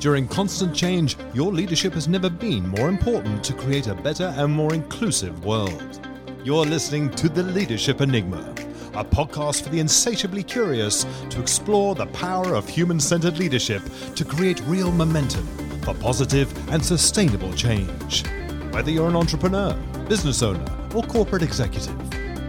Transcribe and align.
During 0.00 0.28
constant 0.28 0.76
change, 0.76 1.16
your 1.34 1.52
leadership 1.52 1.92
has 1.94 2.06
never 2.06 2.30
been 2.30 2.68
more 2.68 2.88
important 2.88 3.42
to 3.42 3.52
create 3.52 3.88
a 3.88 3.96
better 3.96 4.32
and 4.36 4.52
more 4.52 4.72
inclusive 4.72 5.44
world. 5.44 6.00
You're 6.44 6.64
listening 6.64 7.10
to 7.16 7.28
The 7.28 7.42
Leadership 7.42 8.00
Enigma, 8.00 8.54
a 8.94 9.04
podcast 9.04 9.62
for 9.62 9.70
the 9.70 9.80
insatiably 9.80 10.44
curious 10.44 11.04
to 11.30 11.40
explore 11.40 11.96
the 11.96 12.06
power 12.06 12.54
of 12.54 12.68
human 12.68 13.00
centered 13.00 13.40
leadership 13.40 13.82
to 14.14 14.24
create 14.24 14.60
real 14.66 14.92
momentum 14.92 15.48
for 15.82 15.94
positive 15.94 16.48
and 16.70 16.84
sustainable 16.84 17.52
change. 17.54 18.24
Whether 18.70 18.92
you're 18.92 19.08
an 19.08 19.16
entrepreneur, 19.16 19.74
business 20.08 20.44
owner, 20.44 20.64
or 20.94 21.02
corporate 21.02 21.42
executive, 21.42 21.98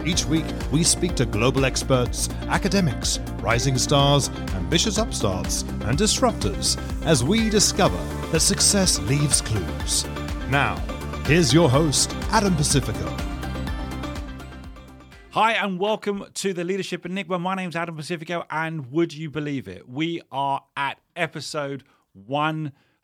each 0.06 0.24
week 0.24 0.46
we 0.72 0.82
speak 0.82 1.14
to 1.16 1.26
global 1.26 1.64
experts, 1.64 2.28
academics, 2.48 3.18
rising 3.40 3.76
stars, 3.78 4.28
ambitious 4.54 4.98
upstarts, 4.98 5.62
and 5.62 5.98
disruptors 5.98 6.78
as 7.04 7.22
we 7.22 7.50
discover 7.50 7.98
that 8.30 8.40
success 8.40 8.98
leaves 9.00 9.40
clues. 9.40 10.06
Now, 10.48 10.76
here's 11.26 11.52
your 11.52 11.68
host, 11.68 12.14
Adam 12.30 12.54
Pacifico. 12.56 13.16
Hi, 15.30 15.52
and 15.52 15.78
welcome 15.78 16.26
to 16.34 16.52
the 16.52 16.64
Leadership 16.64 17.06
Enigma. 17.06 17.38
My 17.38 17.54
name's 17.54 17.76
Adam 17.76 17.96
Pacifico, 17.96 18.44
and 18.50 18.90
would 18.90 19.14
you 19.14 19.30
believe 19.30 19.68
it? 19.68 19.88
We 19.88 20.22
are 20.32 20.64
at 20.76 20.98
episode 21.14 21.84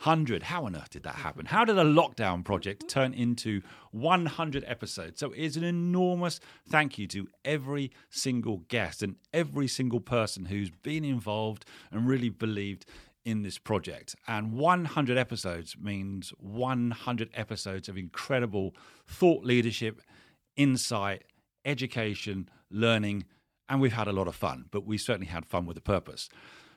100. 0.06 0.44
How 0.44 0.66
on 0.66 0.76
earth 0.76 0.90
did 0.90 1.02
that 1.02 1.16
happen? 1.16 1.46
How 1.46 1.64
did 1.64 1.76
a 1.76 1.82
lockdown 1.82 2.44
project 2.44 2.88
turn 2.88 3.12
into 3.12 3.60
100 3.90 4.62
episodes? 4.64 5.18
So 5.18 5.32
it's 5.32 5.56
an 5.56 5.64
enormous 5.64 6.38
thank 6.68 6.96
you 6.96 7.08
to 7.08 7.26
every 7.44 7.90
single 8.08 8.58
guest 8.68 9.02
and 9.02 9.16
every 9.34 9.66
single 9.66 9.98
person 9.98 10.44
who's 10.44 10.70
been 10.70 11.04
involved 11.04 11.64
and 11.90 12.06
really 12.06 12.28
believed 12.28 12.86
in 13.24 13.42
this 13.42 13.58
project. 13.58 14.14
And 14.28 14.52
100 14.52 15.18
episodes 15.18 15.76
means 15.76 16.32
100 16.38 17.30
episodes 17.34 17.88
of 17.88 17.98
incredible 17.98 18.76
thought 19.08 19.44
leadership, 19.44 20.00
insight, 20.56 21.24
education, 21.64 22.48
learning, 22.70 23.24
and 23.68 23.80
we've 23.80 23.92
had 23.92 24.06
a 24.06 24.12
lot 24.12 24.28
of 24.28 24.36
fun, 24.36 24.66
but 24.70 24.86
we 24.86 24.98
certainly 24.98 25.26
had 25.26 25.44
fun 25.44 25.66
with 25.66 25.76
a 25.76 25.80
purpose. 25.80 26.28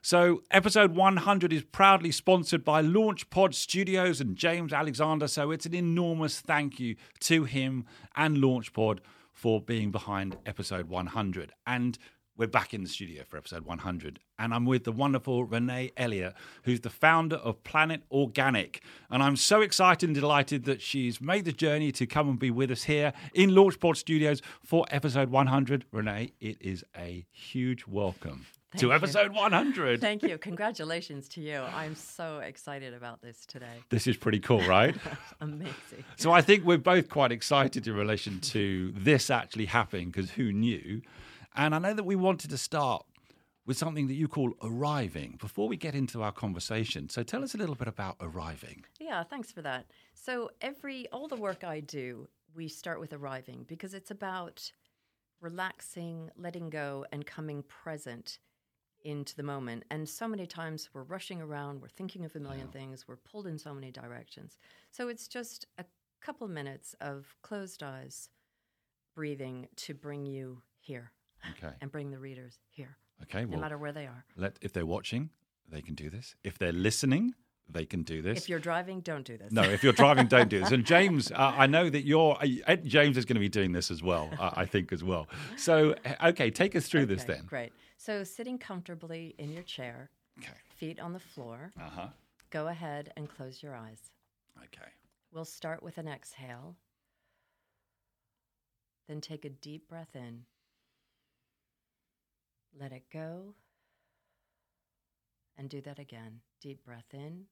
So, 0.02 0.44
episode 0.50 0.96
100 0.96 1.52
is 1.52 1.64
proudly 1.64 2.12
sponsored 2.12 2.64
by 2.64 2.82
LaunchPod 2.82 3.54
Studios 3.54 4.22
and 4.22 4.38
James 4.38 4.72
Alexander. 4.72 5.28
So, 5.28 5.52
it's 5.52 5.66
an 5.66 5.74
enormous 5.74 6.40
thank 6.40 6.80
you 6.80 6.96
to 7.22 7.44
him 7.44 7.86
and 8.16 8.38
LaunchPod 8.38 9.00
for 9.34 9.60
being 9.60 9.92
behind 9.92 10.38
episode 10.46 10.88
100. 10.88 11.52
And 11.68 12.00
we're 12.38 12.48
back 12.48 12.74
in 12.74 12.84
the 12.84 12.90
studio 12.90 13.24
for 13.28 13.36
episode 13.36 13.66
100. 13.66 14.20
And 14.40 14.54
I'm 14.54 14.66
with 14.66 14.86
the 14.86 14.94
wonderful 14.94 15.46
Renée 15.46 15.92
Elliott, 15.98 16.34
who's 16.64 16.80
the 16.80 16.90
founder 16.90 17.36
of 17.36 17.62
Planet 17.66 18.04
Organic. 18.10 18.82
And 19.12 19.22
I'm 19.22 19.36
so 19.36 19.60
excited 19.60 20.08
and 20.08 20.16
delighted 20.16 20.64
that 20.64 20.82
she's 20.82 21.20
made 21.20 21.44
the 21.44 21.52
journey 21.52 21.92
to 21.92 22.08
come 22.08 22.30
and 22.30 22.40
be 22.40 22.52
with 22.52 22.72
us 22.72 22.84
here 22.84 23.12
in 23.34 23.50
LaunchPod 23.50 23.98
Studios 23.98 24.42
for 24.64 24.86
episode 24.92 25.30
100. 25.30 25.84
Renée, 25.94 26.32
it 26.40 26.56
is 26.62 26.86
a 26.98 27.26
huge 27.32 27.86
welcome. 27.86 28.46
Thank 28.72 28.82
to 28.82 28.88
you. 28.88 28.94
episode 28.94 29.34
100. 29.34 30.00
Thank 30.00 30.22
you. 30.22 30.38
Congratulations 30.38 31.28
to 31.30 31.42
you. 31.42 31.58
I'm 31.74 31.96
so 31.96 32.38
excited 32.38 32.94
about 32.94 33.20
this 33.20 33.44
today. 33.48 33.84
This 33.90 34.06
is 34.06 34.16
pretty 34.16 34.40
cool, 34.40 34.62
right? 34.62 34.96
Amazing. 35.42 36.04
so 36.18 36.32
I 36.32 36.44
think 36.44 36.66
we're 36.66 36.78
both 36.78 37.10
quite 37.10 37.32
excited 37.32 37.88
in 37.88 37.96
relation 37.96 38.40
to 38.42 38.94
this 38.96 39.32
actually 39.32 39.66
happening 39.66 40.12
because 40.12 40.30
who 40.32 40.52
knew? 40.52 41.02
And 41.56 41.74
I 41.74 41.80
know 41.80 41.96
that 41.96 42.04
we 42.04 42.16
wanted 42.16 42.52
to 42.52 42.60
start 42.60 43.06
with 43.66 43.76
something 43.76 44.06
that 44.08 44.14
you 44.14 44.28
call 44.28 44.54
arriving 44.62 45.38
before 45.42 45.68
we 45.68 45.76
get 45.76 45.96
into 45.96 46.22
our 46.22 46.32
conversation. 46.32 47.10
So 47.10 47.24
tell 47.24 47.44
us 47.44 47.56
a 47.56 47.58
little 47.58 47.76
bit 47.76 47.88
about 47.88 48.18
arriving. 48.22 48.84
Yeah, 49.00 49.24
thanks 49.24 49.52
for 49.52 49.64
that. 49.64 49.86
So 50.14 50.52
every 50.62 51.08
all 51.12 51.28
the 51.28 51.38
work 51.38 51.64
I 51.64 51.80
do, 51.80 52.28
we 52.56 52.68
start 52.68 53.00
with 53.00 53.14
arriving 53.14 53.66
because 53.68 53.96
it's 53.96 54.12
about 54.12 54.72
relaxing, 55.42 56.30
letting 56.38 56.70
go 56.70 57.06
and 57.12 57.26
coming 57.26 57.64
present 57.64 58.38
into 59.04 59.36
the 59.36 59.44
moment. 59.44 59.84
And 59.90 60.08
so 60.08 60.28
many 60.28 60.46
times 60.46 60.90
we're 60.94 61.04
rushing 61.04 61.42
around, 61.42 61.82
we're 61.82 61.88
thinking 61.90 62.26
of 62.26 62.36
a 62.36 62.40
million 62.40 62.68
things, 62.68 63.08
we're 63.08 63.16
pulled 63.18 63.48
in 63.48 63.58
so 63.58 63.74
many 63.74 63.92
directions. 63.92 64.58
So 64.92 65.08
it's 65.08 65.28
just 65.28 65.66
a 65.78 65.86
couple 66.22 66.48
minutes 66.48 66.96
of 67.00 67.36
closed 67.42 67.82
eyes, 67.84 68.30
breathing 69.16 69.68
to 69.78 69.94
bring 69.94 70.26
you 70.26 70.62
here 70.80 71.12
Okay. 71.52 71.74
and 71.82 71.92
bring 71.92 72.12
the 72.12 72.20
readers 72.20 72.60
here, 72.70 72.98
Okay. 73.24 73.44
no 73.46 73.52
Well, 73.52 73.60
matter 73.62 73.78
where 73.78 73.92
they 73.94 74.06
are. 74.08 74.26
let, 74.36 74.58
if 74.62 74.74
they're 74.74 74.86
watching, 74.86 75.30
they 75.68 75.82
can 75.82 75.96
do 75.96 76.10
this. 76.10 76.36
If 76.44 76.58
they're 76.58 76.74
listening, 76.74 77.34
they 77.72 77.86
can 77.86 78.02
do 78.04 78.22
this. 78.22 78.38
If 78.40 78.50
you're 78.50 78.60
driving, 78.60 79.00
don't 79.02 79.24
do 79.26 79.38
this. 79.38 79.52
No, 79.52 79.62
if 79.62 79.84
you're 79.84 79.94
driving, 79.94 80.26
don't 80.28 80.50
do 80.50 80.60
this. 80.60 80.72
And 80.72 80.84
James, 80.96 81.32
uh, 81.32 81.36
I 81.56 81.68
know 81.68 81.88
that 81.90 82.04
you're. 82.04 82.36
Uh, 82.68 82.76
James 82.78 83.16
is 83.16 83.26
going 83.26 83.36
to 83.36 83.40
be 83.40 83.48
doing 83.50 83.74
this 83.74 83.92
as 83.92 84.02
well. 84.02 84.30
Uh, 84.40 84.50
I 84.56 84.66
think 84.66 84.92
as 84.92 85.04
well. 85.04 85.28
So, 85.56 85.94
uh, 86.04 86.30
okay, 86.30 86.50
take 86.50 86.76
us 86.76 86.88
through 86.88 87.06
this 87.06 87.24
then. 87.26 87.44
Great. 87.46 87.72
So 88.00 88.24
sitting 88.24 88.58
comfortably 88.58 89.36
in 89.38 89.52
your 89.52 89.64
chair, 89.64 90.10
Okay. 90.38 90.54
feet 90.78 91.02
on 91.02 91.12
the 91.12 91.20
floor, 91.20 91.74
Uh 91.78 91.90
huh. 91.90 92.08
go 92.50 92.68
ahead 92.68 93.12
and 93.18 93.30
close 93.30 93.62
your 93.62 93.76
eyes. 93.76 94.12
Okay. 94.64 94.90
We'll 95.34 95.44
start 95.44 95.84
with 95.84 95.98
an 95.98 96.08
exhale. 96.08 96.78
Then 99.10 99.20
take 99.20 99.44
a 99.44 99.50
deep 99.50 99.90
breath 99.90 100.16
in. 100.16 100.46
Let 102.74 102.94
it 102.94 103.04
go. 103.12 103.54
And 105.58 105.70
do 105.70 105.82
that 105.82 106.00
again. 106.00 106.40
Deep 106.62 106.86
breath 106.86 107.14
in. 107.14 107.48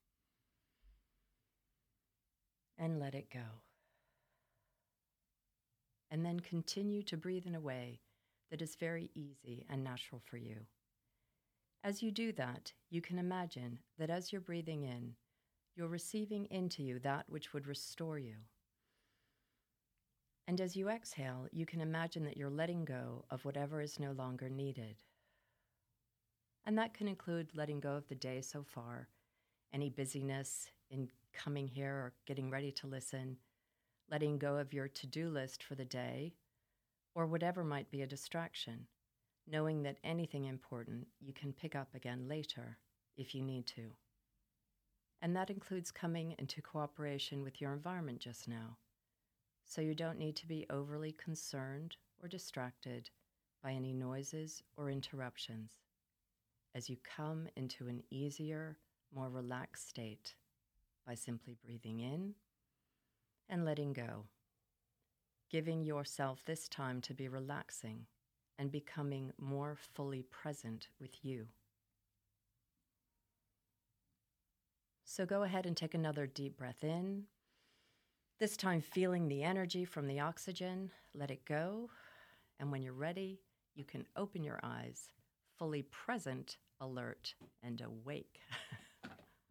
And 2.77 3.01
let 3.01 3.15
it 3.15 3.29
go. 3.29 3.59
And 6.09 6.25
then 6.25 6.39
continue 6.39 7.03
to 7.03 7.17
breathe 7.17 7.45
in 7.45 7.53
a 7.55 7.59
way 7.59 7.99
that 8.51 8.61
is 8.61 8.75
very 8.75 9.09
easy 9.13 9.65
and 9.69 9.83
natural 9.83 10.21
for 10.25 10.37
you. 10.37 10.65
As 11.83 12.01
you 12.01 12.11
do 12.11 12.31
that, 12.33 12.73
you 12.89 13.01
can 13.01 13.19
imagine 13.19 13.79
that 13.97 14.09
as 14.09 14.31
you're 14.31 14.41
breathing 14.41 14.83
in, 14.83 15.13
you're 15.75 15.87
receiving 15.87 16.45
into 16.49 16.83
you 16.83 16.99
that 16.99 17.25
which 17.29 17.53
would 17.53 17.67
restore 17.67 18.17
you. 18.17 18.35
And 20.47 20.61
as 20.61 20.75
you 20.75 20.89
exhale, 20.89 21.47
you 21.51 21.65
can 21.65 21.81
imagine 21.81 22.23
that 22.23 22.37
you're 22.37 22.49
letting 22.49 22.85
go 22.85 23.25
of 23.29 23.43
whatever 23.43 23.81
is 23.81 23.99
no 23.99 24.11
longer 24.13 24.49
needed. 24.49 25.03
And 26.65 26.77
that 26.77 26.93
can 26.93 27.07
include 27.07 27.51
letting 27.53 27.79
go 27.79 27.91
of 27.95 28.07
the 28.07 28.15
day 28.15 28.41
so 28.41 28.63
far, 28.63 29.09
any 29.73 29.89
busyness 29.89 30.71
in 30.89 31.09
coming 31.33 31.67
here 31.67 31.93
or 31.93 32.13
getting 32.25 32.49
ready 32.49 32.71
to 32.71 32.87
listen, 32.87 33.37
letting 34.09 34.37
go 34.37 34.57
of 34.57 34.73
your 34.73 34.87
to 34.87 35.07
do 35.07 35.29
list 35.29 35.63
for 35.63 35.75
the 35.75 35.85
day, 35.85 36.33
or 37.17 37.25
whatever 37.25 37.63
might 37.63 37.89
be 37.89 38.03
a 38.03 38.07
distraction, 38.07 38.85
knowing 39.47 39.81
that 39.81 39.97
anything 40.03 40.45
important 40.45 41.07
you 41.19 41.33
can 41.33 41.51
pick 41.51 41.75
up 41.75 41.95
again 41.95 42.27
later 42.27 42.77
if 43.17 43.33
you 43.33 43.41
need 43.41 43.65
to. 43.65 43.81
And 45.19 45.35
that 45.35 45.49
includes 45.49 45.89
coming 45.89 46.35
into 46.37 46.61
cooperation 46.61 47.41
with 47.41 47.59
your 47.59 47.73
environment 47.73 48.19
just 48.19 48.47
now. 48.47 48.77
So 49.65 49.81
you 49.81 49.95
don't 49.95 50.19
need 50.19 50.35
to 50.35 50.47
be 50.47 50.67
overly 50.69 51.11
concerned 51.11 51.95
or 52.21 52.29
distracted 52.29 53.09
by 53.63 53.71
any 53.71 53.93
noises 53.93 54.61
or 54.77 54.91
interruptions 54.91 55.71
as 56.75 56.87
you 56.87 56.97
come 57.03 57.47
into 57.55 57.87
an 57.87 58.03
easier, 58.11 58.77
more 59.11 59.29
relaxed 59.29 59.89
state 59.89 60.35
by 61.07 61.15
simply 61.15 61.57
breathing 61.65 62.01
in 62.01 62.35
and 63.49 63.65
letting 63.65 63.93
go, 63.93 64.25
giving 65.49 65.83
yourself 65.83 66.43
this 66.45 66.67
time 66.67 67.01
to 67.01 67.13
be 67.13 67.27
relaxing 67.27 68.05
and 68.59 68.71
becoming 68.71 69.31
more 69.39 69.77
fully 69.93 70.23
present 70.23 70.87
with 70.99 71.23
you. 71.23 71.47
So 75.05 75.25
go 75.25 75.43
ahead 75.43 75.65
and 75.65 75.75
take 75.75 75.93
another 75.93 76.27
deep 76.27 76.57
breath 76.57 76.83
in. 76.83 77.23
This 78.39 78.57
time, 78.57 78.81
feeling 78.81 79.27
the 79.27 79.41
energy 79.41 79.83
from 79.83 80.05
the 80.07 80.19
oxygen, 80.19 80.91
let 81.15 81.31
it 81.31 81.45
go. 81.45 81.89
And 82.59 82.71
when 82.71 82.83
you're 82.83 82.93
ready, 82.93 83.39
you 83.73 83.83
can 83.83 84.05
open 84.15 84.43
your 84.43 84.59
eyes, 84.61 85.09
fully 85.57 85.83
present, 85.83 86.57
alert, 86.79 87.33
and 87.63 87.81
awake. 87.81 88.39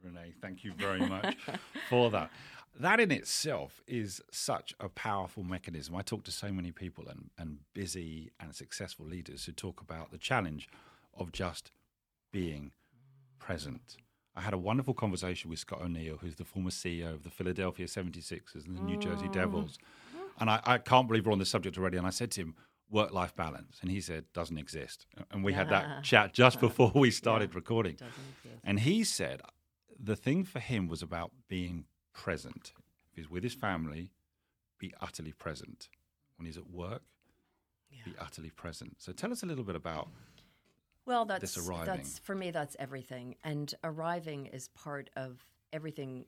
Renée, 0.07 0.35
thank 0.41 0.65
you 0.65 0.73
very 0.73 1.01
much 1.01 1.37
for 1.91 2.11
that. 2.11 2.31
That 2.79 3.01
in 3.01 3.11
itself 3.11 3.83
is 3.87 4.21
such 4.31 4.75
a 4.79 4.89
powerful 4.89 5.43
mechanism. 5.43 5.97
I 5.97 6.03
talk 6.03 6.25
to 6.25 6.33
so 6.33 6.53
many 6.53 6.73
people 6.73 7.09
and, 7.09 7.31
and 7.39 7.59
busy 7.73 8.31
and 8.39 8.55
successful 8.55 9.07
leaders 9.07 9.47
who 9.47 9.53
talk 9.53 9.81
about 9.81 10.11
the 10.11 10.19
challenge 10.19 10.69
of 11.17 11.33
just 11.33 11.71
being 12.33 12.73
present. 13.39 13.97
I 14.35 14.43
had 14.43 14.53
a 14.53 14.59
wonderful 14.59 14.93
conversation 14.93 15.49
with 15.49 15.59
Scott 15.59 15.81
O'Neil, 15.81 16.19
who's 16.21 16.37
the 16.37 16.45
former 16.45 16.69
CEO 16.69 17.15
of 17.15 17.23
the 17.23 17.31
Philadelphia 17.31 17.87
76ers 17.87 18.67
and 18.67 18.77
the 18.77 18.83
New 18.83 18.99
Jersey 18.99 19.29
Devils. 19.29 19.79
And 20.39 20.51
I, 20.51 20.61
I 20.65 20.79
can't 20.79 21.09
believe 21.09 21.25
we're 21.25 21.33
on 21.33 21.39
the 21.39 21.47
subject 21.47 21.79
already. 21.79 21.97
And 21.97 22.07
I 22.07 22.11
said 22.11 22.31
to 22.33 22.43
him, 22.43 22.55
work 22.91 23.13
life 23.13 23.35
balance. 23.35 23.79
And 23.81 23.91
he 23.91 24.03
said, 24.03 24.25
doesn't 24.35 24.59
exist. 24.59 25.07
And 25.31 25.43
we 25.43 25.55
had 25.55 25.71
that 25.71 26.03
chat 26.05 26.35
just 26.35 26.61
before 26.61 26.93
we 26.95 27.11
started 27.11 27.55
recording. 27.55 27.97
And 28.63 28.81
he 28.81 29.05
said 29.05 29.41
the 29.99 30.17
thing 30.17 30.45
for 30.45 30.61
him 30.61 30.89
was 30.89 31.03
about 31.03 31.33
being 31.49 31.85
present. 32.13 32.73
If 33.11 33.17
he's 33.17 33.31
with 33.31 33.43
his 33.43 33.55
family, 33.55 34.13
be 34.79 34.93
utterly 35.01 35.33
present. 35.33 35.89
When 36.37 36.47
he's 36.47 36.57
at 36.59 36.71
work, 36.71 37.03
be 38.05 38.15
utterly 38.19 38.51
present. 38.51 38.97
So 38.99 39.13
tell 39.13 39.33
us 39.33 39.43
a 39.43 39.47
little 39.47 39.65
bit 39.65 39.75
about 39.77 40.09
Well, 41.07 41.25
that's 41.25 41.41
this 41.55 41.59
arriving. 41.67 41.87
that's 41.87 42.19
for 42.19 42.35
me. 42.35 42.51
That's 42.51 42.77
everything, 42.79 43.37
and 43.43 43.73
arriving 43.85 44.47
is 44.47 44.69
part 44.69 45.09
of 45.17 45.43
everything 45.73 46.27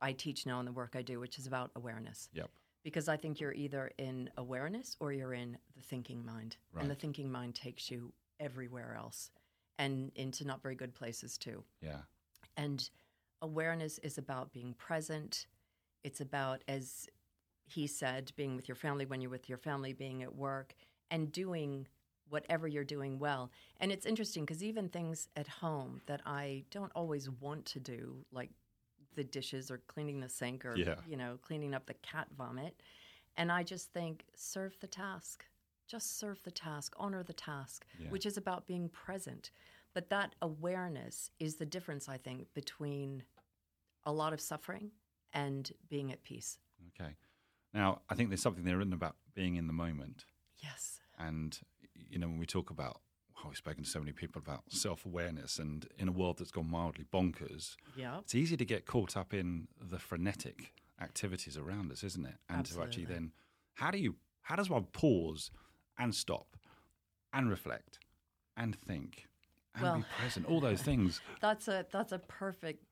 I 0.00 0.12
teach 0.12 0.46
now 0.46 0.58
in 0.60 0.66
the 0.66 0.72
work 0.72 0.94
I 0.96 1.02
do, 1.02 1.20
which 1.20 1.38
is 1.38 1.46
about 1.46 1.70
awareness. 1.76 2.28
yep. 2.32 2.50
Because 2.82 3.08
I 3.10 3.18
think 3.18 3.40
you're 3.40 3.52
either 3.52 3.90
in 3.98 4.30
awareness 4.38 4.96
or 5.00 5.12
you're 5.12 5.34
in 5.34 5.58
the 5.76 5.82
thinking 5.82 6.24
mind, 6.24 6.56
and 6.78 6.90
the 6.90 6.94
thinking 6.94 7.30
mind 7.30 7.54
takes 7.54 7.90
you 7.90 8.12
everywhere 8.38 8.94
else, 8.96 9.30
and 9.78 10.10
into 10.14 10.46
not 10.46 10.62
very 10.62 10.74
good 10.76 10.94
places 10.94 11.36
too. 11.36 11.62
Yeah. 11.82 11.98
And 12.56 12.88
awareness 13.42 13.98
is 13.98 14.18
about 14.18 14.52
being 14.52 14.74
present. 14.74 15.46
It's 16.04 16.20
about, 16.20 16.62
as 16.68 17.08
he 17.66 17.86
said, 17.86 18.32
being 18.36 18.56
with 18.56 18.68
your 18.68 18.74
family 18.76 19.06
when 19.06 19.20
you're 19.20 19.30
with 19.30 19.48
your 19.48 19.58
family, 19.58 19.92
being 19.92 20.22
at 20.22 20.34
work, 20.34 20.74
and 21.10 21.30
doing 21.32 21.86
whatever 22.28 22.68
you're 22.68 22.84
doing 22.84 23.18
well. 23.18 23.50
And 23.80 23.90
it's 23.90 24.06
interesting 24.06 24.44
because 24.44 24.62
even 24.62 24.88
things 24.88 25.28
at 25.36 25.48
home 25.48 26.00
that 26.06 26.20
I 26.24 26.64
don't 26.70 26.92
always 26.94 27.28
want 27.28 27.64
to 27.66 27.80
do, 27.80 28.24
like 28.32 28.50
the 29.16 29.24
dishes 29.24 29.70
or 29.70 29.78
cleaning 29.88 30.20
the 30.20 30.28
sink 30.28 30.64
or, 30.64 30.76
Yeah. 30.76 31.00
you 31.06 31.16
know, 31.16 31.38
cleaning 31.42 31.74
up 31.74 31.86
the 31.86 31.94
cat 31.94 32.28
vomit. 32.36 32.80
And 33.36 33.50
I 33.50 33.62
just 33.64 33.92
think, 33.92 34.26
serve 34.36 34.76
the 34.80 34.86
task. 34.86 35.44
Just 35.88 36.18
serve 36.18 36.40
the 36.44 36.52
task, 36.52 36.94
honor 36.96 37.24
the 37.24 37.32
task, 37.32 37.84
Yeah. 37.98 38.10
which 38.10 38.26
is 38.26 38.36
about 38.36 38.66
being 38.66 38.88
present. 38.88 39.50
But 39.94 40.08
that 40.10 40.34
awareness 40.40 41.30
is 41.38 41.56
the 41.56 41.66
difference, 41.66 42.08
I 42.08 42.16
think, 42.16 42.52
between 42.54 43.24
a 44.04 44.12
lot 44.12 44.32
of 44.32 44.40
suffering 44.40 44.92
and 45.32 45.70
being 45.88 46.12
at 46.12 46.22
peace. 46.22 46.58
Okay. 47.00 47.14
Now, 47.74 48.00
I 48.08 48.14
think 48.14 48.30
there's 48.30 48.42
something 48.42 48.64
there 48.64 48.78
written 48.78 48.92
about 48.92 49.16
being 49.34 49.56
in 49.56 49.66
the 49.66 49.72
moment. 49.72 50.24
Yes. 50.58 51.00
And, 51.18 51.58
you 51.94 52.18
know, 52.18 52.28
when 52.28 52.38
we 52.38 52.46
talk 52.46 52.70
about, 52.70 53.00
well, 53.36 53.44
we've 53.48 53.56
spoken 53.56 53.84
to 53.84 53.90
so 53.90 53.98
many 54.00 54.12
people 54.12 54.40
about 54.44 54.62
self 54.68 55.04
awareness, 55.06 55.58
and 55.58 55.86
in 55.98 56.08
a 56.08 56.12
world 56.12 56.38
that's 56.38 56.50
gone 56.50 56.70
mildly 56.70 57.04
bonkers, 57.12 57.76
Yeah. 57.96 58.18
it's 58.18 58.34
easy 58.34 58.56
to 58.56 58.64
get 58.64 58.86
caught 58.86 59.16
up 59.16 59.32
in 59.34 59.68
the 59.80 59.98
frenetic 59.98 60.72
activities 61.00 61.56
around 61.56 61.90
us, 61.90 62.04
isn't 62.04 62.26
it? 62.26 62.36
And 62.48 62.64
to 62.66 62.82
actually 62.82 63.06
then, 63.06 63.32
how 63.74 63.90
do 63.90 63.98
you, 63.98 64.16
how 64.42 64.56
does 64.56 64.68
one 64.70 64.84
pause 64.92 65.50
and 65.98 66.14
stop 66.14 66.56
and 67.32 67.48
reflect 67.50 67.98
and 68.56 68.76
think 68.76 69.26
and 69.74 69.82
Well- 69.82 69.96
be 69.98 70.04
present? 70.18 70.46
All 70.46 70.60
those 70.60 70.82
things. 70.82 71.20
That's 71.40 71.68
a 71.68 71.86
that's 71.92 72.12
a 72.12 72.18
perfect 72.18 72.84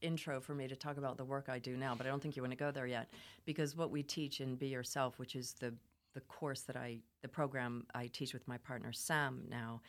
intro 0.00 0.40
for 0.40 0.54
me 0.54 0.66
to 0.66 0.74
talk 0.74 0.96
about 0.96 1.16
the 1.16 1.24
work 1.24 1.48
I 1.48 1.58
do 1.60 1.76
now, 1.76 1.94
but 1.94 2.06
I 2.06 2.10
don't 2.10 2.20
think 2.20 2.36
you 2.36 2.42
want 2.42 2.50
to 2.52 2.56
go 2.56 2.70
there 2.72 2.86
yet 2.86 3.08
because 3.44 3.76
what 3.76 3.90
we 3.90 4.02
teach 4.02 4.40
in 4.40 4.56
Be 4.56 4.66
Yourself, 4.68 5.18
which 5.18 5.36
is 5.36 5.52
the 5.54 5.74
the 6.14 6.20
course 6.22 6.62
that 6.62 6.76
I 6.76 6.98
the 7.22 7.28
program 7.28 7.86
I 7.94 8.08
teach 8.08 8.32
with 8.32 8.46
my 8.48 8.58
partner 8.58 8.92
Sam 8.92 9.44
now 9.48 9.80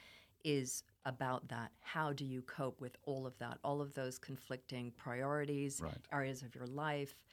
is 0.44 0.84
about 1.06 1.48
that. 1.50 1.72
How 1.80 2.14
do 2.14 2.26
you 2.26 2.42
cope 2.44 2.80
with 2.80 2.96
all 3.04 3.26
of 3.26 3.38
that? 3.40 3.58
All 3.64 3.82
of 3.82 3.94
those 3.94 4.20
conflicting 4.20 4.92
priorities, 4.92 5.80
Right. 5.82 5.98
areas 6.12 6.42
of 6.44 6.54
your 6.56 6.68
life 6.68 7.24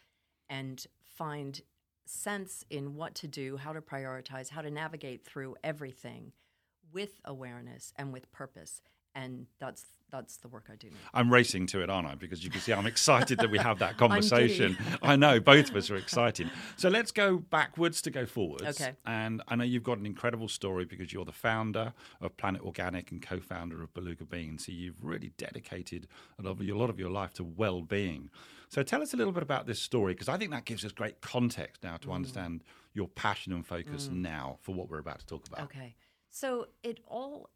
and 0.48 0.84
find 1.04 1.60
sense 2.06 2.64
in 2.70 2.94
what 2.94 3.14
to 3.16 3.28
do, 3.28 3.56
how 3.56 3.72
to 3.72 3.80
prioritize, 3.82 4.48
how 4.48 4.62
to 4.62 4.70
navigate 4.70 5.24
through 5.24 5.56
everything 5.62 6.32
with 6.92 7.20
awareness 7.24 7.92
and 7.96 8.12
with 8.12 8.30
purpose. 8.32 8.80
And 9.14 9.46
that's 9.58 9.84
that's 10.10 10.38
the 10.38 10.48
work 10.48 10.68
I 10.72 10.74
do 10.74 10.88
now. 10.88 10.96
I'm 11.14 11.32
racing 11.32 11.66
to 11.68 11.82
it, 11.82 11.88
aren't 11.88 12.08
I? 12.08 12.16
Because 12.16 12.42
you 12.42 12.50
can 12.50 12.60
see 12.60 12.72
I'm 12.72 12.86
excited 12.86 13.38
that 13.38 13.48
we 13.50 13.58
have 13.58 13.78
that 13.78 13.96
conversation. 13.96 14.76
I 15.02 15.14
know 15.14 15.38
both 15.38 15.70
of 15.70 15.76
us 15.76 15.88
are 15.88 15.94
excited. 15.94 16.50
So 16.76 16.88
let's 16.88 17.12
go 17.12 17.38
backwards 17.38 18.02
to 18.02 18.10
go 18.10 18.26
forwards. 18.26 18.80
Okay. 18.80 18.94
And 19.06 19.40
I 19.46 19.54
know 19.54 19.62
you've 19.62 19.84
got 19.84 19.98
an 19.98 20.06
incredible 20.06 20.48
story 20.48 20.84
because 20.84 21.12
you're 21.12 21.24
the 21.24 21.30
founder 21.32 21.92
of 22.20 22.36
Planet 22.36 22.62
Organic 22.62 23.12
and 23.12 23.22
co-founder 23.22 23.80
of 23.82 23.94
Beluga 23.94 24.24
Bean. 24.24 24.58
So 24.58 24.72
you've 24.72 24.96
really 25.00 25.30
dedicated 25.38 26.08
a 26.40 26.42
lot 26.42 26.52
of 26.58 26.62
your, 26.62 26.74
a 26.74 26.78
lot 26.80 26.90
of 26.90 26.98
your 26.98 27.10
life 27.10 27.32
to 27.34 27.44
well-being. 27.44 28.30
So 28.68 28.82
tell 28.82 29.02
us 29.02 29.14
a 29.14 29.16
little 29.16 29.32
bit 29.32 29.44
about 29.44 29.66
this 29.68 29.80
story 29.80 30.14
because 30.14 30.28
I 30.28 30.36
think 30.36 30.50
that 30.50 30.64
gives 30.64 30.84
us 30.84 30.90
great 30.90 31.20
context 31.20 31.84
now 31.84 31.96
to 31.98 32.08
Mm. 32.08 32.14
understand 32.14 32.64
your 32.94 33.06
passion 33.06 33.52
and 33.52 33.64
focus 33.64 34.08
now 34.12 34.58
for 34.62 34.74
what 34.74 34.90
we're 34.90 34.98
about 34.98 35.20
to 35.20 35.26
talk 35.26 35.46
about. 35.46 35.60
Okay. 35.66 35.94
So 36.30 36.66
it 36.82 36.98
all 37.06 37.50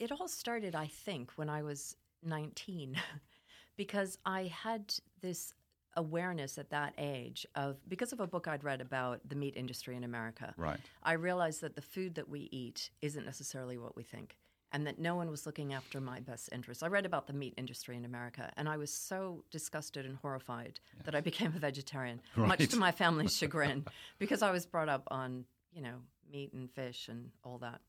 it 0.00 0.10
all 0.10 0.26
started, 0.26 0.74
I 0.74 0.86
think, 0.86 1.30
when 1.36 1.48
I 1.48 1.62
was 1.62 1.94
19, 2.24 2.96
because 3.76 4.18
I 4.24 4.44
had 4.44 4.94
this 5.20 5.52
awareness 5.96 6.56
at 6.56 6.70
that 6.70 6.94
age 6.98 7.44
of 7.56 7.76
because 7.88 8.12
of 8.12 8.20
a 8.20 8.26
book 8.26 8.46
I'd 8.46 8.62
read 8.62 8.80
about 8.80 9.20
the 9.28 9.34
meat 9.34 9.54
industry 9.56 9.96
in 9.96 10.04
America. 10.04 10.54
Right. 10.56 10.78
I 11.02 11.12
realized 11.12 11.60
that 11.60 11.74
the 11.74 11.82
food 11.82 12.14
that 12.14 12.28
we 12.28 12.48
eat 12.52 12.90
isn't 13.02 13.24
necessarily 13.24 13.76
what 13.76 13.96
we 13.96 14.02
think. 14.02 14.36
And 14.72 14.86
that 14.86 15.00
no 15.00 15.16
one 15.16 15.28
was 15.28 15.46
looking 15.46 15.74
after 15.74 16.00
my 16.00 16.20
best 16.20 16.48
interests. 16.52 16.84
I 16.84 16.86
read 16.86 17.04
about 17.04 17.26
the 17.26 17.32
meat 17.32 17.54
industry 17.56 17.96
in 17.96 18.04
America, 18.04 18.52
and 18.56 18.68
I 18.68 18.76
was 18.76 18.92
so 18.92 19.42
disgusted 19.50 20.06
and 20.06 20.16
horrified 20.18 20.78
that 21.02 21.12
I 21.12 21.20
became 21.20 21.48
a 21.56 21.58
vegetarian, 21.58 22.20
much 22.36 22.68
to 22.68 22.76
my 22.76 22.92
family's 22.92 23.36
chagrin, 23.36 23.84
because 24.20 24.42
I 24.42 24.52
was 24.52 24.66
brought 24.66 24.88
up 24.88 25.08
on, 25.10 25.44
you 25.72 25.82
know, 25.82 25.96
meat 26.30 26.52
and 26.52 26.70
fish 26.70 27.08
and 27.08 27.30
all 27.42 27.58
that. 27.58 27.80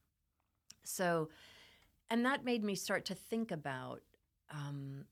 So, 0.83 1.29
and 2.11 2.25
that 2.25 2.45
made 2.45 2.63
me 2.63 2.75
start 2.75 3.05
to 3.05 3.15
think 3.15 3.51
about 3.51 4.01
um, 4.51 5.05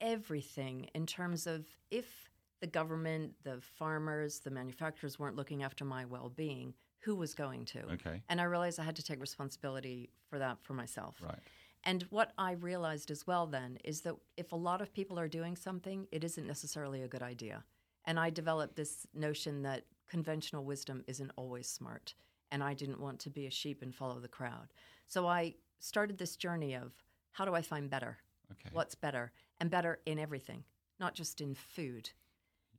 everything 0.00 0.88
in 0.94 1.06
terms 1.06 1.46
of 1.46 1.66
if 1.90 2.30
the 2.60 2.66
government, 2.66 3.34
the 3.44 3.60
farmers, 3.60 4.40
the 4.40 4.50
manufacturers 4.50 5.18
weren't 5.18 5.36
looking 5.36 5.62
after 5.62 5.84
my 5.84 6.06
well 6.06 6.30
being, 6.30 6.74
who 7.00 7.14
was 7.14 7.34
going 7.34 7.66
to? 7.66 7.80
Okay. 7.92 8.22
And 8.28 8.40
I 8.40 8.44
realized 8.44 8.80
I 8.80 8.84
had 8.84 8.96
to 8.96 9.02
take 9.02 9.20
responsibility 9.20 10.10
for 10.28 10.38
that 10.38 10.56
for 10.62 10.72
myself. 10.72 11.16
Right. 11.22 11.38
And 11.84 12.02
what 12.04 12.32
I 12.38 12.52
realized 12.52 13.10
as 13.10 13.26
well 13.26 13.46
then 13.46 13.78
is 13.84 14.00
that 14.02 14.14
if 14.36 14.52
a 14.52 14.56
lot 14.56 14.80
of 14.80 14.92
people 14.92 15.18
are 15.18 15.28
doing 15.28 15.56
something, 15.56 16.06
it 16.10 16.24
isn't 16.24 16.46
necessarily 16.46 17.02
a 17.02 17.08
good 17.08 17.22
idea. 17.22 17.64
And 18.06 18.18
I 18.18 18.30
developed 18.30 18.76
this 18.76 19.06
notion 19.14 19.62
that 19.62 19.84
conventional 20.08 20.64
wisdom 20.64 21.04
isn't 21.06 21.32
always 21.36 21.68
smart. 21.68 22.14
And 22.50 22.62
I 22.62 22.74
didn't 22.74 23.00
want 23.00 23.18
to 23.20 23.30
be 23.30 23.46
a 23.46 23.50
sheep 23.50 23.82
and 23.82 23.94
follow 23.94 24.20
the 24.20 24.28
crowd. 24.28 24.72
So 25.06 25.26
I 25.26 25.54
started 25.80 26.18
this 26.18 26.36
journey 26.36 26.74
of 26.74 26.92
how 27.32 27.44
do 27.44 27.54
I 27.54 27.62
find 27.62 27.90
better? 27.90 28.18
Okay. 28.52 28.70
What's 28.72 28.94
better? 28.94 29.32
And 29.58 29.70
better 29.70 30.00
in 30.06 30.18
everything, 30.18 30.64
not 30.98 31.14
just 31.14 31.40
in 31.40 31.54
food. 31.54 32.10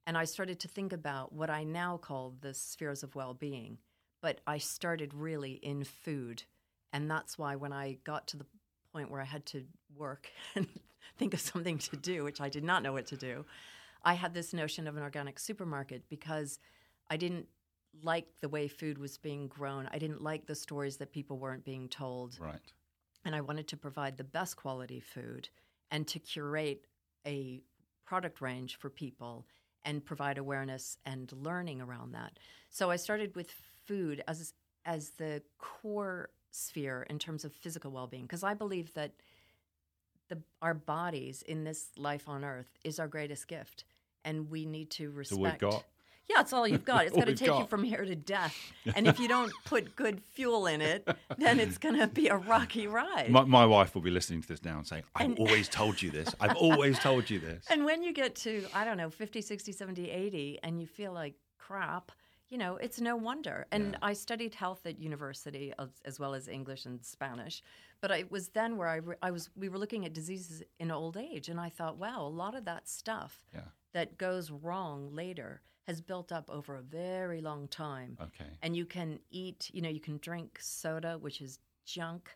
And 0.08 0.18
I 0.18 0.26
started 0.26 0.60
to 0.62 0.68
think 0.68 0.94
about 0.94 1.34
what 1.34 1.50
I 1.50 1.64
now 1.64 1.98
call 1.98 2.36
the 2.42 2.54
spheres 2.54 3.04
of 3.04 3.16
well 3.16 3.34
being. 3.34 3.78
But 4.22 4.42
I 4.46 4.60
started 4.60 5.14
really 5.14 5.54
in 5.54 5.84
food. 5.84 6.44
And 6.94 7.10
that's 7.10 7.38
why 7.38 7.56
when 7.56 7.74
I 7.74 7.98
got 8.04 8.28
to 8.30 8.38
the 8.38 8.46
point 8.94 9.10
where 9.10 9.22
I 9.22 9.26
had 9.26 9.46
to 9.48 9.64
work 9.96 10.30
and 10.56 10.68
think 11.18 11.34
of 11.34 11.40
something 11.40 11.78
to 11.80 11.96
do, 11.96 12.24
which 12.24 12.42
I 12.42 12.50
did 12.50 12.64
not 12.64 12.84
know 12.84 12.94
what 12.94 13.08
to 13.08 13.18
do, 13.18 13.46
I 14.04 14.14
had 14.14 14.34
this 14.34 14.54
notion 14.54 14.88
of 14.88 14.98
an 14.98 15.04
organic 15.04 15.40
supermarket 15.40 16.04
because 16.10 16.60
I 17.10 17.18
didn't 17.18 17.48
like 18.04 18.28
the 18.42 18.50
way 18.50 18.68
food 18.68 18.98
was 18.98 19.18
being 19.18 19.48
grown. 19.48 19.88
I 19.92 20.00
didn't 20.00 20.24
like 20.24 20.46
the 20.46 20.56
stories 20.56 20.98
that 20.98 21.12
people 21.12 21.38
weren't 21.38 21.66
being 21.66 21.90
told 21.90 22.40
Right. 22.40 22.60
And 23.26 23.36
I 23.36 23.42
wanted 23.42 23.68
to 23.70 23.78
provide 23.78 24.18
the 24.18 24.24
best 24.24 24.56
quality 24.56 25.00
food 25.00 25.50
and 25.90 26.08
to 26.08 26.20
curate 26.20 26.86
a 27.26 27.62
product 28.06 28.42
range 28.42 28.76
for 28.78 28.90
people 28.90 29.46
and 29.84 30.04
provide 30.04 30.38
awareness 30.38 30.98
and 31.06 31.32
learning 31.32 31.82
around 31.82 32.14
that. 32.14 32.38
So 32.70 32.92
I 32.92 32.96
started 32.96 33.36
with 33.36 33.52
food 33.86 34.24
as 34.28 34.54
as 34.86 35.12
the 35.12 35.42
core 35.60 36.30
sphere 36.50 37.06
in 37.10 37.20
terms 37.20 37.46
of 37.46 37.54
physical 37.54 37.92
well-being 37.92 38.24
because 38.24 38.44
I 38.44 38.54
believe 38.54 38.94
that 38.96 39.12
the 40.30 40.40
our 40.62 40.74
bodies 40.74 41.42
in 41.44 41.64
this 41.64 41.90
life 41.98 42.28
on 42.28 42.44
earth 42.44 42.78
is 42.84 43.00
our 43.00 43.08
greatest 43.08 43.48
gift 43.48 43.86
and 44.26 44.50
we 44.50 44.66
need 44.66 44.90
to 44.92 45.10
So 45.10 45.16
respect 45.16 45.62
got 45.62 45.86
yeah, 46.30 46.42
it's 46.42 46.54
all 46.54 46.68
you've 46.68 46.86
got. 46.86 47.06
It's 47.06 47.14
going 47.22 47.28
to 47.28 47.36
take 47.36 47.48
you 47.60 47.66
from 47.66 47.84
here 47.84 48.06
to 48.06 48.16
death. 48.16 48.56
And 48.96 49.08
if 49.08 49.20
you 49.20 49.28
don't 49.28 49.52
put 49.66 49.96
good 49.96 50.22
fuel 50.34 50.66
in 50.68 50.82
it, 50.82 51.08
then 51.38 51.60
it's 51.60 51.78
going 51.78 51.98
to 52.00 52.08
be 52.08 52.28
a 52.30 52.36
rocky 52.38 52.88
ride. 52.88 53.30
My, 53.30 53.44
my 53.44 53.66
wife 53.66 53.94
will 53.96 54.02
be 54.02 54.10
listening 54.12 54.42
to 54.42 54.48
this 54.48 54.64
now 54.64 54.78
and 54.78 54.88
saying, 54.88 55.04
I've 55.16 55.26
And- 55.28 55.40
always 55.40 55.68
told 55.70 56.02
you 56.02 56.10
this. 56.12 56.34
I've 56.40 56.56
always 56.56 56.98
told 57.00 57.30
you 57.30 57.40
this. 57.40 57.66
And 57.70 57.86
when 57.86 58.02
you 58.04 58.12
get 58.14 58.36
to, 58.38 58.66
I 58.74 58.84
don't 58.86 58.98
know, 58.98 59.10
50, 59.10 59.42
60, 59.42 59.72
70, 59.72 60.10
80, 60.10 60.60
and 60.64 60.80
you 60.82 60.88
feel 60.88 61.14
like 61.14 61.36
crap, 61.60 62.12
you 62.50 62.58
know, 62.58 62.76
it's 62.78 63.00
no 63.00 63.16
wonder. 63.16 63.66
And 63.72 63.92
Yeah. 63.92 63.98
I 64.02 64.14
studied 64.14 64.56
health 64.56 64.86
at 64.86 65.00
university 65.00 65.74
as, 65.80 65.90
as 66.06 66.20
well 66.20 66.34
as 66.34 66.48
English 66.48 66.86
and 66.86 67.04
Spanish. 67.06 67.62
But 68.02 68.12
it 68.12 68.32
was 68.32 68.50
then 68.50 68.78
where 68.78 68.88
I, 68.88 68.96
re- 68.96 69.16
I 69.22 69.32
was, 69.32 69.50
we 69.56 69.70
were 69.70 69.78
looking 69.78 70.06
at 70.06 70.14
diseases 70.14 70.64
in 70.80 70.90
old 70.92 71.18
age. 71.18 71.50
And 71.50 71.60
I 71.60 71.70
thought, 71.70 71.98
wow, 71.98 72.22
a 72.26 72.28
lot 72.28 72.56
of 72.56 72.66
that 72.66 72.90
stuff 72.90 73.46
Yeah. 73.54 73.62
that 73.94 74.18
goes 74.18 74.50
wrong 74.52 75.14
later 75.14 75.62
has 75.88 76.00
built 76.02 76.32
up 76.32 76.50
over 76.50 76.76
a 76.76 76.82
very 76.82 77.42
long 77.42 77.68
time. 77.68 78.18
Okay. 78.22 78.50
and 78.62 78.76
you 78.76 78.86
can 78.86 79.20
eat 79.30 79.70
you 79.74 79.82
know 79.82 79.90
you 79.90 80.00
can 80.00 80.18
drink 80.18 80.58
soda 80.62 81.18
which 81.20 81.42
is 81.42 81.60
junk 81.86 82.30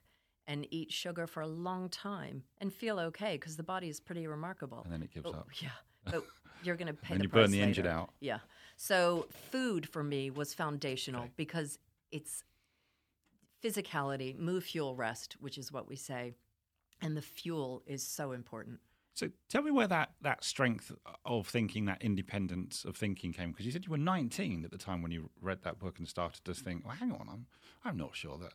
and 0.47 0.67
eat 0.71 0.91
sugar 0.91 1.25
for 1.27 1.41
a 1.41 1.47
long 1.47 1.89
time 1.89 2.43
and 2.59 2.71
feel 2.73 2.99
okay 2.99 3.33
because 3.35 3.55
the 3.57 3.63
body 3.63 3.89
is 3.89 3.99
pretty 3.99 4.27
remarkable. 4.27 4.81
And 4.83 4.93
then 4.93 5.01
it 5.03 5.11
gives 5.11 5.23
But- 5.23 5.35
up. 5.35 5.47
Yeah, 5.59 5.69
but 6.05 6.23
you're 6.63 6.75
going 6.75 6.87
to 6.87 6.93
pay 6.93 7.15
And 7.15 7.23
you 7.23 7.29
burn 7.29 7.49
the 7.51 7.61
engine 7.61 7.87
out. 7.87 8.11
Yeah. 8.19 8.39
So 8.77 9.27
food 9.51 9.87
for 9.89 10.03
me 10.03 10.29
was 10.29 10.53
foundational 10.53 11.29
because 11.35 11.79
it's 12.11 12.43
physicality, 13.63 14.37
move, 14.37 14.63
fuel, 14.63 14.95
rest, 14.95 15.37
which 15.39 15.57
is 15.57 15.71
what 15.71 15.87
we 15.87 15.95
say, 15.95 16.35
and 17.01 17.15
the 17.17 17.21
fuel 17.21 17.81
is 17.85 18.03
so 18.05 18.31
important. 18.31 18.79
So 19.15 19.29
tell 19.49 19.61
me 19.63 19.71
where 19.71 19.87
that, 19.87 20.11
that 20.21 20.43
strength 20.43 20.91
of 21.25 21.47
thinking, 21.47 21.85
that 21.85 22.01
independence 22.03 22.83
of 22.83 22.97
thinking 22.97 23.31
came. 23.31 23.51
Because 23.51 23.65
you 23.65 23.71
said 23.71 23.85
you 23.85 23.91
were 23.91 23.97
19 23.97 24.65
at 24.65 24.71
the 24.71 24.77
time 24.77 25.01
when 25.01 25.11
you 25.11 25.29
read 25.41 25.63
that 25.63 25.79
book 25.79 25.99
and 25.99 26.07
started 26.07 26.43
to 26.43 26.53
think, 26.53 26.85
well, 26.85 26.95
hang 26.95 27.13
on, 27.13 27.27
I'm, 27.31 27.45
I'm 27.85 27.95
not 27.97 28.13
sure 28.13 28.37
that 28.39 28.53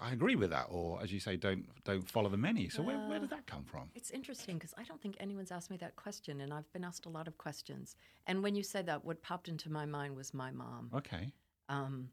I 0.00 0.12
agree 0.12 0.36
with 0.36 0.50
that. 0.50 0.66
Or 0.70 1.02
as 1.02 1.12
you 1.12 1.18
say, 1.18 1.36
don't, 1.36 1.66
don't 1.82 2.08
follow 2.08 2.28
the 2.28 2.36
many. 2.36 2.68
So 2.68 2.84
where, 2.84 2.98
where 2.98 3.18
did 3.18 3.30
that 3.30 3.46
come 3.46 3.64
from? 3.64 3.90
It's 3.96 4.12
interesting 4.12 4.58
because 4.58 4.72
I 4.78 4.84
don't 4.84 5.02
think 5.02 5.16
anyone's 5.18 5.50
asked 5.50 5.72
me 5.72 5.76
that 5.78 5.96
question, 5.96 6.40
and 6.40 6.54
I've 6.54 6.72
been 6.72 6.84
asked 6.84 7.06
a 7.06 7.10
lot 7.10 7.26
of 7.26 7.36
questions. 7.36 7.96
And 8.28 8.44
when 8.44 8.54
you 8.54 8.62
said 8.62 8.86
that, 8.86 9.04
what 9.04 9.20
popped 9.22 9.48
into 9.48 9.72
my 9.72 9.86
mind 9.86 10.14
was 10.14 10.32
my 10.32 10.52
mom, 10.52 10.90
Okay. 10.94 11.32
um, 11.68 12.10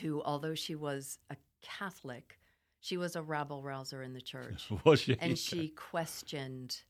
who, 0.00 0.22
although 0.24 0.54
she 0.54 0.74
was 0.74 1.18
a 1.28 1.36
Catholic, 1.60 2.37
she 2.80 2.96
was 2.96 3.16
a 3.16 3.22
rabble 3.22 3.62
rouser 3.62 4.02
in 4.02 4.12
the 4.14 4.20
church. 4.20 4.68
Was 4.84 5.00
she? 5.00 5.16
and 5.20 5.38
she 5.38 5.68
questioned 5.68 6.82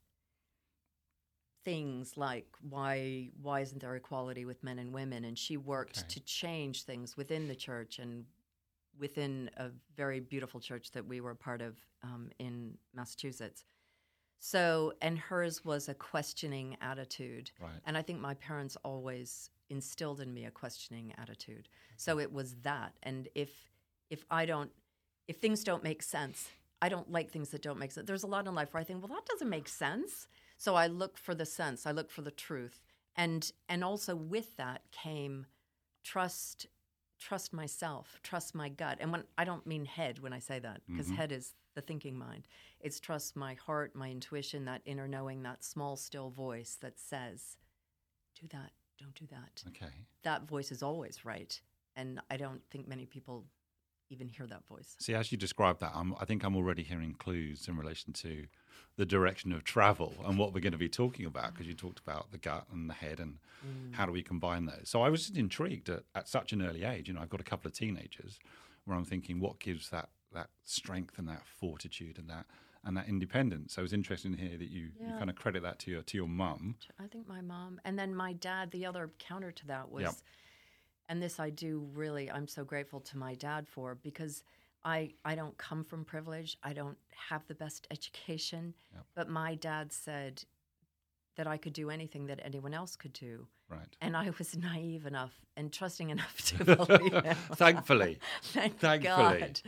things 1.65 2.17
like 2.17 2.47
why 2.69 3.29
why 3.43 3.61
isn't 3.61 3.81
there 3.81 3.95
equality 3.97 4.45
with 4.45 4.63
men 4.63 4.79
and 4.79 4.93
women 4.93 5.25
and 5.25 5.37
she 5.39 5.57
worked 5.57 5.99
Okay. 5.99 6.07
to 6.09 6.21
change 6.21 6.85
things 6.85 7.17
within 7.17 7.49
the 7.49 7.55
church 7.55 7.99
and 7.99 8.25
within 8.99 9.51
a 9.57 9.69
very 9.97 10.21
beautiful 10.21 10.61
church 10.61 10.93
that 10.93 11.07
we 11.07 11.21
were 11.21 11.35
part 11.35 11.61
of 11.61 11.77
um, 12.03 12.31
in 12.39 12.79
massachusetts 12.95 13.65
so 14.39 14.93
and 15.03 15.19
hers 15.19 15.65
was 15.65 15.89
a 15.89 15.95
questioning 15.95 16.77
attitude 16.81 17.51
Right. 17.61 17.71
and 17.85 17.99
i 17.99 18.03
think 18.03 18.21
my 18.21 18.35
parents 18.35 18.77
always 18.85 19.51
instilled 19.69 20.21
in 20.21 20.33
me 20.33 20.45
a 20.47 20.51
questioning 20.51 21.13
attitude 21.19 21.69
so 21.97 22.19
it 22.19 22.33
was 22.33 22.55
that 22.63 22.95
and 23.03 23.29
if 23.35 23.51
if 24.11 24.25
i 24.31 24.47
don't 24.47 24.71
if 25.29 25.37
things 25.37 25.63
don't 25.63 25.85
make 25.85 26.03
sense 26.03 26.49
i 26.83 26.89
don't 26.89 27.11
like 27.11 27.31
things 27.31 27.51
that 27.51 27.63
don't 27.63 27.79
make 27.79 27.93
sense. 27.93 28.07
There's 28.07 28.23
a 28.23 28.29
lot 28.29 28.47
in 28.47 28.55
life 28.55 28.73
where 28.73 28.81
i 28.81 28.85
think 28.85 29.01
well 29.03 29.17
that 29.17 29.27
doesn't 29.27 29.49
make 29.49 29.69
sense. 29.69 30.27
So 30.57 30.75
i 30.75 30.87
look 30.87 31.17
for 31.17 31.35
the 31.35 31.47
sense 31.47 31.87
i 31.87 31.93
look 31.93 32.11
for 32.11 32.23
the 32.23 32.31
truth. 32.31 32.81
And 33.17 33.51
and 33.69 33.85
also 33.85 34.15
with 34.17 34.57
that 34.57 34.83
came 34.91 35.47
trust 36.05 36.67
trust 37.19 37.53
myself 37.53 38.19
trust 38.23 38.55
my 38.55 38.69
gut. 38.69 38.99
And 39.01 39.13
when 39.13 39.25
i 39.37 39.45
don't 39.45 39.67
mean 39.67 39.85
head 39.85 40.21
when 40.21 40.33
i 40.33 40.39
say 40.39 40.59
that 40.59 40.81
because 40.87 41.07
mm-hmm. 41.07 41.17
head 41.17 41.33
is 41.33 41.55
the 41.75 41.83
thinking 41.83 42.19
mind. 42.19 42.49
It's 42.81 42.99
trust 43.01 43.37
my 43.37 43.55
heart 43.55 43.95
my 43.95 44.11
intuition 44.11 44.65
that 44.65 44.83
inner 44.85 45.09
knowing 45.09 45.43
that 45.43 45.65
small 45.65 45.97
still 45.97 46.31
voice 46.31 46.77
that 46.81 46.99
says 46.99 47.57
do 48.41 48.47
that. 48.49 48.71
Don't 49.01 49.15
do 49.15 49.27
that. 49.31 49.63
Okay. 49.69 49.93
that 50.23 50.49
voice 50.49 50.73
is 50.73 50.83
always 50.83 51.25
right. 51.25 51.61
And 51.97 52.21
i 52.31 52.37
don't 52.37 52.63
think 52.71 52.87
many 52.87 53.07
people 53.07 53.45
even 54.11 54.29
hear 54.29 54.47
that 54.47 54.67
voice 54.67 54.97
See, 54.99 55.15
as 55.15 55.31
you 55.31 55.39
described 55.39 55.81
that, 55.81 55.93
I'm, 55.95 56.15
I 56.21 56.25
think 56.25 56.45
I'm 56.45 56.57
already 56.57 56.83
hearing 56.83 57.15
clues 57.15 57.69
in 57.69 57.77
relation 57.77 58.13
to 58.15 58.47
the 58.97 59.07
direction 59.07 59.53
of 59.53 59.65
travel 59.65 60.15
and 60.25 60.39
what 60.39 60.53
we're 60.53 60.61
going 60.61 60.73
to 60.73 60.79
be 60.79 60.89
talking 60.89 61.25
about 61.25 61.53
because 61.53 61.67
you 61.67 61.75
talked 61.75 62.01
about 62.01 62.33
the 62.33 62.39
gut 62.39 62.67
and 62.73 62.91
the 62.91 62.95
head 62.95 63.21
and 63.21 63.39
mm. 63.65 63.95
how 63.95 64.05
do 64.07 64.13
we 64.13 64.23
combine 64.23 64.67
those. 64.67 64.83
So 64.85 65.03
I 65.03 65.09
was 65.09 65.27
just 65.27 65.37
intrigued 65.37 65.89
at, 65.89 66.03
at 66.15 66.29
such 66.29 66.53
an 66.53 66.63
early 66.63 66.85
age. 66.85 67.09
You 67.09 67.15
know, 67.15 67.21
I've 67.21 67.31
got 67.31 67.41
a 67.41 67.45
couple 67.45 67.69
of 67.69 67.75
teenagers 67.75 68.39
where 68.85 68.97
I'm 68.97 69.05
thinking, 69.05 69.39
what 69.39 69.61
gives 69.61 69.91
that 69.91 70.09
that 70.35 70.51
strength 70.65 71.19
and 71.19 71.27
that 71.29 71.47
fortitude 71.47 72.19
and 72.19 72.29
that 72.29 72.47
and 72.85 72.97
that 72.97 73.09
independence. 73.09 73.75
So 73.75 73.81
it 73.81 73.83
was 73.83 73.93
interesting 73.93 74.35
to 74.35 74.41
hear 74.41 74.57
that 74.57 74.69
you, 74.69 74.91
you 75.01 75.13
kind 75.19 75.31
of 75.31 75.37
credit 75.37 75.63
that 75.63 75.79
to 75.81 75.91
your 75.91 76.03
to 76.03 76.17
your 76.17 76.29
mum. 76.29 76.77
I 76.99 77.07
think 77.07 77.29
my 77.29 77.41
mom, 77.41 77.81
and 77.85 77.99
then 77.99 78.15
my 78.15 78.33
dad. 78.33 78.71
The 78.71 78.87
other 78.87 79.11
counter 79.19 79.53
to 79.53 79.67
that 79.67 79.91
was, 79.91 80.03
Yep. 80.03 80.15
And 81.09 81.23
this 81.23 81.39
I 81.41 81.51
do 81.51 81.89
really. 81.95 82.31
I'm 82.31 82.49
so 82.49 82.65
grateful 82.65 83.01
to 83.01 83.19
my 83.19 83.35
dad 83.35 83.67
for 83.69 83.95
because 83.95 84.43
I 84.85 85.13
I 85.25 85.35
don't 85.35 85.57
come 85.59 85.85
from 85.85 86.05
privilege. 86.05 86.57
I 86.63 86.73
don't 86.73 86.99
have 87.29 87.47
the 87.47 87.55
best 87.55 87.87
education, 87.91 88.75
Yep. 88.95 89.05
but 89.15 89.29
my 89.29 89.55
dad 89.55 89.93
said 89.93 90.45
that 91.37 91.47
I 91.47 91.57
could 91.57 91.73
do 91.73 91.91
anything 91.91 92.27
that 92.27 92.41
anyone 92.45 92.75
else 92.75 92.97
could 92.97 93.13
do, 93.13 93.47
Right. 93.69 93.97
and 94.01 94.17
I 94.17 94.31
was 94.39 94.57
naive 94.57 95.07
enough 95.07 95.35
and 95.57 95.73
trusting 95.73 96.11
enough 96.11 96.37
to 96.47 96.65
believe 96.77 97.13
him. 97.13 97.37
Thankfully. 97.55 98.19
Thank 98.43 98.79
Thankfully. 98.79 99.39
God. 99.41 99.61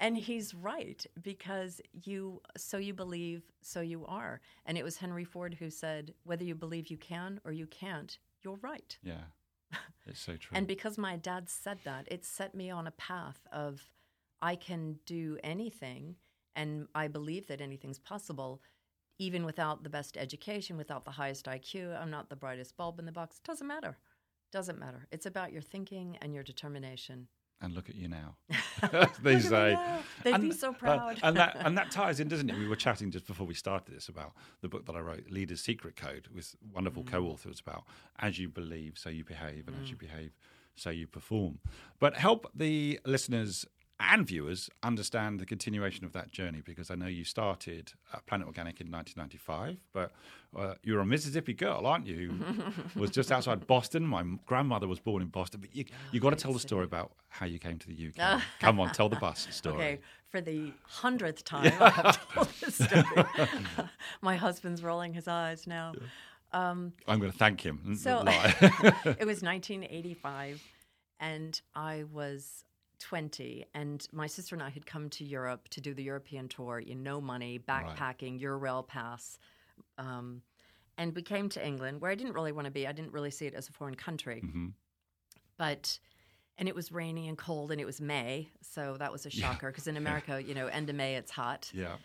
And 0.00 0.18
he's 0.18 0.54
right 0.54 1.06
because 1.22 1.80
you 1.92 2.40
so 2.56 2.78
you 2.78 2.94
believe, 2.94 3.42
so 3.62 3.80
you 3.80 4.04
are. 4.06 4.40
And 4.66 4.76
it 4.76 4.82
was 4.82 4.96
Henry 4.96 5.22
Ford 5.24 5.54
who 5.54 5.70
said, 5.70 6.14
whether 6.24 6.42
you 6.42 6.56
believe 6.56 6.88
you 6.88 6.96
can 6.96 7.40
or 7.44 7.52
you 7.52 7.66
can't, 7.68 8.18
you're 8.42 8.58
right. 8.60 8.98
Yeah. 9.04 9.22
It's 10.06 10.20
so 10.20 10.36
true. 10.36 10.56
And 10.56 10.66
because 10.66 10.98
my 10.98 11.16
dad 11.16 11.48
said 11.48 11.78
that, 11.84 12.06
it 12.10 12.24
set 12.24 12.54
me 12.54 12.70
on 12.70 12.86
a 12.86 12.90
path 12.92 13.46
of 13.50 13.90
I 14.42 14.56
can 14.56 14.98
do 15.06 15.38
anything 15.42 16.16
and 16.54 16.88
I 16.94 17.08
believe 17.08 17.46
that 17.46 17.60
anything's 17.60 17.98
possible 17.98 18.60
even 19.18 19.44
without 19.44 19.82
the 19.82 19.90
best 19.90 20.16
education, 20.16 20.76
without 20.76 21.04
the 21.04 21.12
highest 21.12 21.46
IQ. 21.46 22.00
I'm 22.00 22.10
not 22.10 22.28
the 22.28 22.36
brightest 22.36 22.76
bulb 22.76 22.98
in 22.98 23.06
the 23.06 23.12
box. 23.12 23.36
It 23.38 23.46
Doesn't 23.46 23.66
matter. 23.66 23.96
Doesn't 24.52 24.78
matter. 24.78 25.06
It's 25.10 25.26
about 25.26 25.52
your 25.52 25.62
thinking 25.62 26.18
and 26.20 26.34
your 26.34 26.42
determination. 26.42 27.28
And 27.60 27.74
look 27.74 27.88
at 27.88 27.94
you 27.94 28.08
now. 28.08 28.36
They 29.22 29.40
say. 29.40 29.76
They'd 30.22 30.40
be 30.40 30.50
so 30.52 30.70
uh, 30.70 30.72
proud. 30.72 31.18
and 31.22 31.36
that 31.36 31.56
and 31.58 31.76
that 31.78 31.90
ties 32.00 32.20
in, 32.20 32.28
doesn't 32.28 32.50
it? 32.50 32.58
We 32.58 32.68
were 32.68 32.76
chatting 32.76 33.10
just 33.10 33.26
before 33.26 33.46
we 33.46 33.54
started 33.54 33.94
this 33.94 34.08
about 34.08 34.32
the 34.60 34.68
book 34.68 34.84
that 34.86 34.94
I 34.96 35.00
wrote, 35.00 35.30
Leader's 35.30 35.60
Secret 35.62 35.96
Code, 35.96 36.28
with 36.34 36.54
wonderful 36.72 37.02
Mm. 37.04 37.10
co-authors 37.12 37.60
about 37.60 37.84
as 38.18 38.38
you 38.38 38.48
believe, 38.48 38.98
so 38.98 39.08
you 39.10 39.24
behave, 39.24 39.66
and 39.68 39.76
as 39.82 39.90
you 39.90 39.96
behave, 39.96 40.32
so 40.74 40.90
you 40.90 41.06
perform. 41.06 41.58
But 42.00 42.16
help 42.16 42.50
the 42.54 43.00
listeners 43.06 43.64
and 44.10 44.26
viewers 44.26 44.70
understand 44.82 45.40
the 45.40 45.46
continuation 45.46 46.04
of 46.04 46.12
that 46.12 46.30
journey 46.30 46.62
because 46.64 46.90
I 46.90 46.94
know 46.94 47.06
you 47.06 47.24
started 47.24 47.92
at 48.12 48.26
Planet 48.26 48.46
Organic 48.46 48.80
in 48.80 48.90
1995, 48.90 49.78
but 49.92 50.12
uh, 50.56 50.74
you're 50.82 51.00
a 51.00 51.06
Mississippi 51.06 51.54
girl, 51.54 51.86
aren't 51.86 52.06
you? 52.06 52.34
Was 52.96 53.10
just 53.10 53.32
outside 53.32 53.66
Boston. 53.66 54.06
My 54.06 54.24
grandmother 54.46 54.86
was 54.86 55.00
born 55.00 55.22
in 55.22 55.28
Boston, 55.28 55.60
but 55.60 55.74
you 55.74 55.84
you 56.12 56.20
got 56.20 56.30
to 56.30 56.36
tell 56.36 56.52
the 56.52 56.60
story 56.60 56.84
about 56.84 57.12
how 57.28 57.46
you 57.46 57.58
came 57.58 57.78
to 57.78 57.88
the 57.88 58.08
UK. 58.08 58.40
Come 58.60 58.78
on, 58.80 58.92
tell 58.92 59.08
the 59.08 59.16
bus 59.16 59.48
story. 59.50 59.74
Okay, 59.76 60.00
for 60.28 60.40
the 60.40 60.72
hundredth 60.82 61.44
time, 61.54 61.72
I 61.80 61.90
have 61.90 62.32
told 62.32 62.48
this 62.60 62.76
story. 62.76 63.26
My 64.20 64.36
husband's 64.36 64.82
rolling 64.82 65.14
his 65.14 65.28
eyes 65.28 65.66
now. 65.66 65.94
I'm 66.52 66.92
going 67.06 67.32
to 67.32 67.36
thank 67.36 67.60
him. 67.60 67.96
So 67.96 68.20
it 68.20 69.26
was 69.26 69.42
1985, 69.42 70.62
and 71.18 71.60
I 71.74 72.04
was 72.12 72.63
20, 72.98 73.64
and 73.74 74.06
my 74.12 74.26
sister 74.26 74.54
and 74.54 74.62
I 74.62 74.70
had 74.70 74.86
come 74.86 75.08
to 75.10 75.24
Europe 75.24 75.68
to 75.70 75.80
do 75.80 75.94
the 75.94 76.02
European 76.02 76.48
tour. 76.48 76.80
You 76.80 76.94
know, 76.94 77.20
money, 77.20 77.58
backpacking, 77.58 78.40
Eurail 78.40 78.86
pass. 78.86 79.38
Um, 79.98 80.42
and 80.96 81.14
we 81.14 81.22
came 81.22 81.48
to 81.50 81.66
England, 81.66 82.00
where 82.00 82.10
I 82.10 82.14
didn't 82.14 82.34
really 82.34 82.52
want 82.52 82.66
to 82.66 82.70
be. 82.70 82.86
I 82.86 82.92
didn't 82.92 83.12
really 83.12 83.30
see 83.30 83.46
it 83.46 83.54
as 83.54 83.68
a 83.68 83.72
foreign 83.72 83.94
country. 83.96 84.42
Mhm. 84.44 84.72
But, 85.56 85.98
and 86.58 86.68
it 86.68 86.74
was 86.74 86.92
rainy 86.92 87.28
and 87.28 87.36
cold, 87.38 87.70
and 87.72 87.80
it 87.80 87.84
was 87.84 88.00
May. 88.00 88.48
So 88.62 88.96
that 88.98 89.10
was 89.12 89.26
a 89.26 89.30
shocker 89.30 89.70
because 89.70 89.86
in 89.86 89.96
America, 90.04 90.42
you 90.42 90.54
know, 90.54 90.66
end 90.68 90.90
of 90.90 90.96
May, 90.96 91.16
it's 91.16 91.30
hot. 91.30 91.70
yeah. 91.74 91.96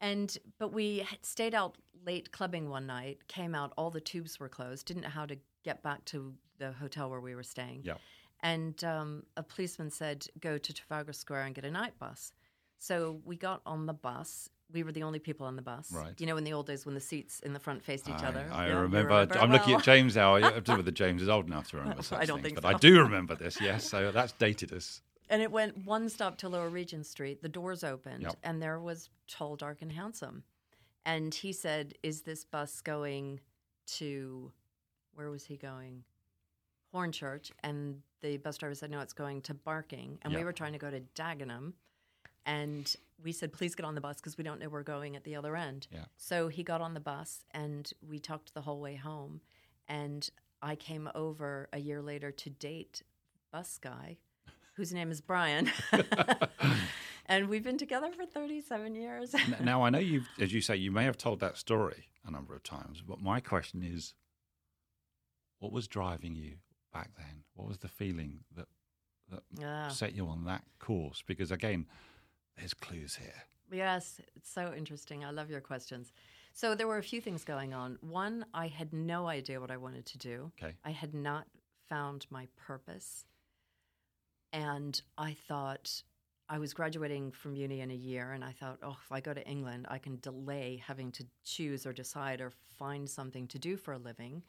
And 0.00 0.38
but 0.60 0.72
we 0.72 1.04
stayed 1.22 1.56
out 1.56 1.76
late 2.06 2.30
clubbing 2.30 2.70
one 2.70 2.86
night. 2.86 3.26
Came 3.26 3.52
out, 3.52 3.72
all 3.76 3.90
the 3.90 4.00
tubes 4.00 4.38
were 4.38 4.48
closed. 4.48 4.86
Didn't 4.86 5.02
know 5.02 5.08
how 5.08 5.26
to 5.26 5.36
get 5.64 5.82
back 5.82 6.04
to 6.06 6.34
the 6.58 6.70
hotel 6.70 7.10
where 7.10 7.20
we 7.20 7.34
were 7.34 7.42
staying. 7.42 7.80
Yeah. 7.82 7.94
And 8.40 8.82
um, 8.84 9.24
a 9.36 9.42
policeman 9.42 9.90
said, 9.90 10.26
"Go 10.40 10.58
to 10.58 10.72
Trafalgar 10.72 11.12
Square 11.12 11.42
and 11.42 11.54
get 11.54 11.64
a 11.64 11.70
night 11.70 11.98
bus." 11.98 12.32
So 12.78 13.20
we 13.24 13.36
got 13.36 13.60
on 13.66 13.86
the 13.86 13.92
bus. 13.92 14.48
We 14.70 14.82
were 14.82 14.92
the 14.92 15.02
only 15.02 15.18
people 15.18 15.46
on 15.46 15.56
the 15.56 15.62
bus. 15.62 15.90
Right. 15.90 16.12
You 16.20 16.26
know, 16.26 16.36
in 16.36 16.44
the 16.44 16.52
old 16.52 16.66
days 16.66 16.84
when 16.86 16.94
the 16.94 17.00
seats 17.00 17.40
in 17.40 17.52
the 17.52 17.58
front 17.58 17.82
faced 17.82 18.08
each 18.08 18.22
I, 18.22 18.28
other. 18.28 18.48
I 18.52 18.66
Yeah, 18.66 18.74
you 18.74 18.80
remember. 18.80 19.26
I'm 19.32 19.50
looking 19.50 19.74
at 19.74 19.82
James 19.82 20.14
now. 20.22 20.36
I 20.36 20.40
don't 20.40 20.68
know 20.68 20.76
whether 20.76 20.90
James 20.90 21.22
is 21.22 21.28
old 21.28 21.46
enough 21.46 21.70
to 21.70 21.78
remember 21.78 22.02
such 22.04 22.20
I 22.20 22.24
don't 22.26 22.42
things, 22.42 22.54
think 22.54 22.62
but 22.62 22.74
I 22.74 22.78
do 22.78 23.00
remember 23.00 23.34
this. 23.34 23.60
Yes, 23.60 23.88
so 23.88 24.10
that's 24.12 24.32
dated 24.32 24.72
us. 24.72 25.00
And 25.30 25.42
it 25.42 25.50
went 25.50 25.84
one 25.84 26.08
stop 26.08 26.38
to 26.38 26.48
Lower 26.48 26.68
Regent 26.70 27.06
Street. 27.06 27.42
The 27.42 27.48
doors 27.50 27.84
opened, 27.84 28.22
Yep. 28.22 28.36
and 28.44 28.62
there 28.62 28.78
was 28.80 29.10
tall, 29.26 29.56
dark, 29.56 29.82
and 29.82 29.92
handsome. 29.92 30.44
And 31.04 31.34
he 31.34 31.52
said, 31.52 31.94
"Is 32.02 32.22
this 32.22 32.44
bus 32.44 32.80
going 32.80 33.40
to 33.96 34.52
where 35.14 35.30
was 35.30 35.44
he 35.44 35.56
going? 35.56 36.04
Hornchurch?" 36.94 37.50
And 37.62 38.02
the 38.20 38.36
bus 38.38 38.58
driver 38.58 38.74
said, 38.74 38.90
"No, 38.90 39.00
it's 39.00 39.12
going 39.12 39.42
to 39.42 39.54
Barking." 39.54 40.18
And 40.22 40.34
we 40.34 40.44
were 40.44 40.52
trying 40.52 40.72
to 40.72 40.78
go 40.78 40.90
to 40.90 41.00
Dagenham, 41.14 41.74
and 42.46 42.94
we 43.22 43.32
said, 43.32 43.52
"Please 43.52 43.74
get 43.74 43.84
on 43.84 43.94
the 43.94 44.00
bus 44.00 44.16
because 44.16 44.38
we 44.38 44.44
don't 44.44 44.60
know 44.60 44.68
where 44.68 44.80
we're 44.80 44.84
going 44.84 45.16
at 45.16 45.24
the 45.24 45.36
other 45.36 45.56
end." 45.56 45.88
Yeah. 45.92 46.04
So 46.16 46.48
he 46.48 46.62
got 46.62 46.80
on 46.80 46.94
the 46.94 47.00
bus, 47.00 47.44
and 47.52 47.90
we 48.06 48.18
talked 48.18 48.54
the 48.54 48.62
whole 48.62 48.80
way 48.80 48.96
home. 48.96 49.40
And 49.88 50.28
I 50.60 50.76
came 50.76 51.08
over 51.14 51.68
a 51.72 51.78
year 51.78 52.02
later 52.02 52.30
to 52.30 52.50
date 52.50 53.02
bus 53.50 53.78
guy 53.78 54.18
whose 54.78 54.94
name 54.94 55.10
is 55.10 55.20
Brian. 55.20 55.70
and 57.26 57.48
we've 57.48 57.64
been 57.64 57.78
together 57.78 58.12
for 58.12 58.24
37 58.24 58.94
years. 58.94 59.34
Now 59.60 59.82
I 59.82 59.90
know 59.90 59.98
you've, 59.98 60.28
as 60.38 60.52
you 60.52 60.60
say, 60.60 60.76
you 60.76 60.92
may 60.92 61.02
have 61.02 61.18
told 61.18 61.40
that 61.40 61.58
story 61.58 62.06
a 62.24 62.30
number 62.30 62.54
of 62.54 62.62
times, 62.62 63.02
but 63.06 63.20
my 63.20 63.40
question 63.40 63.82
is, 63.82 64.14
what 65.58 65.72
was 65.72 65.88
driving 65.88 66.36
you 66.36 66.58
back 66.92 67.10
then? 67.16 67.44
What 67.54 67.68
was 67.68 67.78
the 67.78 67.88
feeling 67.88 68.44
that 68.56 68.68
that 69.30 69.42
Ah. 69.62 69.88
set 69.88 70.14
you 70.14 70.26
on 70.26 70.44
that 70.44 70.64
course? 70.78 71.22
Because 71.26 71.50
again, 71.50 71.86
there's 72.56 72.74
clues 72.74 73.16
here. 73.16 73.42
Yes, 73.70 74.20
it's 74.34 74.50
so 74.50 74.72
interesting. 74.74 75.24
I 75.24 75.30
love 75.30 75.50
your 75.50 75.60
questions. 75.60 76.12
So 76.54 76.74
there 76.74 76.88
were 76.88 76.96
a 76.98 77.02
few 77.02 77.20
things 77.20 77.44
going 77.44 77.74
on. 77.74 77.98
One, 78.00 78.46
I 78.54 78.68
had 78.68 78.92
no 78.92 79.28
idea 79.28 79.60
what 79.60 79.70
I 79.70 79.76
wanted 79.76 80.06
to 80.06 80.18
do. 80.18 80.52
Okay. 80.60 80.74
I 80.82 80.90
had 80.90 81.14
not 81.14 81.46
found 81.88 82.26
my 82.30 82.48
purpose. 82.56 83.26
And 84.52 85.00
I 85.18 85.34
thought 85.34 86.02
I 86.48 86.58
was 86.58 86.72
graduating 86.72 87.32
from 87.32 87.54
uni 87.54 87.80
in 87.82 87.90
a 87.90 87.94
year, 87.94 88.32
and 88.32 88.42
I 88.42 88.52
thought, 88.52 88.78
oh, 88.82 88.96
if 89.04 89.12
I 89.12 89.20
go 89.20 89.34
to 89.34 89.46
England, 89.46 89.86
I 89.90 89.98
can 89.98 90.18
delay 90.20 90.82
having 90.84 91.12
to 91.12 91.26
choose 91.44 91.84
or 91.84 91.92
decide 91.92 92.40
or 92.40 92.50
find 92.78 93.08
something 93.08 93.46
to 93.48 93.58
do 93.58 93.76
for 93.76 93.92
a 93.92 93.98
living. 93.98 94.42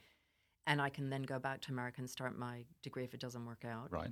And 0.69 0.81
I 0.81 0.87
can 0.89 1.09
then 1.09 1.23
go 1.23 1.37
back 1.39 1.59
to 1.61 1.71
America 1.71 1.97
and 1.99 2.09
start 2.09 2.37
my 2.37 2.63
degree 2.83 3.03
if 3.03 3.13
it 3.13 3.19
doesn't 3.19 3.45
work 3.45 3.65
out. 3.65 3.91
Right. 3.91 4.11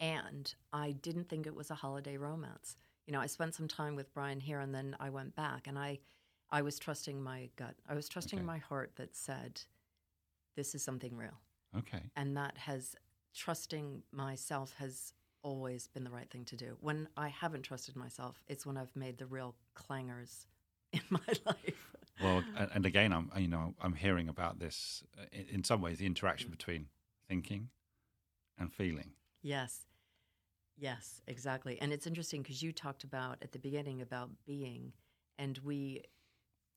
And 0.00 0.52
I 0.72 0.92
didn't 0.92 1.28
think 1.28 1.46
it 1.46 1.54
was 1.54 1.70
a 1.70 1.74
holiday 1.74 2.16
romance. 2.16 2.76
You 3.06 3.12
know, 3.12 3.20
I 3.20 3.26
spent 3.26 3.54
some 3.54 3.68
time 3.68 3.94
with 3.94 4.12
Brian 4.14 4.40
here 4.40 4.58
and 4.60 4.74
then 4.74 4.96
I 4.98 5.10
went 5.10 5.36
back 5.36 5.66
and 5.68 5.78
I 5.78 6.00
I 6.50 6.60
was 6.62 6.78
trusting 6.78 7.22
my 7.22 7.48
gut. 7.56 7.74
I 7.88 7.94
was 7.94 8.08
trusting 8.08 8.40
Okay. 8.40 8.46
my 8.46 8.58
heart 8.58 8.92
that 8.96 9.16
said 9.16 9.60
this 10.56 10.74
is 10.74 10.82
something 10.82 11.16
real. 11.16 11.38
Okay. 11.78 12.02
And 12.16 12.36
that 12.36 12.58
has 12.58 12.96
trusting 13.34 14.02
myself 14.12 14.74
has 14.78 15.12
always 15.42 15.88
been 15.88 16.04
the 16.04 16.10
right 16.10 16.30
thing 16.30 16.44
to 16.46 16.56
do. 16.56 16.76
When 16.80 17.08
I 17.16 17.28
haven't 17.28 17.62
trusted 17.62 17.96
myself, 17.96 18.42
it's 18.48 18.66
when 18.66 18.76
I've 18.76 18.94
made 18.94 19.18
the 19.18 19.26
real 19.26 19.54
clangers 19.76 20.46
in 20.92 21.00
my 21.10 21.20
life. 21.46 21.91
Well, 22.22 22.44
and, 22.74 22.86
again, 22.86 23.12
I'm 23.12 23.30
you 23.36 23.48
know 23.48 23.74
I'm 23.80 23.94
hearing 23.94 24.28
about 24.28 24.58
this 24.58 25.02
uh, 25.18 25.24
in, 25.50 25.64
some 25.64 25.80
ways 25.80 25.98
the 25.98 26.06
interaction 26.06 26.50
between 26.50 26.86
thinking 27.28 27.68
and 28.58 28.72
feeling. 28.72 29.12
Yes. 29.42 29.86
Yes, 30.78 31.20
exactly. 31.26 31.78
And 31.80 31.92
it's 31.92 32.06
interesting 32.06 32.42
because 32.42 32.62
you 32.62 32.72
talked 32.72 33.04
about 33.04 33.38
at 33.42 33.52
the 33.52 33.58
beginning 33.58 34.00
about 34.00 34.30
being, 34.46 34.92
and 35.38 35.58
we, 35.62 36.02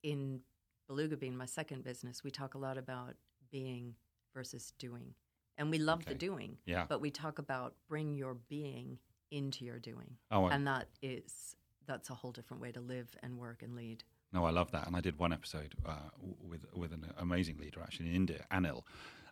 in 0.04 0.42
Beluga 0.88 1.18
Bean, 1.18 1.36
my 1.36 1.46
second 1.46 1.84
business, 1.84 2.24
we 2.24 2.30
talk 2.30 2.54
a 2.56 2.58
lot 2.58 2.78
about 2.78 3.16
being 3.52 3.96
versus 4.34 4.74
doing. 4.78 5.14
And 5.58 5.72
we 5.72 5.78
love 5.78 6.06
the 6.06 6.14
doing, 6.14 6.58
Yeah. 6.66 6.86
but 6.88 7.00
we 7.00 7.10
talk 7.10 7.40
about 7.40 7.76
bring 7.88 8.14
your 8.14 8.36
being 8.50 9.00
into 9.32 9.64
your 9.64 9.80
doing. 9.80 10.18
Oh, 10.30 10.48
and 10.48 10.68
that 10.68 10.90
is, 11.02 11.56
that's 11.88 12.10
a 12.10 12.14
whole 12.14 12.32
different 12.32 12.62
way 12.62 12.74
to 12.74 12.82
live 12.82 13.16
and 13.24 13.38
work 13.38 13.64
and 13.64 13.76
lead. 13.76 14.04
No, 14.34 14.44
I 14.46 14.50
love 14.52 14.72
that, 14.72 14.88
and 14.88 14.96
I 14.96 15.02
did 15.02 15.18
one 15.18 15.32
episode 15.32 15.76
uh, 15.86 16.10
with 16.42 16.66
with 16.74 16.92
an 16.92 17.12
amazing 17.18 17.58
leader 17.58 17.82
actually 17.82 18.10
in 18.10 18.16
India, 18.16 18.46
Anil, 18.52 18.84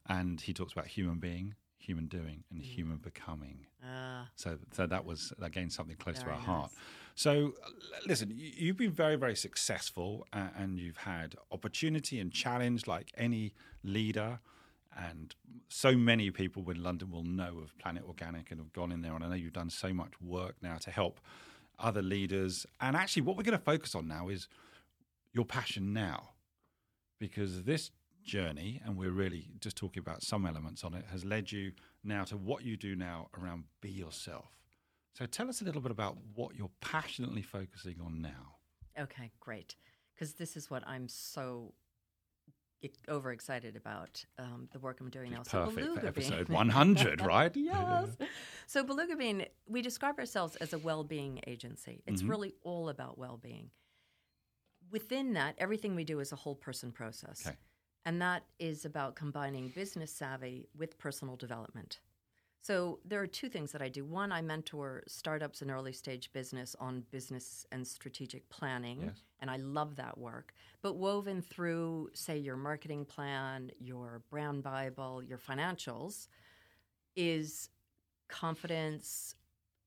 and 0.08 0.40
he 0.40 0.54
talks 0.54 0.72
about 0.72 0.88
human 0.88 1.20
being, 1.20 1.56
human 1.78 2.08
doing, 2.08 2.44
and 2.50 2.62
human 2.62 2.98
becoming. 2.98 3.66
Ah, 3.86 4.30
So, 4.36 4.60
so 4.72 4.88
that 4.88 5.04
was 5.06 5.34
again 5.42 5.70
something 5.70 5.98
close 5.98 6.20
to 6.20 6.30
our 6.30 6.40
heart. 6.40 6.72
So, 7.16 7.54
listen, 8.08 8.30
you- 8.32 8.54
you've 8.58 8.78
been 8.78 8.92
very, 8.94 9.18
very 9.18 9.36
successful, 9.36 10.26
uh, 10.32 10.50
and 10.56 10.80
you've 10.80 10.98
had 10.98 11.36
opportunity 11.52 12.20
and 12.20 12.32
challenge 12.32 12.88
like 12.88 13.12
any 13.18 13.54
leader. 13.84 14.40
And 14.96 15.36
so 15.70 15.98
many 15.98 16.30
people 16.32 16.70
in 16.70 16.82
London 16.82 17.10
will 17.12 17.24
know 17.24 17.60
of 17.60 17.78
Planet 17.80 18.04
Organic 18.04 18.52
and 18.52 18.60
have 18.60 18.72
gone 18.74 18.92
in 18.92 19.02
there. 19.02 19.14
And 19.16 19.24
I 19.24 19.28
know 19.30 19.36
you've 19.36 19.52
done 19.54 19.70
so 19.72 19.92
much 19.94 20.14
work 20.22 20.56
now 20.62 20.78
to 20.78 20.92
help 20.92 21.20
other 21.80 22.02
leaders. 22.04 22.66
And 22.80 22.96
actually, 22.96 23.24
what 23.24 23.36
we're 23.36 23.44
going 23.44 23.58
to 23.58 23.64
focus 23.64 23.96
on 23.96 24.08
now 24.08 24.30
is 24.30 24.48
your 25.34 25.46
passion 25.46 25.94
now, 25.94 26.30
because 27.20 27.64
this 27.64 27.92
journey, 28.24 28.82
and 28.86 28.96
we're 28.98 29.12
really 29.12 29.50
just 29.60 29.76
talking 29.76 30.00
about 30.00 30.24
some 30.24 30.46
elements 30.46 30.84
on 30.84 30.94
it, 30.94 31.06
has 31.12 31.26
led 31.26 31.52
you 31.52 31.72
now 32.04 32.24
to 32.26 32.38
what 32.38 32.64
you 32.64 32.78
do 32.78 32.96
now 32.96 33.28
around 33.38 33.64
be 33.82 33.90
yourself. 33.90 34.58
So 35.14 35.26
tell 35.26 35.50
us 35.50 35.62
a 35.62 35.66
little 35.66 35.82
bit 35.82 35.92
about 35.92 36.18
what 36.36 36.56
you're 36.56 36.72
passionately 36.82 37.42
focusing 37.42 37.98
on 38.04 38.22
now. 38.22 38.56
okay, 39.00 39.32
great. 39.40 39.76
Because 40.14 40.34
this 40.34 40.56
is 40.56 40.70
what 40.70 40.88
I'm 40.88 41.08
so 41.08 41.74
overexcited 43.10 43.76
about 43.76 44.24
um, 44.38 44.68
the 44.74 44.80
work 44.80 45.00
I'm 45.00 45.10
doing 45.10 45.32
now. 45.32 45.44
So 45.44 45.66
Perfect 45.66 46.00
for 46.02 46.06
episode 46.08 46.50
100, 46.50 47.22
right? 47.22 47.52
yes. 47.56 48.10
So 48.68 48.84
Beluga 48.84 49.16
Bean, 49.16 49.46
we 49.68 49.82
describe 49.82 50.20
ourselves 50.20 50.56
as 50.58 50.74
a 50.74 50.78
well-being 50.78 51.40
agency. 51.48 52.04
It's 52.06 52.22
Mhm. 52.22 52.30
really 52.30 52.54
all 52.62 52.90
about 52.90 53.18
well-being. 53.18 53.70
Within 54.94 55.34
that, 55.34 55.56
everything 55.58 55.96
we 55.96 56.04
do 56.06 56.20
is 56.22 56.32
a 56.32 56.36
whole 56.38 56.56
person 56.56 56.92
process. 56.92 57.46
Okay. 57.46 57.58
And 58.06 58.22
that 58.22 58.44
is 58.60 58.86
about 58.86 59.16
combining 59.16 59.70
business 59.70 60.12
savvy 60.12 60.70
with 60.78 60.98
personal 61.00 61.36
development. 61.36 62.00
So 62.62 63.00
there 63.04 63.20
are 63.22 63.28
two 63.28 63.50
things 63.50 63.72
that 63.74 63.82
I 63.82 63.90
do. 63.90 64.06
One, 64.06 64.32
I 64.32 64.42
mentor 64.42 65.04
startups 65.08 65.62
and 65.62 65.72
early 65.72 65.92
stage 65.94 66.32
business 66.32 66.76
on 66.80 67.04
business 67.12 67.66
and 67.74 67.86
strategic 67.86 68.48
planning, 68.50 69.02
Yes. 69.08 69.22
and 69.42 69.50
I 69.52 69.58
love 69.58 69.96
that 69.98 70.18
work. 70.18 70.54
But 70.82 70.96
woven 70.96 71.42
through, 71.42 72.12
say, 72.14 72.38
your 72.38 72.56
marketing 72.56 73.04
plan, 73.04 73.72
your 73.80 74.22
brand 74.30 74.64
bible, 74.64 75.22
your 75.24 75.40
financials, 75.40 76.28
is 77.16 77.70
confidence, 78.30 79.36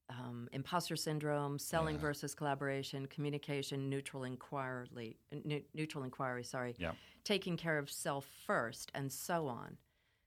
um, 0.09 0.49
imposter 0.53 0.97
syndrome, 0.97 1.59
selling 1.59 1.97
Yeah. 1.97 2.01
versus 2.03 2.35
collaboration, 2.35 3.07
communication, 3.07 3.89
neutral 3.91 4.25
inquiry, 4.25 5.17
ne- 5.45 5.67
neutral 5.75 6.05
inquiry. 6.05 6.45
Sorry, 6.45 6.75
Yeah. 6.79 6.95
taking 7.25 7.57
care 7.57 7.79
of 7.79 7.91
self 7.91 8.25
first, 8.47 8.91
and 8.95 9.13
so 9.13 9.49
on. 9.49 9.79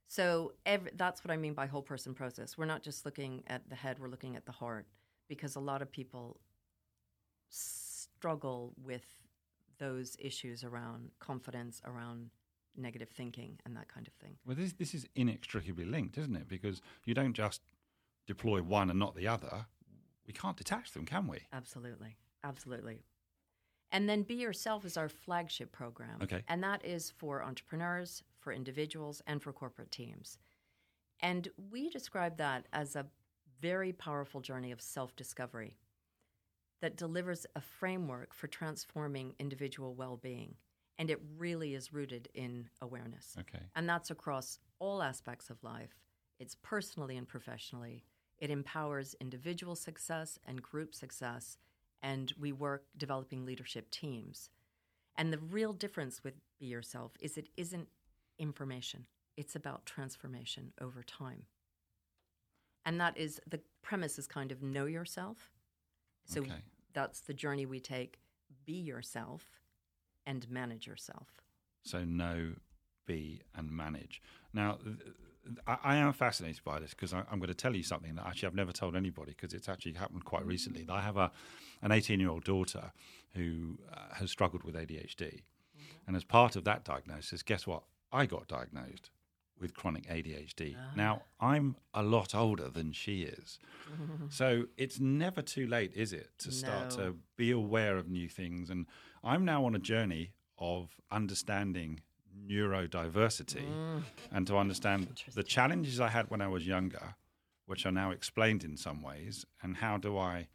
So 0.07 0.53
ev 0.65 0.89
that's 0.97 1.23
what 1.23 1.31
I 1.31 1.37
mean 1.37 1.53
by 1.53 1.67
whole 1.67 1.83
person 1.83 2.13
process. 2.13 2.57
We're 2.57 2.65
not 2.65 2.83
just 2.83 3.05
looking 3.05 3.43
at 3.47 3.69
the 3.69 3.75
head; 3.75 3.99
we're 3.99 4.09
looking 4.09 4.35
at 4.35 4.45
the 4.45 4.51
heart, 4.51 4.87
because 5.27 5.55
a 5.55 5.59
lot 5.61 5.81
of 5.81 5.91
people 5.91 6.41
struggle 7.49 8.73
with 8.83 9.05
those 9.77 10.17
issues 10.19 10.63
around 10.63 11.11
confidence, 11.19 11.81
around 11.85 12.31
negative 12.75 13.09
thinking, 13.09 13.59
and 13.65 13.75
that 13.77 13.87
kind 13.87 14.07
of 14.07 14.13
thing. 14.15 14.37
Well, 14.45 14.55
this, 14.55 14.73
this 14.73 14.93
is 14.93 15.07
inextricably 15.15 15.85
linked, 15.85 16.17
isn't 16.17 16.35
it? 16.35 16.47
Because 16.47 16.81
you 17.05 17.13
don't 17.13 17.33
just 17.33 17.61
deploy 18.29 18.61
one 18.61 18.91
and 18.91 18.99
not 18.99 19.15
the 19.15 19.27
other. 19.27 19.65
We 20.27 20.33
can't 20.33 20.55
detach 20.55 20.91
them, 20.91 21.03
can 21.03 21.27
we? 21.27 21.39
Absolutely. 21.51 22.15
Absolutely. 22.43 23.01
And 23.91 24.07
then 24.07 24.21
Be 24.21 24.35
Yourself 24.35 24.85
is 24.85 24.97
our 24.97 25.09
flagship 25.09 25.71
program. 25.71 26.19
Okay. 26.21 26.43
And 26.47 26.63
that 26.63 26.85
is 26.85 27.09
for 27.17 27.43
entrepreneurs, 27.43 28.21
for 28.39 28.53
individuals, 28.53 29.23
and 29.25 29.41
for 29.41 29.51
corporate 29.51 29.91
teams. 29.91 30.37
And 31.21 31.47
we 31.71 31.89
describe 31.89 32.37
that 32.37 32.67
as 32.71 32.95
a 32.95 33.07
very 33.59 33.91
powerful 33.91 34.41
journey 34.41 34.71
of 34.71 34.79
self 34.79 35.15
discovery 35.15 35.75
that 36.81 36.95
delivers 36.95 37.47
a 37.55 37.61
framework 37.61 38.33
for 38.33 38.45
transforming 38.47 39.33
individual 39.39 39.95
well 39.95 40.17
being. 40.17 40.53
And 40.99 41.09
it 41.09 41.19
really 41.37 41.73
is 41.73 41.91
rooted 41.91 42.29
in 42.35 42.69
awareness. 42.81 43.35
Okay. 43.39 43.63
And 43.75 43.89
that's 43.89 44.11
across 44.11 44.59
all 44.77 45.01
aspects 45.01 45.49
of 45.49 45.63
life. 45.63 45.95
It's 46.39 46.55
personally 46.61 47.17
and 47.17 47.27
professionally. 47.27 48.03
It 48.39 48.49
empowers 48.49 49.15
individual 49.19 49.75
success 49.75 50.39
and 50.45 50.61
group 50.61 50.95
success. 50.95 51.57
And 52.01 52.33
we 52.39 52.51
work 52.51 52.85
developing 52.97 53.45
leadership 53.45 53.91
teams. 53.91 54.49
And 55.17 55.33
the 55.33 55.37
real 55.37 55.73
difference 55.73 56.23
with 56.23 56.35
Be 56.59 56.67
Yourself 56.67 57.11
is 57.19 57.37
it 57.37 57.49
isn't 57.57 57.89
information, 58.37 59.05
it's 59.35 59.55
about 59.55 59.85
transformation 59.85 60.71
over 60.79 61.03
time. 61.03 61.43
And 62.85 62.99
that 63.01 63.17
is 63.17 63.41
the 63.47 63.59
premise 63.81 64.17
is 64.17 64.27
kind 64.27 64.51
of 64.51 64.63
know 64.63 64.85
yourself. 64.85 65.51
So 66.25 66.41
Okay. 66.41 66.63
that's 66.93 67.19
the 67.21 67.33
journey 67.33 67.65
we 67.65 67.79
take 67.79 68.19
be 68.65 68.73
yourself 68.73 69.59
and 70.25 70.49
manage 70.49 70.87
yourself. 70.87 71.27
So 71.83 72.03
know, 72.05 72.53
be, 73.05 73.41
and 73.55 73.71
manage. 73.71 74.21
Now, 74.53 74.77
I, 75.67 75.77
I 75.83 75.95
am 75.97 76.13
fascinated 76.13 76.63
by 76.63 76.79
this 76.79 76.91
because 76.91 77.13
I'm 77.13 77.39
going 77.39 77.47
to 77.47 77.53
tell 77.53 77.75
you 77.75 77.83
something 77.83 78.15
that 78.15 78.25
actually 78.27 78.47
I've 78.47 78.55
never 78.55 78.71
told 78.71 78.95
anybody 78.95 79.31
because 79.35 79.53
it's 79.53 79.69
actually 79.69 79.93
happened 79.93 80.25
quite 80.25 80.45
recently. 80.45 80.85
I 80.89 81.01
have 81.01 81.17
a 81.17 81.31
an 81.81 81.91
18 81.91 82.19
year 82.19 82.29
old 82.29 82.43
daughter 82.43 82.91
who 83.35 83.77
uh, 83.93 84.15
has 84.15 84.29
struggled 84.31 84.63
with 84.63 84.75
ADHD, 84.75 85.41
and 86.07 86.15
as 86.15 86.23
part 86.23 86.55
of 86.55 86.63
that 86.65 86.83
diagnosis, 86.83 87.41
guess 87.43 87.65
what? 87.65 87.83
I 88.11 88.25
got 88.25 88.47
diagnosed 88.47 89.11
with 89.59 89.73
chronic 89.75 90.07
ADHD. 90.07 90.75
Now 90.95 91.23
I'm 91.39 91.75
a 91.93 92.01
lot 92.03 92.33
older 92.35 92.69
than 92.69 92.91
she 92.91 93.23
is, 93.23 93.59
so 94.29 94.65
it's 94.77 94.99
never 94.99 95.41
too 95.41 95.67
late, 95.67 95.93
is 95.95 96.11
it, 96.13 96.29
to 96.39 96.51
start 96.51 96.97
No. 96.97 97.05
to 97.05 97.15
be 97.37 97.51
aware 97.51 97.97
of 97.97 98.07
new 98.09 98.27
things? 98.29 98.69
And 98.69 98.85
I'm 99.23 99.45
now 99.45 99.65
on 99.65 99.75
a 99.75 99.79
journey 99.79 100.31
of 100.57 100.95
understanding 101.11 102.01
neurodiversity 102.47 103.65
and 104.31 104.47
to 104.47 104.57
understand 104.57 105.21
the 105.35 105.43
challenges 105.43 105.99
I 105.99 106.09
had 106.09 106.29
when 106.29 106.41
I 106.41 106.47
was 106.47 106.65
younger, 106.67 107.15
which 107.65 107.85
are 107.85 107.91
now 107.91 108.11
explained 108.11 108.63
in 108.63 108.77
some 108.77 109.01
ways, 109.01 109.45
and 109.61 109.77
how 109.77 109.97
do 109.97 110.17
I 110.17 110.47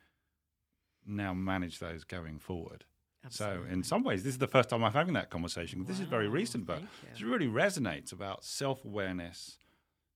now 1.07 1.35
manage 1.35 1.79
those 1.79 2.05
going 2.05 2.38
forward? 2.38 2.85
So, 3.31 3.62
in 3.70 3.83
some 3.83 4.05
ways, 4.05 4.23
this 4.23 4.35
is 4.35 4.38
the 4.38 4.47
first 4.47 4.68
time 4.68 4.85
I'm 4.85 4.92
having 4.92 5.14
that 5.14 5.31
conversation. 5.31 5.85
This 5.87 5.99
is 5.99 6.07
very 6.07 6.29
recent, 6.29 6.66
but 6.66 6.81
it 7.14 7.25
really 7.25 7.47
resonates 7.49 8.12
about 8.12 8.44
self 8.44 8.85
awareness, 8.85 9.57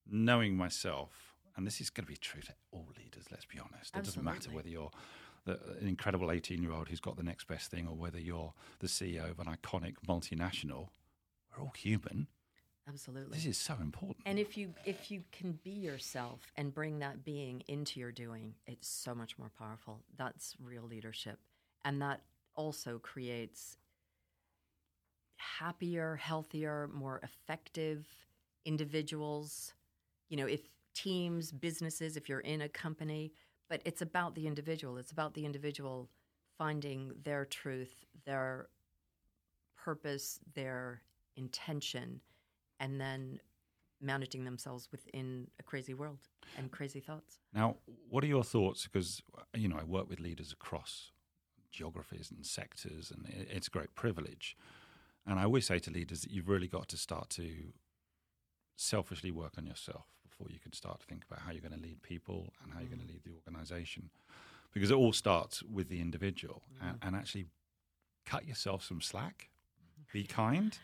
knowing 0.06 0.56
myself. 0.56 1.10
And 1.56 1.66
this 1.66 1.80
is 1.80 1.90
going 1.90 2.04
to 2.04 2.12
be 2.12 2.16
true 2.18 2.42
to 2.42 2.52
all 2.70 2.86
leaders, 2.96 3.24
let's 3.30 3.46
be 3.46 3.58
honest. 3.58 3.96
It 3.96 4.04
doesn't 4.04 4.22
matter 4.22 4.50
whether 4.50 4.68
you're 4.68 4.90
the, 5.46 5.58
an 5.80 5.88
incredible 5.88 6.30
18 6.30 6.62
year 6.62 6.72
old 6.72 6.88
who's 6.88 7.00
got 7.00 7.16
the 7.16 7.22
next 7.22 7.48
best 7.48 7.70
thing 7.70 7.88
or 7.88 7.96
whether 7.96 8.20
you're 8.20 8.52
the 8.80 8.86
CEO 8.86 9.30
of 9.30 9.38
an 9.40 9.46
iconic 9.46 9.94
multinational. 10.06 10.88
We're 11.58 11.64
all 11.64 11.72
human. 11.76 12.28
Absolutely. 12.88 13.36
This 13.36 13.46
is 13.46 13.58
so 13.58 13.74
important. 13.80 14.18
And 14.24 14.38
if 14.38 14.56
you 14.56 14.72
if 14.84 15.10
you 15.10 15.22
can 15.30 15.58
be 15.62 15.70
yourself 15.70 16.40
and 16.56 16.72
bring 16.72 17.00
that 17.00 17.24
being 17.24 17.62
into 17.68 18.00
your 18.00 18.12
doing, 18.12 18.54
it's 18.66 18.88
so 18.88 19.14
much 19.14 19.38
more 19.38 19.50
powerful. 19.58 20.00
That's 20.16 20.56
real 20.62 20.84
leadership. 20.84 21.38
And 21.84 22.00
that 22.00 22.22
also 22.54 22.98
creates 22.98 23.76
happier, 25.36 26.16
healthier, 26.16 26.88
more 26.92 27.20
effective 27.22 28.06
individuals. 28.64 29.74
You 30.30 30.38
know, 30.38 30.46
if 30.46 30.62
teams, 30.94 31.52
businesses, 31.52 32.16
if 32.16 32.28
you're 32.28 32.40
in 32.40 32.62
a 32.62 32.68
company, 32.68 33.32
but 33.68 33.82
it's 33.84 34.00
about 34.00 34.34
the 34.34 34.46
individual. 34.46 34.96
It's 34.96 35.12
about 35.12 35.34
the 35.34 35.44
individual 35.44 36.08
finding 36.56 37.12
their 37.22 37.44
truth, 37.44 38.04
their 38.24 38.68
purpose, 39.76 40.40
their 40.54 41.02
intention, 41.38 42.20
and 42.80 43.00
then 43.00 43.40
managing 44.00 44.44
themselves 44.44 44.88
within 44.92 45.48
a 45.58 45.62
crazy 45.62 45.94
world 45.94 46.18
and 46.56 46.70
crazy 46.70 47.00
thoughts. 47.00 47.38
Now, 47.52 47.76
what 48.10 48.22
are 48.24 48.28
your 48.28 48.44
thoughts? 48.44 48.86
Because 48.86 49.22
you 49.54 49.68
know, 49.68 49.76
I 49.76 49.84
work 49.84 50.08
with 50.10 50.20
leaders 50.20 50.52
across 50.52 51.12
geographies 51.70 52.30
and 52.30 52.44
sectors, 52.44 53.10
and 53.10 53.26
it's 53.50 53.68
a 53.68 53.70
great 53.70 53.94
privilege. 53.94 54.56
And 55.26 55.38
I 55.38 55.44
always 55.44 55.66
say 55.66 55.78
to 55.80 55.90
leaders 55.90 56.22
that 56.22 56.30
you've 56.30 56.48
really 56.48 56.68
got 56.68 56.88
to 56.88 56.96
start 56.96 57.30
to 57.30 57.48
selfishly 58.76 59.30
work 59.30 59.54
on 59.58 59.66
yourself 59.66 60.06
before 60.22 60.46
you 60.50 60.60
can 60.60 60.72
start 60.72 61.00
to 61.00 61.06
think 61.06 61.24
about 61.28 61.40
how 61.40 61.50
you're 61.52 61.60
going 61.68 61.74
to 61.74 61.86
lead 61.88 62.00
people 62.02 62.52
and 62.62 62.72
how 62.72 62.80
you're 62.80 62.88
going 62.88 63.00
to 63.00 63.04
mm. 63.06 63.10
lead 63.10 63.24
the 63.24 63.32
organization, 63.32 64.10
because 64.72 64.90
it 64.90 64.94
all 64.94 65.12
starts 65.12 65.62
with 65.62 65.88
the 65.88 66.00
individual. 66.00 66.62
And, 66.80 67.00
mm. 67.00 67.06
and 67.06 67.16
actually, 67.16 67.46
cut 68.24 68.46
yourself 68.46 68.84
some 68.84 69.00
slack, 69.00 69.48
mm-hmm. 69.48 70.18
be 70.18 70.24
kind, 70.24 70.78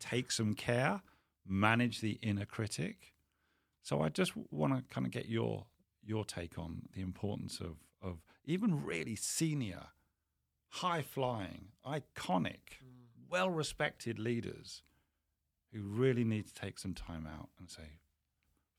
take 0.00 0.32
some 0.32 0.54
care, 0.54 1.02
manage 1.46 2.00
the 2.00 2.18
inner 2.22 2.44
critic. 2.44 3.12
So 3.82 4.02
I 4.02 4.08
just 4.08 4.32
want 4.50 4.76
to 4.76 4.82
kind 4.92 5.06
of 5.06 5.12
get 5.12 5.28
your 5.28 5.66
your 6.02 6.24
take 6.24 6.58
on 6.58 6.82
the 6.94 7.02
importance 7.02 7.60
of 7.60 7.76
of 8.02 8.18
even 8.44 8.84
really 8.84 9.14
senior, 9.14 9.88
high 10.68 11.02
flying, 11.02 11.68
iconic, 11.86 12.78
mm. 12.82 13.28
well 13.28 13.50
respected 13.50 14.18
leaders 14.18 14.82
who 15.72 15.82
really 15.82 16.24
need 16.24 16.46
to 16.46 16.54
take 16.54 16.78
some 16.78 16.94
time 16.94 17.26
out 17.26 17.48
and 17.58 17.70
say, 17.70 18.00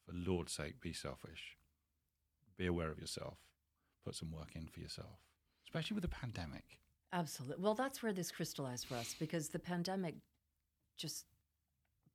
for 0.05 0.13
Lord's 0.13 0.51
sake, 0.51 0.81
be 0.81 0.91
selfish, 0.91 1.57
be 2.57 2.65
aware 2.65 2.91
of 2.91 2.99
yourself, 2.99 3.37
put 4.03 4.15
some 4.15 4.31
work 4.31 4.55
in 4.55 4.67
for 4.67 4.79
yourself, 4.79 5.19
especially 5.65 5.95
with 5.95 6.01
the 6.01 6.09
pandemic. 6.09 6.79
Absolutely. 7.13 7.63
Well, 7.63 7.75
that's 7.75 8.01
where 8.01 8.13
this 8.13 8.31
crystallized 8.31 8.87
for 8.87 8.95
us 8.95 9.15
because 9.19 9.49
the 9.49 9.59
pandemic 9.59 10.15
just 10.97 11.25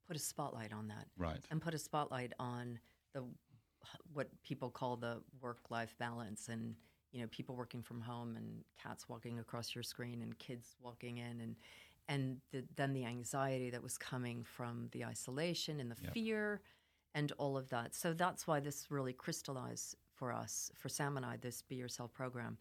put 0.06 0.16
a 0.16 0.20
spotlight 0.20 0.72
on 0.72 0.88
that 0.88 1.06
Right. 1.16 1.44
and 1.50 1.60
put 1.60 1.74
a 1.74 1.78
spotlight 1.78 2.32
on 2.38 2.78
the 3.12 3.24
what 4.12 4.28
people 4.42 4.70
call 4.70 4.96
the 4.96 5.22
work-life 5.40 5.94
balance 5.98 6.48
and 6.48 6.74
you 7.12 7.20
know 7.20 7.28
people 7.28 7.54
working 7.54 7.82
from 7.82 8.00
home 8.00 8.36
and 8.36 8.64
cats 8.82 9.08
walking 9.08 9.38
across 9.38 9.74
your 9.74 9.84
screen 9.84 10.22
and 10.22 10.36
kids 10.38 10.76
walking 10.80 11.18
in 11.18 11.40
and 11.40 11.56
and 12.08 12.40
the, 12.52 12.64
then 12.76 12.92
the 12.92 13.04
anxiety 13.04 13.68
that 13.70 13.82
was 13.82 13.98
coming 13.98 14.44
from 14.44 14.88
the 14.92 15.04
isolation 15.04 15.80
and 15.80 15.90
the 15.90 15.96
Yep. 16.02 16.12
fear 16.14 16.60
and 17.14 17.32
all 17.38 17.56
of 17.56 17.68
that. 17.70 17.94
So 17.96 18.12
that's 18.12 18.46
why 18.46 18.60
this 18.60 18.90
really 18.90 19.12
crystallized 19.12 19.96
for 20.14 20.32
us, 20.32 20.70
for 20.76 20.88
Sam 20.88 21.16
and 21.16 21.26
I, 21.26 21.36
this 21.38 21.62
Be 21.62 21.74
Yourself 21.76 22.12
program, 22.12 22.58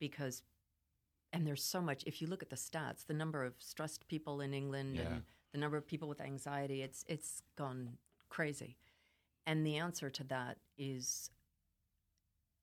because 0.00 0.42
and 1.32 1.46
there's 1.46 1.62
so 1.62 1.80
much. 1.80 2.02
If 2.06 2.20
you 2.22 2.26
look 2.26 2.42
at 2.42 2.50
the 2.50 2.56
stats, 2.56 3.06
the 3.06 3.14
number 3.14 3.44
of 3.44 3.54
stressed 3.58 4.08
people 4.08 4.40
in 4.40 4.52
England 4.54 4.96
Yeah. 4.96 5.02
and 5.02 5.22
the 5.52 5.58
number 5.58 5.76
of 5.76 5.86
people 5.86 6.08
with 6.08 6.20
anxiety, 6.20 6.82
it's 6.82 7.04
it's 7.08 7.42
gone 7.56 7.96
crazy. 8.28 8.76
And 9.46 9.66
the 9.66 9.76
answer 9.76 10.10
to 10.10 10.24
that 10.24 10.58
is 10.76 11.30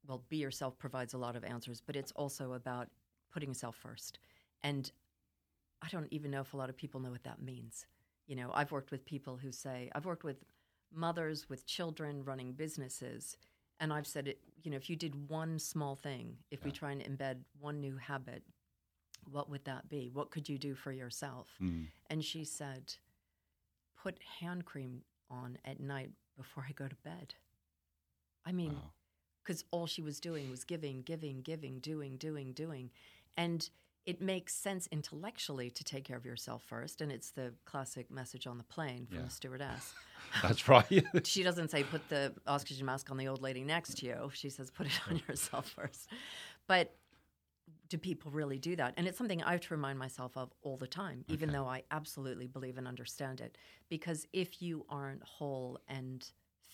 well, 0.07 0.23
be 0.29 0.37
yourself 0.37 0.77
provides 0.77 1.13
a 1.13 1.17
lot 1.17 1.35
of 1.35 1.43
answers, 1.43 1.81
but 1.83 1.95
it's 1.95 2.11
also 2.11 2.53
about 2.53 2.89
putting 3.31 3.49
yourself 3.49 3.75
first. 3.75 4.19
And 4.63 4.91
I 5.81 5.87
don't 5.89 6.07
even 6.11 6.31
know 6.31 6.41
if 6.41 6.53
a 6.53 6.57
lot 6.57 6.69
of 6.69 6.77
people 6.77 6.99
know 6.99 7.11
what 7.11 7.23
that 7.23 7.41
means. 7.41 7.85
You 8.27 8.35
know, 8.35 8.51
I've 8.53 8.71
worked 8.71 8.91
with 8.91 9.05
people 9.05 9.37
who 9.37 9.51
say, 9.51 9.89
I've 9.93 10.05
worked 10.05 10.23
with 10.23 10.43
mothers 10.93 11.49
with 11.49 11.65
children 11.65 12.23
running 12.23 12.53
businesses, 12.53 13.37
and 13.79 13.91
I've 13.91 14.07
said, 14.07 14.27
it, 14.27 14.39
you 14.63 14.71
know, 14.71 14.77
if 14.77 14.89
you 14.89 14.95
did 14.95 15.29
one 15.29 15.59
small 15.59 15.95
thing, 15.95 16.37
if 16.49 16.63
we 16.63 16.71
try 16.71 16.91
and 16.91 17.03
embed 17.03 17.37
one 17.59 17.81
new 17.81 17.97
habit, 17.97 18.43
what 19.31 19.49
would 19.49 19.65
that 19.65 19.89
be? 19.89 20.09
What 20.13 20.31
could 20.31 20.47
you 20.49 20.57
do 20.57 20.75
for 20.75 20.91
yourself? 20.91 21.47
Mm. 21.61 21.87
And 22.09 22.23
she 22.23 22.43
said, 22.43 22.93
put 24.01 24.19
hand 24.39 24.65
cream 24.65 25.01
on 25.29 25.57
at 25.65 25.79
night 25.79 26.11
before 26.37 26.65
I 26.67 26.71
go 26.73 26.87
to 26.87 26.95
bed. 27.03 27.35
I 28.45 28.51
mean, 28.51 28.73
Wow. 28.73 28.91
because 29.43 29.63
all 29.71 29.87
she 29.87 30.01
was 30.01 30.19
doing 30.19 30.49
was 30.51 30.63
giving, 30.63 31.01
giving, 31.01 31.41
giving, 31.41 31.79
doing, 31.79 32.17
doing, 32.17 32.53
doing. 32.53 32.91
And 33.37 33.67
it 34.05 34.21
makes 34.21 34.53
sense 34.53 34.87
intellectually 34.91 35.71
to 35.71 35.83
take 35.83 36.03
care 36.03 36.15
of 36.17 36.25
yourself 36.25 36.63
first. 36.63 37.01
And 37.01 37.11
it's 37.11 37.31
the 37.31 37.53
classic 37.65 38.11
message 38.11 38.45
on 38.45 38.59
the 38.59 38.63
plane 38.63 39.07
from 39.07 39.17
Yeah. 39.17 39.23
the 39.23 39.29
stewardess. 39.31 39.93
That's 40.43 40.67
right. 40.67 41.03
she 41.25 41.41
doesn't 41.41 41.71
say 41.71 41.83
put 41.83 42.07
the 42.09 42.33
oxygen 42.45 42.85
mask 42.85 43.09
on 43.09 43.17
the 43.17 43.27
old 43.27 43.41
lady 43.41 43.63
next 43.63 43.97
to 43.99 44.05
you. 44.05 44.29
She 44.33 44.49
says 44.49 44.69
put 44.69 44.85
it 44.85 44.99
on 45.09 45.21
yourself 45.27 45.69
first. 45.69 46.07
But 46.67 46.95
do 47.89 47.97
people 47.97 48.31
really 48.31 48.57
do 48.57 48.75
that? 48.75 48.93
And 48.97 49.07
it's 49.07 49.17
something 49.17 49.43
I 49.43 49.51
have 49.51 49.61
to 49.61 49.73
remind 49.73 49.99
myself 49.99 50.35
of 50.35 50.51
all 50.61 50.77
the 50.77 50.87
time, 50.87 51.23
even 51.27 51.51
though 51.51 51.67
I 51.67 51.83
absolutely 51.91 52.47
believe 52.47 52.77
and 52.77 52.87
understand 52.87 53.41
it. 53.41 53.57
Because 53.89 54.27
if 54.33 54.61
you 54.61 54.85
aren't 54.89 55.23
whole 55.23 55.79
and 55.87 56.27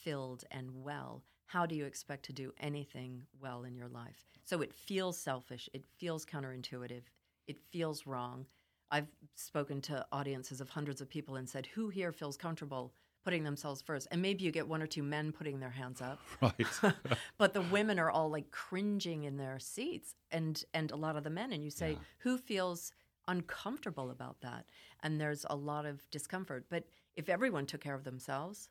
filled 0.03 0.43
and 0.51 0.69
well, 0.83 1.23
how 1.45 1.65
do 1.65 1.75
you 1.75 1.85
expect 1.85 2.23
to 2.25 2.33
do 2.33 2.53
anything 2.59 3.23
well 3.39 3.63
in 3.63 3.75
your 3.75 3.89
life? 3.89 4.25
So 4.45 4.61
it 4.61 4.73
feels 4.73 5.17
selfish, 5.17 5.69
it 5.73 5.85
feels 5.97 6.25
counterintuitive, 6.25 7.03
it 7.47 7.59
feels 7.71 8.07
wrong. 8.07 8.45
I've 8.89 9.07
spoken 9.35 9.81
to 9.81 10.05
audiences 10.11 10.61
of 10.61 10.69
hundreds 10.69 11.01
of 11.01 11.09
people 11.09 11.35
and 11.35 11.49
said, 11.49 11.67
Who 11.67 11.89
here 11.89 12.11
feels 12.11 12.37
comfortable 12.37 12.93
putting 13.23 13.43
themselves 13.43 13.81
first? 13.81 14.07
And 14.11 14.21
maybe 14.21 14.43
you 14.43 14.51
get 14.51 14.67
one 14.67 14.81
or 14.81 14.87
two 14.87 15.03
men 15.03 15.31
putting 15.31 15.59
their 15.59 15.69
hands 15.69 16.01
up 16.01 16.19
right. 16.41 16.55
but 17.37 17.53
the 17.53 17.61
women 17.61 17.99
are 17.99 18.09
all 18.11 18.29
like 18.29 18.51
cringing 18.51 19.23
in 19.23 19.37
their 19.37 19.59
seats 19.59 20.15
and 20.31 20.63
and 20.73 20.91
a 20.91 20.95
lot 20.95 21.15
of 21.15 21.23
the 21.23 21.29
men 21.29 21.51
and 21.53 21.63
you 21.63 21.69
say 21.69 21.91
Yeah. 21.91 21.97
who 22.19 22.37
feels 22.37 22.91
uncomfortable 23.27 24.09
about 24.09 24.41
that 24.41 24.65
and 25.03 25.21
there's 25.21 25.45
a 25.49 25.55
lot 25.55 25.85
of 25.85 26.09
discomfort 26.09 26.65
but 26.69 26.85
if 27.15 27.29
everyone 27.29 27.65
took 27.67 27.79
care 27.81 27.93
of 27.93 28.03
themselves 28.03 28.69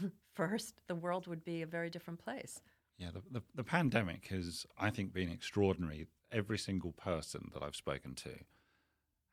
first 0.34 0.80
the 0.86 0.94
world 0.94 1.26
would 1.26 1.44
be 1.44 1.62
a 1.62 1.66
very 1.66 1.90
different 1.90 2.18
place 2.18 2.62
Yeah, 2.98 3.10
the, 3.12 3.22
the, 3.30 3.42
the 3.54 3.64
pandemic 3.64 4.26
has, 4.28 4.66
I 4.78 4.90
think, 4.90 5.12
been 5.12 5.30
extraordinary. 5.30 6.06
Every 6.32 6.58
single 6.58 6.92
person 6.92 7.50
that 7.54 7.62
I've 7.62 7.74
spoken 7.76 8.14
to 8.16 8.30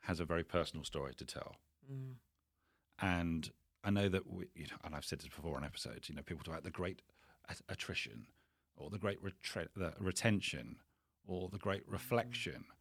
has 0.01 0.19
a 0.19 0.25
very 0.25 0.43
personal 0.43 0.83
story 0.85 1.13
to 1.15 1.25
tell. 1.25 1.55
Mm. 1.91 2.15
And 2.99 3.51
I 3.87 3.89
know 3.89 4.09
that, 4.09 4.29
we, 4.29 4.47
you 4.53 4.65
know, 4.65 4.75
and 4.83 4.93
I've 4.93 5.05
said 5.05 5.19
this 5.19 5.29
before 5.29 5.55
on 5.55 5.63
episodes, 5.63 6.09
you 6.09 6.15
know, 6.15 6.21
people 6.21 6.43
talk 6.43 6.55
about 6.55 6.65
the 6.65 6.69
great 6.69 7.01
attrition 7.69 8.25
or 8.75 8.89
the 8.89 8.97
great 8.97 9.23
retre- 9.23 9.69
the 9.77 9.93
retention 9.97 10.75
or 11.25 11.47
the 11.47 11.57
great 11.57 11.83
reflection. 11.87 12.65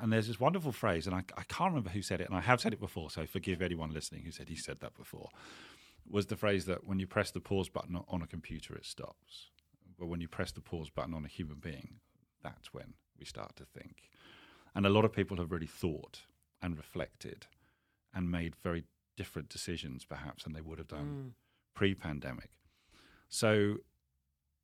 And 0.00 0.12
there's 0.12 0.28
this 0.28 0.38
wonderful 0.38 0.70
phrase, 0.70 1.08
and 1.08 1.16
I, 1.16 1.24
I 1.36 1.42
can't 1.48 1.72
remember 1.72 1.90
who 1.90 2.00
said 2.00 2.20
it, 2.20 2.28
and 2.28 2.36
I 2.36 2.40
have 2.40 2.60
said 2.60 2.72
it 2.72 2.78
before, 2.78 3.10
so 3.10 3.26
forgive 3.26 3.60
anyone 3.60 3.92
listening 3.92 4.22
who 4.22 4.30
said 4.30 4.48
he 4.48 4.54
said 4.54 4.78
that 4.78 4.96
before, 4.96 5.28
was 6.08 6.26
the 6.26 6.36
phrase 6.36 6.66
that 6.66 6.86
when 6.86 7.00
you 7.00 7.06
press 7.08 7.32
the 7.32 7.40
pause 7.40 7.68
button 7.68 7.98
on 8.06 8.22
a 8.22 8.28
computer, 8.28 8.76
it 8.76 8.86
stops. 8.86 9.50
But 9.98 10.06
when 10.06 10.20
you 10.20 10.28
press 10.28 10.52
the 10.52 10.60
pause 10.60 10.88
button 10.88 11.14
on 11.14 11.24
a 11.24 11.28
human 11.28 11.56
being, 11.56 11.94
that's 12.44 12.72
when 12.72 12.94
we 13.18 13.24
start 13.24 13.56
to 13.56 13.64
think. 13.64 14.08
And 14.72 14.86
a 14.86 14.90
lot 14.90 15.04
of 15.04 15.12
people 15.12 15.38
have 15.38 15.50
really 15.50 15.66
thought 15.66 16.20
and 16.62 16.76
reflected 16.76 17.46
and 18.14 18.30
made 18.30 18.54
very 18.62 18.84
different 19.16 19.48
decisions, 19.48 20.04
perhaps, 20.04 20.44
than 20.44 20.52
they 20.52 20.60
would 20.60 20.78
have 20.78 20.88
done 20.88 21.06
Mm. 21.06 21.34
pre 21.74 21.94
pandemic. 21.94 22.50
So 23.28 23.78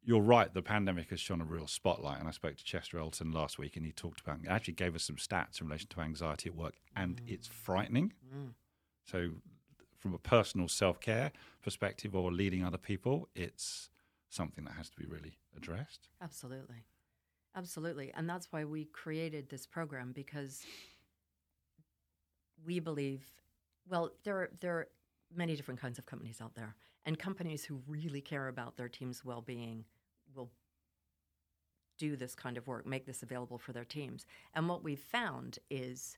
you're 0.04 0.20
right, 0.20 0.52
the 0.52 0.62
pandemic 0.62 1.10
has 1.10 1.20
shone 1.20 1.40
a 1.40 1.44
real 1.44 1.66
spotlight. 1.66 2.18
And 2.18 2.28
I 2.28 2.32
spoke 2.32 2.56
to 2.56 2.64
Chester 2.64 2.98
Elton 2.98 3.30
last 3.30 3.58
week, 3.58 3.76
and 3.76 3.86
he 3.86 3.92
talked 3.92 4.20
about, 4.20 4.38
actually 4.48 4.74
gave 4.74 4.94
us 4.94 5.04
some 5.04 5.16
stats 5.16 5.60
in 5.60 5.68
relation 5.68 5.88
to 5.90 6.00
anxiety 6.00 6.48
at 6.48 6.56
work, 6.56 6.74
and 6.96 7.20
it's 7.26 7.46
frightening. 7.48 8.12
Mm. 8.34 8.54
So, 9.04 9.30
from 9.98 10.14
a 10.14 10.18
personal 10.18 10.66
self 10.68 10.98
care 11.00 11.30
perspective 11.62 12.14
or 12.16 12.32
leading 12.32 12.64
other 12.64 12.78
people, 12.78 13.28
it's 13.34 13.88
something 14.28 14.64
that 14.64 14.74
has 14.74 14.90
to 14.90 14.96
be 14.96 15.06
really 15.06 15.38
addressed. 15.56 16.08
absolutely 16.20 16.84
Absolutely. 17.54 18.10
And 18.14 18.28
that's 18.28 18.50
why 18.50 18.64
we 18.64 18.86
created 18.86 19.50
this 19.50 19.66
program 19.66 20.12
because 20.12 20.62
we 22.64 22.80
believe, 22.80 23.22
well, 23.88 24.12
there 24.24 24.36
are, 24.36 24.50
there 24.60 24.78
are 24.78 24.88
many 25.34 25.56
different 25.56 25.80
kinds 25.80 25.98
of 25.98 26.06
companies 26.06 26.40
out 26.40 26.54
there. 26.54 26.76
And 27.04 27.18
companies 27.18 27.64
who 27.64 27.82
really 27.88 28.20
care 28.20 28.48
about 28.48 28.76
their 28.76 28.88
team's 28.88 29.24
well 29.24 29.40
being 29.40 29.84
will 30.34 30.50
do 31.98 32.16
this 32.16 32.34
kind 32.34 32.56
of 32.56 32.66
work, 32.66 32.86
make 32.86 33.06
this 33.06 33.22
available 33.22 33.58
for 33.58 33.72
their 33.72 33.84
teams. 33.84 34.24
And 34.54 34.68
what 34.68 34.84
we've 34.84 35.00
found 35.00 35.58
is, 35.70 36.16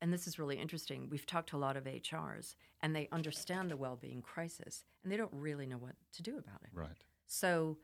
and 0.00 0.12
this 0.12 0.26
is 0.26 0.38
really 0.38 0.58
interesting, 0.58 1.08
we've 1.10 1.26
talked 1.26 1.50
to 1.50 1.56
a 1.56 1.58
lot 1.58 1.76
of 1.76 1.84
HRs 1.84 2.54
and 2.82 2.94
they 2.94 3.08
understand 3.12 3.70
the 3.70 3.76
well 3.76 3.96
being 3.96 4.22
crisis 4.22 4.84
and 5.02 5.12
they 5.12 5.16
don't 5.16 5.32
really 5.32 5.66
know 5.66 5.78
what 5.78 5.94
to 6.14 6.22
do 6.22 6.38
about 6.38 6.60
it. 6.62 6.70
Right. 6.72 7.04
So, 7.26 7.78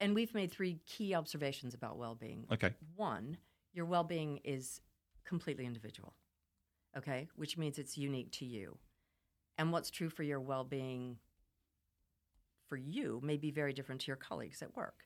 and 0.00 0.14
we've 0.14 0.34
made 0.34 0.50
three 0.50 0.80
key 0.86 1.14
observations 1.14 1.74
about 1.74 1.98
well 1.98 2.14
being. 2.14 2.46
Okay. 2.52 2.70
One, 2.96 3.36
your 3.72 3.86
well 3.86 4.04
being 4.04 4.40
is 4.44 4.80
completely 5.24 5.66
individual, 5.66 6.14
okay, 6.96 7.28
which 7.36 7.56
means 7.56 7.78
it's 7.78 7.98
unique 7.98 8.30
to 8.32 8.44
you. 8.44 8.78
And 9.58 9.72
what's 9.72 9.90
true 9.90 10.08
for 10.08 10.22
your 10.22 10.40
well 10.40 10.64
being 10.64 11.18
for 12.68 12.76
you 12.76 13.20
may 13.22 13.36
be 13.36 13.50
very 13.50 13.72
different 13.72 14.00
to 14.00 14.06
your 14.06 14.16
colleagues 14.16 14.62
at 14.62 14.74
work. 14.74 15.04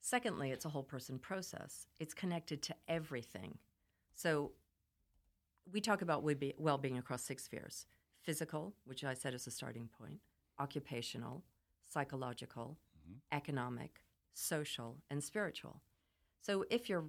Secondly, 0.00 0.50
it's 0.50 0.64
a 0.64 0.70
whole 0.70 0.82
person 0.82 1.18
process, 1.18 1.86
it's 2.00 2.14
connected 2.14 2.62
to 2.62 2.74
everything. 2.88 3.58
So, 4.14 4.52
we 5.70 5.80
talk 5.80 6.02
about 6.02 6.24
well 6.58 6.78
being 6.78 6.98
across 6.98 7.22
six 7.22 7.44
spheres 7.44 7.86
physical, 8.22 8.74
which 8.84 9.04
I 9.04 9.14
said 9.14 9.34
is 9.34 9.46
a 9.46 9.50
starting 9.50 9.88
point, 9.98 10.20
occupational, 10.58 11.44
psychological, 11.88 12.78
mm-hmm. 12.96 13.18
economic, 13.36 14.00
social, 14.32 14.98
and 15.10 15.22
spiritual. 15.22 15.82
So 16.40 16.64
if 16.70 16.88
you're 16.88 17.04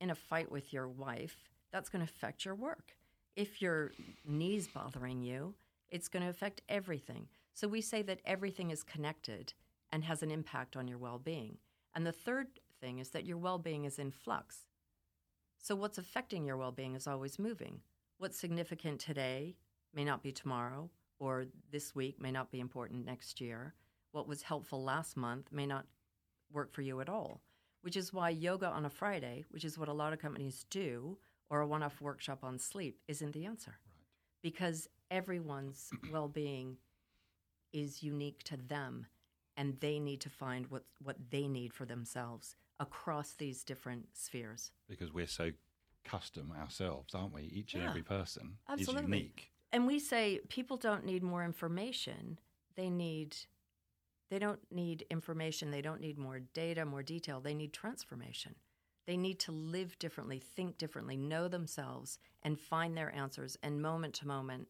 in 0.00 0.10
a 0.10 0.14
fight 0.14 0.50
with 0.50 0.72
your 0.72 0.88
wife, 0.88 1.36
that's 1.72 1.88
going 1.88 2.04
to 2.04 2.10
affect 2.10 2.44
your 2.44 2.54
work. 2.54 2.92
If 3.36 3.60
your 3.60 3.92
knee's 4.26 4.66
bothering 4.66 5.22
you, 5.22 5.54
it's 5.90 6.08
going 6.08 6.22
to 6.22 6.30
affect 6.30 6.62
everything. 6.68 7.28
So 7.52 7.68
we 7.68 7.82
say 7.82 8.02
that 8.02 8.20
everything 8.24 8.70
is 8.70 8.82
connected 8.82 9.52
and 9.92 10.02
has 10.04 10.22
an 10.22 10.30
impact 10.30 10.76
on 10.76 10.88
your 10.88 10.98
well 10.98 11.18
being. 11.18 11.58
And 11.94 12.06
the 12.06 12.12
third 12.12 12.48
thing 12.80 12.98
is 12.98 13.10
that 13.10 13.26
your 13.26 13.36
well 13.36 13.58
being 13.58 13.84
is 13.84 13.98
in 13.98 14.10
flux. 14.10 14.66
So 15.58 15.76
what's 15.76 15.98
affecting 15.98 16.44
your 16.44 16.56
well 16.56 16.72
being 16.72 16.94
is 16.94 17.06
always 17.06 17.38
moving. 17.38 17.80
What's 18.18 18.38
significant 18.38 19.00
today 19.00 19.56
may 19.94 20.04
not 20.04 20.22
be 20.22 20.32
tomorrow, 20.32 20.90
or 21.18 21.46
this 21.70 21.94
week 21.94 22.20
may 22.20 22.30
not 22.30 22.50
be 22.50 22.60
important 22.60 23.04
next 23.04 23.40
year. 23.40 23.74
What 24.12 24.28
was 24.28 24.42
helpful 24.42 24.82
last 24.82 25.16
month 25.16 25.52
may 25.52 25.66
not 25.66 25.86
work 26.52 26.72
for 26.72 26.82
you 26.82 27.00
at 27.00 27.08
all, 27.08 27.42
which 27.82 27.96
is 27.96 28.12
why 28.12 28.30
yoga 28.30 28.68
on 28.68 28.86
a 28.86 28.90
Friday, 28.90 29.44
which 29.50 29.64
is 29.64 29.78
what 29.78 29.88
a 29.88 29.92
lot 29.92 30.12
of 30.12 30.18
companies 30.18 30.64
do, 30.70 31.18
or 31.50 31.60
a 31.60 31.66
one 31.66 31.82
off 31.82 32.00
workshop 32.00 32.40
on 32.42 32.58
sleep, 32.58 33.00
isn't 33.08 33.32
the 33.32 33.46
answer. 33.46 33.78
Right. 33.86 34.06
Because 34.42 34.88
everyone's 35.10 35.90
well 36.12 36.28
being 36.28 36.76
is 37.72 38.02
unique 38.02 38.42
to 38.44 38.56
them, 38.56 39.06
and 39.56 39.78
they 39.80 39.98
need 39.98 40.20
to 40.22 40.30
find 40.30 40.66
what, 40.68 40.84
what 41.02 41.16
they 41.30 41.48
need 41.48 41.72
for 41.72 41.84
themselves 41.84 42.56
across 42.80 43.32
these 43.32 43.64
different 43.64 44.06
spheres. 44.12 44.70
Because 44.88 45.12
we're 45.12 45.26
so 45.26 45.50
custom 46.04 46.52
ourselves, 46.58 47.14
aren't 47.14 47.34
we? 47.34 47.42
Each 47.42 47.74
and 47.74 47.82
Yeah, 47.82 47.90
every 47.90 48.02
person 48.02 48.58
absolutely. 48.68 49.02
is 49.02 49.08
unique. 49.08 49.50
And 49.72 49.86
we 49.86 49.98
say 49.98 50.40
people 50.48 50.76
don't 50.76 51.04
need 51.04 51.22
more 51.22 51.44
information. 51.44 52.38
They 52.76 52.88
need 52.90 53.36
they 54.30 54.38
don't 54.40 54.60
need 54.72 55.06
information, 55.08 55.70
they 55.70 55.82
don't 55.82 56.00
need 56.00 56.18
more 56.18 56.40
data, 56.40 56.84
more 56.84 57.02
detail. 57.02 57.40
They 57.40 57.54
need 57.54 57.72
transformation. 57.72 58.56
They 59.06 59.16
need 59.16 59.38
to 59.40 59.52
live 59.52 59.98
differently, 59.98 60.38
think 60.38 60.78
differently, 60.78 61.16
know 61.16 61.48
themselves 61.48 62.18
and 62.42 62.58
find 62.58 62.96
their 62.96 63.14
answers 63.14 63.56
and 63.62 63.80
moment 63.80 64.14
to 64.14 64.26
moment 64.26 64.68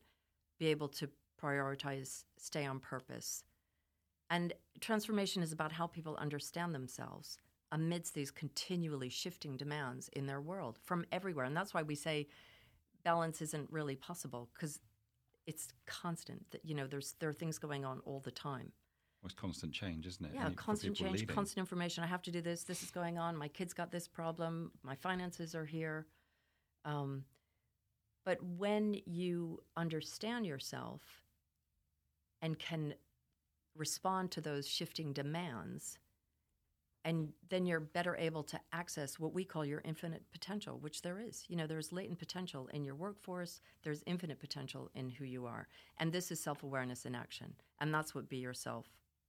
be 0.59 0.67
able 0.67 0.89
to 0.89 1.09
prioritize, 1.43 2.25
stay 2.37 2.65
on 2.65 2.81
purpose. 2.81 3.45
And 4.31 4.53
transformation 4.81 5.43
is 5.43 5.53
about 5.53 5.73
how 5.73 5.87
people 5.87 6.17
understand 6.17 6.75
themselves 6.75 7.39
amidst 7.73 8.15
these 8.15 8.31
continually 8.31 9.09
shifting 9.09 9.57
demands 9.57 10.09
in 10.13 10.27
their 10.27 10.41
world 10.41 10.79
from 10.83 11.05
everywhere. 11.13 11.45
And 11.45 11.57
that's 11.57 11.75
why 11.75 11.83
we 11.83 11.95
say 11.95 12.27
balance 13.05 13.41
isn't 13.41 13.71
really 13.71 13.97
possible 13.97 14.49
because 14.55 14.81
it's 15.47 15.69
constant. 15.87 16.51
That 16.51 16.65
you 16.65 16.75
know, 16.75 16.87
there's 16.87 17.15
there 17.21 17.29
are 17.29 17.35
things 17.35 17.59
going 17.59 17.85
on 17.85 18.01
all 18.05 18.21
the 18.21 18.31
time. 18.31 18.73
Well, 19.27 19.33
it's 19.33 19.41
constant 19.41 19.73
change, 19.73 20.07
isn't 20.07 20.25
it? 20.25 20.31
Yeah, 20.37 20.47
And 20.47 20.57
constant 20.57 20.95
change, 20.95 21.11
leading. 21.23 21.35
constant 21.35 21.59
information. 21.59 22.05
I 22.05 22.07
have 22.07 22.23
to 22.23 22.31
do 22.31 22.41
this. 22.41 22.63
This 22.63 22.85
is 22.85 22.93
going 22.93 23.19
on. 23.19 23.37
My 23.37 23.49
kid's 23.49 23.75
got 23.75 23.91
this 23.91 24.07
problem. 24.07 24.71
My 24.85 24.95
finances 24.95 25.53
are 25.57 25.65
here. 25.65 26.07
Um, 26.85 27.25
but 28.25 28.41
when 28.41 28.95
you 29.05 29.65
understand 29.77 30.47
yourself 30.47 31.03
and 32.41 32.57
can 32.57 32.95
respond 33.75 34.31
to 34.31 34.41
those 34.41 34.69
shifting 34.69 35.13
demands, 35.13 35.99
and 37.05 37.33
then 37.49 37.67
you're 37.67 37.81
better 37.81 38.15
able 38.17 38.45
to 38.45 38.61
access 38.73 39.19
what 39.19 39.35
we 39.35 39.45
call 39.45 39.65
your 39.65 39.83
infinite 39.85 40.23
potential, 40.31 40.79
which 40.79 41.03
there 41.03 41.19
is. 41.19 41.45
You 41.49 41.57
know, 41.57 41.67
there's 41.67 41.91
latent 41.91 42.21
potential 42.21 42.69
in 42.73 42.85
your 42.85 42.95
workforce, 42.95 43.61
there's 43.83 44.05
infinite 44.07 44.39
potential 44.39 44.89
in 44.95 45.11
who 45.11 45.25
you 45.25 45.47
are. 45.47 45.67
And 45.99 46.13
this 46.13 46.31
is 46.31 46.39
self 46.39 46.63
awareness 46.63 47.07
in 47.07 47.17
action. 47.17 47.55
And 47.81 47.93
that's 47.93 48.15
what 48.15 48.29
Be 48.29 48.37
Yourself 48.37 48.87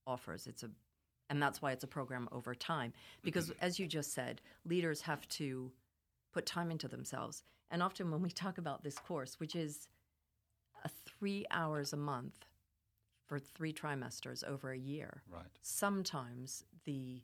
offers. 0.07 0.47
It's 0.47 0.63
a 0.63 0.69
and 1.29 1.43
that's 1.43 1.61
why 1.61 1.73
it's 1.73 1.83
a 1.83 1.87
program 1.87 2.29
over 2.31 2.55
time. 2.55 2.93
Because 3.21 3.51
as 3.59 3.77
you 3.79 3.85
just 3.85 4.13
said, 4.13 4.41
leaders 4.65 5.01
have 5.01 5.27
to 5.29 5.73
put 6.33 6.45
time 6.45 6.71
into 6.71 6.87
themselves. 6.87 7.43
And 7.69 7.83
often 7.83 8.09
when 8.11 8.21
we 8.21 8.29
talk 8.31 8.57
about 8.57 8.81
this 8.81 8.97
course, 8.97 9.37
which 9.37 9.53
is 9.53 9.89
a 10.85 10.89
three 11.05 11.45
hours 11.51 11.91
a 11.91 11.97
month 11.97 12.45
for 13.27 13.39
three 13.39 13.73
trimesters 13.73 14.41
over 14.45 14.71
a 14.71 14.77
year, 14.77 15.21
Right. 15.29 15.43
sometimes 15.61 16.63
the 16.85 17.21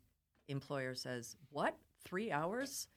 employer 0.50 0.96
says, 0.96 1.38
What? 1.50 1.78
Three 2.04 2.30
hours 2.30 2.89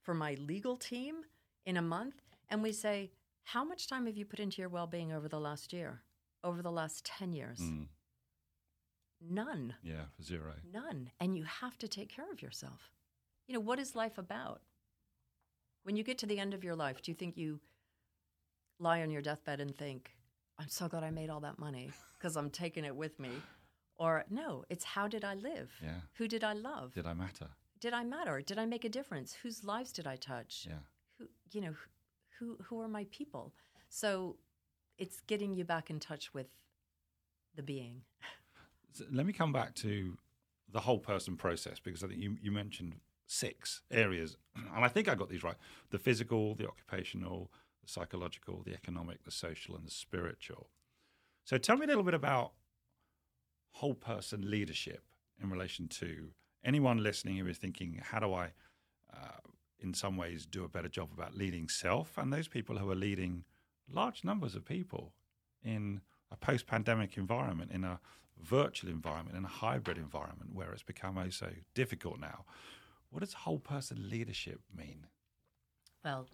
for 0.00 0.14
my 0.14 0.34
legal 0.34 0.76
team 0.76 1.24
in 1.66 1.76
a 1.76 1.82
month? 1.82 2.22
And 2.50 2.62
we 2.62 2.70
say, 2.70 3.10
How 3.42 3.64
much 3.64 3.88
time 3.88 4.06
have 4.06 4.16
you 4.16 4.24
put 4.24 4.38
into 4.38 4.62
your 4.62 4.68
well 4.68 4.86
being 4.86 5.12
over 5.12 5.28
the 5.28 5.40
last 5.40 5.72
year? 5.72 6.02
Over 6.44 6.62
the 6.62 6.70
last 6.70 7.04
10 7.04 7.32
years? 7.32 7.58
Mm, 7.58 7.88
None. 9.30 9.74
yeah, 9.82 10.04
zero. 10.22 10.52
None. 10.72 11.10
And 11.20 11.36
you 11.36 11.44
have 11.44 11.78
to 11.78 11.88
take 11.88 12.08
care 12.08 12.30
of 12.30 12.42
yourself. 12.42 12.90
You 13.46 13.54
know, 13.54 13.60
what 13.60 13.78
is 13.78 13.94
life 13.94 14.18
about? 14.18 14.60
When 15.84 15.96
you 15.96 16.04
get 16.04 16.18
to 16.18 16.26
the 16.26 16.38
end 16.38 16.54
of 16.54 16.64
your 16.64 16.76
life, 16.76 17.02
do 17.02 17.10
you 17.10 17.14
think 17.14 17.36
you 17.36 17.60
lie 18.78 19.02
on 19.02 19.10
your 19.10 19.22
deathbed 19.22 19.60
and 19.60 19.76
think, 19.76 20.10
I'm 20.58 20.68
so 20.68 20.88
glad 20.88 21.02
I 21.04 21.10
made 21.10 21.30
all 21.30 21.40
that 21.40 21.58
money 21.58 21.90
because 22.18 22.36
I'm 22.36 22.50
taking 22.50 22.84
it 22.84 22.94
with 22.94 23.18
me? 23.18 23.30
Or 23.96 24.24
no, 24.30 24.64
it's 24.68 24.84
how 24.84 25.08
did 25.08 25.24
I 25.24 25.34
live? 25.34 25.70
Yeah. 25.82 26.00
Who 26.14 26.28
did 26.28 26.44
I 26.44 26.52
love? 26.52 26.94
Did 26.94 27.06
I 27.06 27.14
matter? 27.14 27.48
Did 27.80 27.92
I 27.92 28.04
matter? 28.04 28.40
Did 28.40 28.58
I 28.58 28.66
make 28.66 28.84
a 28.84 28.88
difference? 28.88 29.36
Whose 29.42 29.64
lives 29.64 29.92
did 29.92 30.06
I 30.06 30.16
touch? 30.16 30.66
Yeah. 30.68 30.78
Who, 31.18 31.26
you 31.52 31.60
know, 31.60 31.74
who 32.38 32.56
who 32.64 32.80
are 32.80 32.88
my 32.88 33.06
people? 33.10 33.52
So 33.88 34.36
it's 34.98 35.20
getting 35.26 35.54
you 35.54 35.64
back 35.64 35.90
in 35.90 36.00
touch 36.00 36.32
with 36.32 36.46
the 37.56 37.62
being. 37.62 38.02
Let 39.10 39.26
me 39.26 39.32
come 39.32 39.52
back 39.52 39.74
to 39.76 40.16
the 40.70 40.80
whole 40.80 40.98
person 40.98 41.36
process 41.36 41.78
because 41.78 42.02
I 42.02 42.08
think 42.08 42.20
you, 42.20 42.36
you 42.40 42.50
mentioned 42.50 42.96
six 43.26 43.82
areas, 43.90 44.36
and 44.74 44.84
I 44.84 44.88
think 44.88 45.08
I 45.08 45.14
got 45.14 45.28
these 45.28 45.42
right: 45.42 45.56
the 45.90 45.98
physical, 45.98 46.54
the 46.54 46.66
occupational, 46.66 47.50
the 47.82 47.88
psychological, 47.88 48.62
the 48.64 48.74
economic, 48.74 49.24
the 49.24 49.30
social, 49.30 49.76
and 49.76 49.86
the 49.86 49.90
spiritual. 49.90 50.68
So 51.44 51.58
tell 51.58 51.76
me 51.76 51.84
a 51.84 51.88
little 51.88 52.04
bit 52.04 52.14
about 52.14 52.52
whole 53.72 53.94
person 53.94 54.48
leadership 54.50 55.02
in 55.42 55.50
relation 55.50 55.88
to 55.88 56.28
anyone 56.64 57.02
listening 57.02 57.36
who 57.38 57.46
is 57.48 57.58
thinking, 57.58 58.00
how 58.02 58.20
do 58.20 58.32
I, 58.32 58.52
uh, 59.12 59.40
in 59.80 59.94
some 59.94 60.16
ways, 60.16 60.46
do 60.46 60.64
a 60.64 60.68
better 60.68 60.88
job 60.88 61.08
about 61.12 61.34
leading 61.34 61.68
self, 61.68 62.16
and 62.16 62.32
those 62.32 62.48
people 62.48 62.78
who 62.78 62.90
are 62.90 62.96
leading 62.96 63.44
large 63.90 64.22
numbers 64.24 64.54
of 64.54 64.64
people 64.64 65.12
in 65.64 66.00
a 66.30 66.36
post-pandemic 66.36 67.16
environment, 67.16 67.70
in 67.72 67.84
a 67.84 67.98
virtual 68.42 68.90
environment, 68.90 69.36
and 69.36 69.46
a 69.46 69.48
hybrid 69.48 69.98
environment 69.98 70.54
where 70.54 70.72
it's 70.72 70.82
become 70.82 71.18
oh 71.18 71.30
so 71.30 71.48
difficult 71.74 72.20
now. 72.20 72.44
What 73.10 73.20
does 73.20 73.34
whole 73.34 73.58
person 73.58 74.08
leadership 74.08 74.60
mean? 74.76 75.06
Well, 76.04 76.26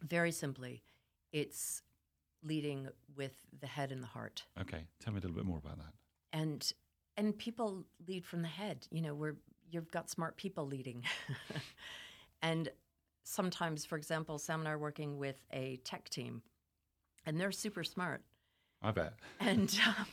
very 0.00 0.32
simply, 0.32 0.82
it's 1.32 1.82
leading 2.42 2.88
with 3.16 3.32
the 3.60 3.66
head 3.66 3.92
and 3.92 4.02
the 4.02 4.06
heart. 4.06 4.44
Okay, 4.60 4.84
tell 5.00 5.12
me 5.12 5.18
a 5.18 5.22
little 5.22 5.36
bit 5.36 5.44
more 5.44 5.58
about 5.58 5.78
that. 5.78 5.92
And 6.32 6.72
and 7.16 7.36
people 7.36 7.84
lead 8.06 8.24
from 8.24 8.42
the 8.42 8.48
head. 8.48 8.86
You 8.90 9.02
know, 9.02 9.14
we're 9.14 9.36
you've 9.70 9.90
got 9.90 10.08
smart 10.08 10.36
people 10.36 10.66
leading. 10.66 11.04
and 12.42 12.70
sometimes, 13.24 13.84
for 13.84 13.96
example, 13.96 14.38
Sam 14.38 14.60
and 14.60 14.68
I 14.68 14.72
are 14.72 14.78
working 14.78 15.18
with 15.18 15.40
a 15.52 15.78
tech 15.84 16.08
team, 16.08 16.42
and 17.26 17.38
they're 17.40 17.52
super 17.52 17.84
smart 17.84 18.22
I 18.82 18.90
bet. 18.92 19.14
and 19.38 19.78
um, 19.86 20.06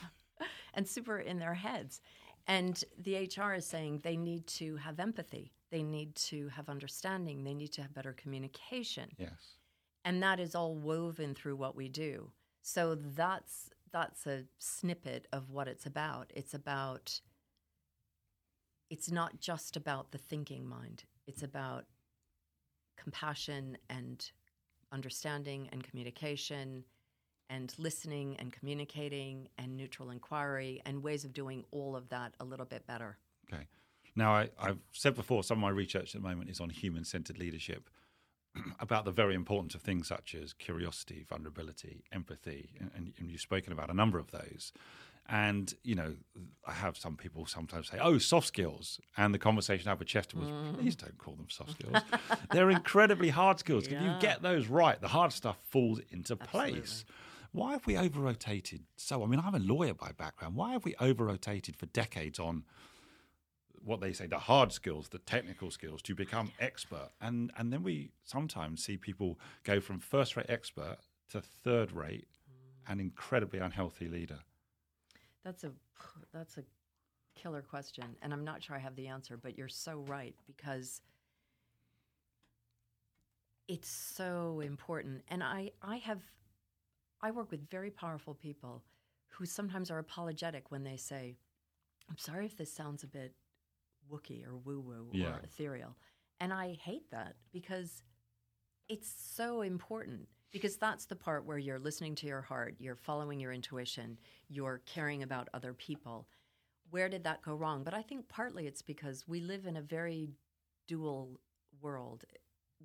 and 0.77 0.87
super 0.87 1.19
in 1.19 1.39
their 1.39 1.55
heads. 1.55 1.99
And 2.47 2.81
the 2.97 3.15
HR 3.15 3.55
is 3.55 3.65
saying 3.65 3.99
they 4.03 4.15
need 4.15 4.47
to 4.47 4.77
have 4.77 4.99
empathy, 4.99 5.51
they 5.69 5.83
need 5.83 6.15
to 6.15 6.47
have 6.49 6.69
understanding, 6.69 7.43
they 7.43 7.53
need 7.53 7.73
to 7.73 7.81
have 7.81 7.93
better 7.93 8.13
communication. 8.13 9.09
Yes. 9.17 9.57
And 10.05 10.23
that 10.23 10.39
is 10.39 10.55
all 10.55 10.75
woven 10.75 11.35
through 11.35 11.57
what 11.57 11.75
we 11.75 11.89
do. 11.89 12.31
So 12.61 12.95
that's 12.95 13.69
that's 13.91 14.27
a 14.27 14.45
snippet 14.59 15.27
of 15.33 15.49
what 15.49 15.67
it's 15.67 15.85
about. 15.85 16.31
It's 16.33 16.53
about 16.53 17.19
it's 18.89 19.11
not 19.11 19.41
just 19.41 19.75
about 19.75 20.11
the 20.11 20.17
thinking 20.17 20.65
mind. 20.65 21.03
It's 21.25 21.43
about 21.43 21.85
compassion 22.97 23.77
and 23.89 24.29
understanding 24.93 25.67
and 25.73 25.83
communication 25.83 26.85
and 27.49 27.73
listening 27.77 28.35
and 28.39 28.51
communicating 28.51 29.47
and 29.57 29.75
neutral 29.77 30.09
inquiry 30.09 30.81
and 30.85 31.03
ways 31.03 31.23
of 31.23 31.33
doing 31.33 31.63
all 31.71 31.95
of 31.95 32.09
that 32.09 32.33
a 32.39 32.45
little 32.45 32.65
bit 32.65 32.85
better. 32.87 33.17
Okay. 33.51 33.63
Now, 34.15 34.33
I, 34.33 34.49
I've 34.59 34.79
said 34.91 35.15
before, 35.15 35.43
some 35.43 35.59
of 35.59 35.61
my 35.61 35.69
research 35.69 36.15
at 36.15 36.21
the 36.21 36.27
moment 36.27 36.49
is 36.49 36.59
on 36.59 36.69
human 36.69 37.05
centered 37.05 37.37
leadership 37.37 37.89
about 38.79 39.05
the 39.05 39.11
very 39.11 39.35
importance 39.35 39.75
of 39.75 39.81
things 39.81 40.07
such 40.07 40.35
as 40.35 40.53
curiosity, 40.53 41.25
vulnerability, 41.27 42.03
empathy. 42.11 42.71
And, 42.95 43.13
and 43.17 43.29
you've 43.29 43.41
spoken 43.41 43.71
about 43.71 43.89
a 43.89 43.93
number 43.93 44.17
of 44.17 44.31
those. 44.31 44.73
And, 45.29 45.73
you 45.83 45.93
know, 45.93 46.13
I 46.65 46.71
have 46.71 46.97
some 46.97 47.17
people 47.17 47.45
sometimes 47.45 47.89
say, 47.89 47.97
oh, 48.01 48.17
soft 48.17 48.47
skills. 48.47 48.99
And 49.17 49.33
the 49.33 49.39
conversation 49.39 49.87
I 49.87 49.91
have 49.91 49.99
with 49.99 50.07
Chester 50.07 50.37
was, 50.37 50.47
mm. 50.47 50.79
please 50.79 50.95
don't 50.95 51.17
call 51.17 51.35
them 51.35 51.47
soft 51.49 51.71
skills. 51.71 52.01
They're 52.51 52.69
incredibly 52.69 53.29
hard 53.29 53.59
skills. 53.59 53.87
If 53.87 54.01
you 54.01 54.15
get 54.21 54.41
those 54.41 54.67
right, 54.67 54.99
the 55.01 55.09
hard 55.09 55.33
stuff 55.33 55.57
falls 55.69 55.99
into 56.11 56.37
Absolutely. 56.39 56.79
place. 56.79 57.05
Why 57.57 57.71
have 57.71 57.87
we 57.87 57.97
over 57.97 58.19
rotated 58.19 58.83
so? 58.97 59.23
I 59.23 59.25
mean, 59.25 59.39
I'm 59.39 59.55
a 59.55 59.59
lawyer 59.59 59.95
by 59.95 60.11
background. 60.11 60.55
Why 60.55 60.73
have 60.73 60.85
we 60.85 60.93
over 60.99 61.25
rotated 61.25 61.75
for 61.75 61.87
decades 61.87 62.37
on 62.37 62.65
what 63.83 63.99
they 63.99 64.13
say 64.13 64.27
the 64.27 64.37
hard 64.37 64.71
skills, 64.71 65.09
the 65.09 65.17
technical 65.17 65.71
skills 65.71 66.03
to 66.03 66.13
become 66.13 66.51
expert? 66.59 67.09
And 67.19 67.51
and 67.57 67.73
then 67.73 67.81
we 67.81 68.11
sometimes 68.23 68.83
see 68.83 68.95
people 68.95 69.39
go 69.63 69.81
from 69.81 69.97
first 69.97 70.37
rate 70.37 70.45
expert 70.49 70.97
to 71.31 71.41
third 71.41 71.91
rate 71.93 72.27
mm. 72.47 72.91
and 72.91 73.01
incredibly 73.01 73.57
unhealthy 73.57 74.07
leader. 74.07 74.41
That's 75.43 75.63
a 75.63 75.71
that's 76.31 76.59
a 76.59 76.63
killer 77.33 77.63
question, 77.63 78.05
and 78.21 78.33
I'm 78.33 78.43
not 78.43 78.61
sure 78.61 78.75
I 78.75 78.79
have 78.79 78.95
the 78.95 79.07
answer, 79.07 79.35
but 79.35 79.57
you're 79.57 79.67
so 79.67 80.03
right 80.07 80.35
because 80.45 81.01
it's 83.67 83.89
so 83.89 84.59
important. 84.63 85.23
And 85.27 85.41
I 85.41 85.71
I 85.81 85.97
have 85.97 86.21
I 87.21 87.31
work 87.31 87.51
with 87.51 87.69
very 87.69 87.91
powerful 87.91 88.33
people 88.35 88.83
who 89.29 89.45
sometimes 89.45 89.91
are 89.91 89.99
apologetic 89.99 90.71
when 90.71 90.83
they 90.83 90.97
say, 90.97 91.37
"I'm 92.09 92.17
sorry 92.17 92.45
if 92.45 92.55
this 92.55 92.71
sounds 92.73 93.03
a 93.03 93.07
bit 93.07 93.35
wookie 94.09 94.45
or 94.45 94.55
woo 94.55 94.79
woo 94.79 95.09
Yeah. 95.13 95.35
or 95.35 95.39
ethereal," 95.39 95.97
and 96.39 96.53
I 96.53 96.73
hate 96.73 97.09
that 97.11 97.35
because 97.51 98.03
it's 98.87 99.09
so 99.09 99.61
important 99.61 100.29
because 100.51 100.77
that's 100.77 101.05
the 101.05 101.15
part 101.15 101.45
where 101.45 101.57
you're 101.57 101.79
listening 101.79 102.15
to 102.15 102.27
your 102.27 102.41
heart, 102.41 102.79
you're 102.79 102.95
following 102.95 103.39
your 103.39 103.51
intuition, 103.51 104.17
you're 104.47 104.79
caring 104.85 105.21
about 105.23 105.49
other 105.53 105.73
people. 105.73 106.29
Where 106.89 107.09
did 107.09 107.25
that 107.25 107.41
go 107.41 107.53
wrong? 107.53 107.83
But 107.83 107.93
I 107.93 108.01
think 108.01 108.29
partly 108.29 108.65
it's 108.65 108.81
because 108.81 109.27
we 109.27 109.41
live 109.41 109.65
in 109.65 109.75
a 109.75 109.81
very 109.81 110.37
dual 110.87 111.41
world. 111.81 112.23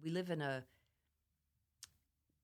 We 0.03 0.11
live 0.11 0.31
in 0.31 0.43
a 0.43 0.67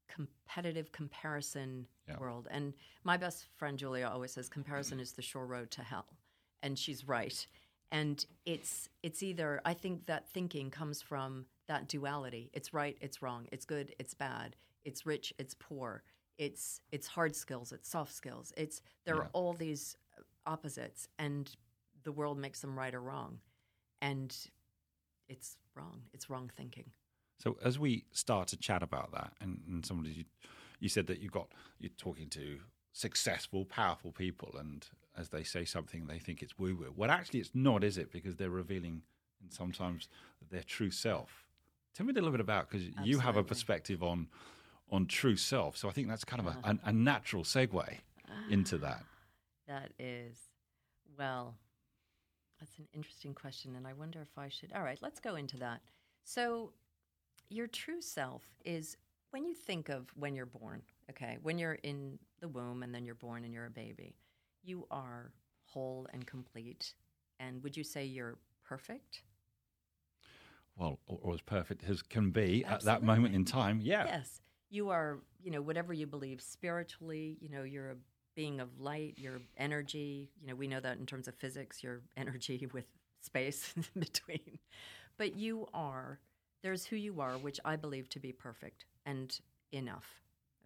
competitive 0.08 0.92
comparison 0.92 1.86
Yeah. 2.08 2.18
world. 2.18 2.48
And 2.50 2.74
my 3.04 3.16
best 3.16 3.46
friend 3.56 3.78
Julia 3.78 4.06
always 4.08 4.32
says 4.32 4.48
comparison 4.48 4.98
is 5.00 5.12
the 5.12 5.22
sure 5.22 5.46
road 5.46 5.70
to 5.72 5.82
hell. 5.82 6.16
And 6.62 6.78
she's 6.78 7.06
right. 7.06 7.46
And 7.92 8.24
it's 8.44 8.88
it's 9.02 9.22
either 9.22 9.60
I 9.64 9.74
think 9.74 10.06
that 10.06 10.28
thinking 10.30 10.70
comes 10.70 11.00
from 11.02 11.46
that 11.68 11.88
duality. 11.88 12.50
It's 12.52 12.72
right, 12.74 12.96
it's 13.00 13.22
wrong, 13.22 13.46
it's 13.52 13.64
good, 13.64 13.94
it's 13.98 14.14
bad, 14.14 14.56
it's 14.84 15.06
rich, 15.06 15.32
it's 15.38 15.54
poor, 15.54 16.02
it's 16.38 16.80
it's 16.92 17.06
hard 17.06 17.34
skills, 17.36 17.72
it's 17.72 17.88
soft 17.88 18.12
skills. 18.14 18.52
It's 18.56 18.82
there 19.04 19.16
Yeah. 19.16 19.22
are 19.22 19.30
all 19.32 19.52
these 19.54 19.96
opposites 20.46 21.08
and 21.18 21.54
the 22.04 22.12
world 22.12 22.38
makes 22.38 22.60
them 22.60 22.78
right 22.78 22.94
or 22.94 23.00
wrong. 23.02 23.40
And 24.00 24.34
it's 25.28 25.58
wrong. 25.74 26.02
It's 26.12 26.30
wrong 26.30 26.50
thinking. 26.56 26.90
So 27.38 27.56
as 27.64 27.78
we 27.78 28.04
start 28.12 28.48
to 28.48 28.56
chat 28.56 28.82
about 28.82 29.12
that, 29.12 29.32
and, 29.40 29.60
and 29.68 29.84
somebody 29.86 30.10
you, 30.10 30.24
you 30.80 30.88
said 30.88 31.06
that 31.06 31.20
you 31.20 31.28
got 31.28 31.48
you're 31.78 31.90
talking 31.96 32.28
to 32.30 32.58
successful, 32.92 33.64
powerful 33.64 34.12
people, 34.12 34.56
and 34.58 34.86
as 35.16 35.28
they 35.28 35.44
say 35.44 35.64
something, 35.64 36.06
they 36.06 36.18
think 36.18 36.42
it's 36.42 36.58
woo 36.58 36.76
woo. 36.76 36.92
Well, 36.96 37.10
actually, 37.10 37.40
it's 37.40 37.50
not, 37.54 37.84
is 37.84 37.98
it? 37.98 38.12
Because 38.12 38.36
they're 38.36 38.50
revealing 38.50 39.02
sometimes 39.50 40.08
their 40.50 40.62
true 40.62 40.90
self. 40.90 41.46
Tell 41.94 42.06
me 42.06 42.12
a 42.12 42.14
little 42.14 42.30
bit 42.30 42.40
about 42.40 42.70
because 42.70 42.86
you 43.02 43.18
have 43.18 43.36
a 43.36 43.42
perspective 43.42 44.02
on 44.02 44.28
on 44.90 45.06
true 45.06 45.36
self. 45.36 45.76
So 45.76 45.88
I 45.88 45.92
think 45.92 46.08
that's 46.08 46.24
kind 46.24 46.40
of 46.40 46.46
a, 46.46 46.50
uh-huh. 46.50 46.74
a, 46.84 46.88
a 46.88 46.92
natural 46.92 47.44
segue 47.44 47.98
ah, 48.28 48.32
into 48.50 48.78
that. 48.78 49.04
That 49.66 49.90
is, 49.98 50.38
well, 51.18 51.54
that's 52.58 52.78
an 52.78 52.88
interesting 52.94 53.34
question. 53.34 53.76
And 53.76 53.86
I 53.86 53.92
wonder 53.92 54.22
if 54.22 54.38
I 54.38 54.48
should. 54.48 54.72
All 54.72 54.82
right, 54.82 54.98
let's 55.02 55.20
go 55.20 55.36
into 55.36 55.58
that. 55.58 55.80
So, 56.24 56.72
your 57.48 57.66
true 57.66 58.00
self 58.00 58.42
is 58.64 58.96
when 59.30 59.44
you 59.44 59.54
think 59.54 59.88
of 59.88 60.08
when 60.14 60.34
you're 60.34 60.46
born, 60.46 60.82
okay, 61.10 61.38
when 61.42 61.58
you're 61.58 61.78
in 61.82 62.18
the 62.40 62.48
womb 62.48 62.82
and 62.82 62.94
then 62.94 63.04
you're 63.04 63.14
born 63.14 63.44
and 63.44 63.52
you're 63.52 63.66
a 63.66 63.70
baby, 63.70 64.14
you 64.62 64.86
are 64.90 65.32
whole 65.64 66.06
and 66.12 66.26
complete. 66.26 66.94
And 67.40 67.62
would 67.62 67.76
you 67.76 67.84
say 67.84 68.04
you're 68.04 68.38
perfect? 68.64 69.22
Well, 70.76 70.98
or, 71.06 71.34
as 71.34 71.40
perfect 71.40 71.84
as 71.88 72.02
can 72.02 72.30
be 72.30 72.64
at 72.64 72.82
that 72.82 73.02
moment 73.02 73.34
in 73.34 73.44
time. 73.44 73.80
Yeah. 73.82 74.04
Yes. 74.06 74.40
You 74.70 74.90
are, 74.90 75.18
you 75.42 75.50
know, 75.50 75.60
whatever 75.60 75.92
you 75.92 76.06
believe 76.06 76.40
spiritually, 76.40 77.36
you 77.40 77.48
know, 77.48 77.64
you're 77.64 77.90
a 77.90 77.96
being 78.36 78.60
of 78.60 78.68
light, 78.78 79.14
your 79.16 79.40
energy, 79.56 80.30
you 80.40 80.46
know, 80.46 80.54
we 80.54 80.68
know 80.68 80.78
that 80.78 80.98
in 80.98 81.06
terms 81.06 81.26
of 81.26 81.34
physics, 81.34 81.82
your 81.82 82.02
energy 82.16 82.68
with 82.72 82.84
space 83.20 83.74
in 83.76 83.84
between. 83.98 84.58
But 85.16 85.34
you 85.34 85.66
are, 85.74 86.20
there's 86.62 86.84
who 86.84 86.96
you 86.96 87.20
are, 87.20 87.38
which 87.38 87.60
I 87.64 87.76
believe 87.76 88.08
to 88.10 88.20
be 88.20 88.32
perfect 88.32 88.84
and 89.06 89.38
enough. 89.72 90.06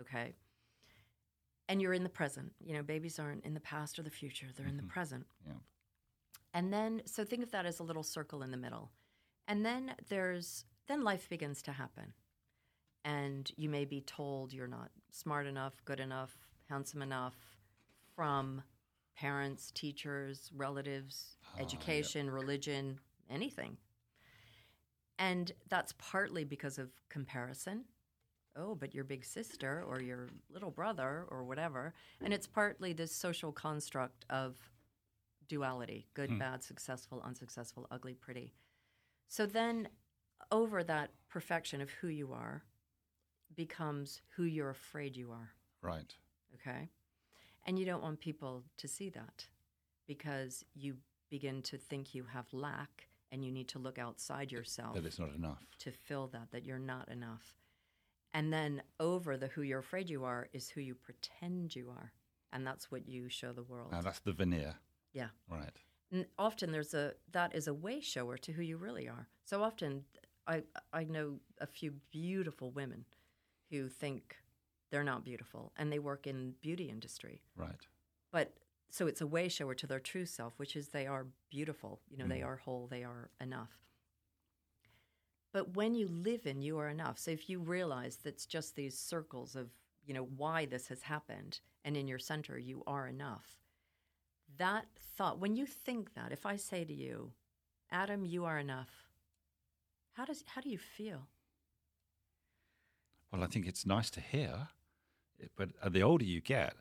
Okay. 0.00 0.34
And 1.68 1.80
you're 1.80 1.92
in 1.92 2.02
the 2.02 2.08
present. 2.08 2.52
You 2.60 2.74
know, 2.74 2.82
babies 2.82 3.18
aren't 3.18 3.44
in 3.44 3.54
the 3.54 3.60
past 3.60 3.98
or 3.98 4.02
the 4.02 4.10
future, 4.10 4.46
they're 4.56 4.66
in 4.66 4.76
the 4.76 4.82
mm-hmm. 4.82 4.90
present. 4.90 5.26
Yeah. 5.46 5.54
And 6.54 6.72
then, 6.72 7.02
so 7.06 7.24
think 7.24 7.42
of 7.42 7.50
that 7.52 7.66
as 7.66 7.80
a 7.80 7.82
little 7.82 8.02
circle 8.02 8.42
in 8.42 8.50
the 8.50 8.56
middle. 8.56 8.90
And 9.48 9.64
then 9.64 9.94
there's, 10.08 10.64
then 10.86 11.02
life 11.02 11.28
begins 11.28 11.62
to 11.62 11.72
happen. 11.72 12.12
And 13.04 13.50
you 13.56 13.68
may 13.68 13.84
be 13.84 14.00
told 14.00 14.52
you're 14.52 14.66
not 14.66 14.90
smart 15.10 15.46
enough, 15.46 15.74
good 15.84 15.98
enough, 15.98 16.36
handsome 16.68 17.02
enough 17.02 17.34
from 18.14 18.62
parents, 19.16 19.70
teachers, 19.72 20.50
relatives, 20.54 21.36
ah, 21.44 21.60
education, 21.60 22.30
religion, 22.30 22.98
anything. 23.30 23.76
And 25.22 25.52
that's 25.68 25.94
partly 25.98 26.42
because 26.42 26.78
of 26.78 26.90
comparison. 27.08 27.84
Oh, 28.56 28.74
but 28.74 28.92
your 28.92 29.04
big 29.04 29.24
sister 29.24 29.84
or 29.86 30.00
your 30.02 30.28
little 30.52 30.72
brother 30.72 31.26
or 31.28 31.44
whatever. 31.44 31.94
And 32.22 32.34
it's 32.34 32.48
partly 32.48 32.92
this 32.92 33.14
social 33.14 33.52
construct 33.52 34.26
of 34.28 34.56
duality 35.48 36.08
good, 36.14 36.30
hmm. 36.30 36.38
bad, 36.38 36.64
successful, 36.64 37.22
unsuccessful, 37.24 37.86
ugly, 37.92 38.14
pretty. 38.14 38.52
So 39.28 39.46
then, 39.46 39.88
over 40.50 40.82
that 40.82 41.10
perfection 41.28 41.80
of 41.80 41.90
who 41.90 42.08
you 42.08 42.32
are 42.32 42.64
becomes 43.54 44.20
who 44.34 44.42
you're 44.42 44.70
afraid 44.70 45.16
you 45.16 45.30
are, 45.30 45.52
Right. 45.82 46.12
okay? 46.54 46.90
And 47.64 47.78
you 47.78 47.86
don't 47.86 48.02
want 48.02 48.18
people 48.18 48.64
to 48.78 48.88
see 48.88 49.08
that 49.10 49.46
because 50.08 50.64
you 50.74 50.96
begin 51.30 51.62
to 51.62 51.78
think 51.78 52.12
you 52.12 52.24
have 52.24 52.52
lack 52.52 53.08
and 53.32 53.44
you 53.44 53.50
need 53.50 53.66
to 53.68 53.78
look 53.80 53.98
outside 53.98 54.52
yourself 54.52 54.94
That 54.94 55.04
it's 55.06 55.18
not 55.18 55.34
enough. 55.34 55.58
to 55.80 55.90
fill 55.90 56.28
that, 56.28 56.52
that 56.52 56.64
you're 56.64 56.78
not 56.78 57.08
enough. 57.08 57.56
And 58.34 58.52
then 58.52 58.82
over 59.00 59.36
the 59.36 59.48
who 59.48 59.62
you're 59.62 59.80
afraid 59.80 60.08
you 60.08 60.24
are 60.24 60.48
is 60.52 60.68
who 60.68 60.80
you 60.80 60.94
pretend 60.94 61.74
you 61.74 61.90
are. 61.90 62.12
And 62.52 62.66
that's 62.66 62.90
what 62.90 63.08
you 63.08 63.28
show 63.28 63.52
the 63.52 63.62
world. 63.64 63.90
Now 63.92 64.02
that's 64.02 64.20
the 64.20 64.32
veneer. 64.32 64.74
yeah. 65.12 65.28
Right. 65.50 65.70
And 66.12 66.26
often 66.38 66.70
there's 66.72 66.92
a 66.94 67.14
that 67.32 67.54
is 67.54 67.66
a 67.68 67.74
way 67.74 68.00
shower 68.00 68.36
to 68.38 68.52
who 68.52 68.62
you 68.62 68.76
really 68.76 69.08
are. 69.08 69.28
So 69.44 69.62
often 69.62 70.04
I 70.46 70.62
I 70.92 71.04
know 71.04 71.40
a 71.58 71.66
few 71.66 71.92
beautiful 72.10 72.70
women 72.70 73.06
who 73.70 73.88
think 73.88 74.36
they're 74.90 75.04
not 75.04 75.24
beautiful 75.24 75.72
and 75.78 75.90
they 75.90 75.98
work 75.98 76.26
in 76.26 76.54
beauty 76.60 76.90
industry. 76.90 77.40
Right. 77.56 77.86
But 78.30 78.52
so 78.92 79.06
it's 79.06 79.22
a 79.22 79.26
way 79.26 79.48
shower 79.48 79.74
to 79.74 79.86
their 79.86 79.98
true 79.98 80.26
self, 80.26 80.52
which 80.58 80.76
is 80.76 80.88
they 80.88 81.06
are 81.06 81.26
beautiful. 81.50 81.98
You 82.10 82.18
know, 82.18 82.26
they 82.26 82.40
mm. 82.40 82.46
are 82.46 82.56
whole, 82.56 82.88
they 82.90 83.04
are 83.04 83.30
enough. 83.40 83.70
But 85.50 85.74
when 85.74 85.94
you 85.94 86.08
live 86.08 86.46
in 86.46 86.60
you 86.60 86.78
are 86.78 86.90
enough. 86.90 87.18
So 87.18 87.30
if 87.30 87.48
you 87.48 87.58
realize 87.58 88.18
that's 88.22 88.44
just 88.44 88.76
these 88.76 88.96
circles 88.96 89.56
of, 89.56 89.70
you 90.04 90.12
know, 90.12 90.28
why 90.36 90.66
this 90.66 90.88
has 90.88 91.00
happened 91.00 91.60
and 91.86 91.96
in 91.96 92.06
your 92.06 92.18
center 92.18 92.58
you 92.58 92.82
are 92.86 93.08
enough, 93.08 93.56
that 94.58 94.84
thought, 95.16 95.40
when 95.40 95.56
you 95.56 95.64
think 95.64 96.12
that, 96.12 96.30
if 96.30 96.44
I 96.44 96.56
say 96.56 96.84
to 96.84 96.92
you, 96.92 97.32
Adam, 97.90 98.26
you 98.26 98.44
are 98.44 98.58
enough, 98.58 98.90
how, 100.12 100.26
does, 100.26 100.44
how 100.46 100.60
do 100.60 100.68
you 100.68 100.78
feel? 100.78 101.28
Well, 103.32 103.42
I 103.42 103.46
think 103.46 103.66
it's 103.66 103.86
nice 103.86 104.10
to 104.10 104.20
hear, 104.20 104.68
but 105.56 105.70
the 105.90 106.02
older 106.02 106.26
you 106.26 106.42
get, 106.42 106.74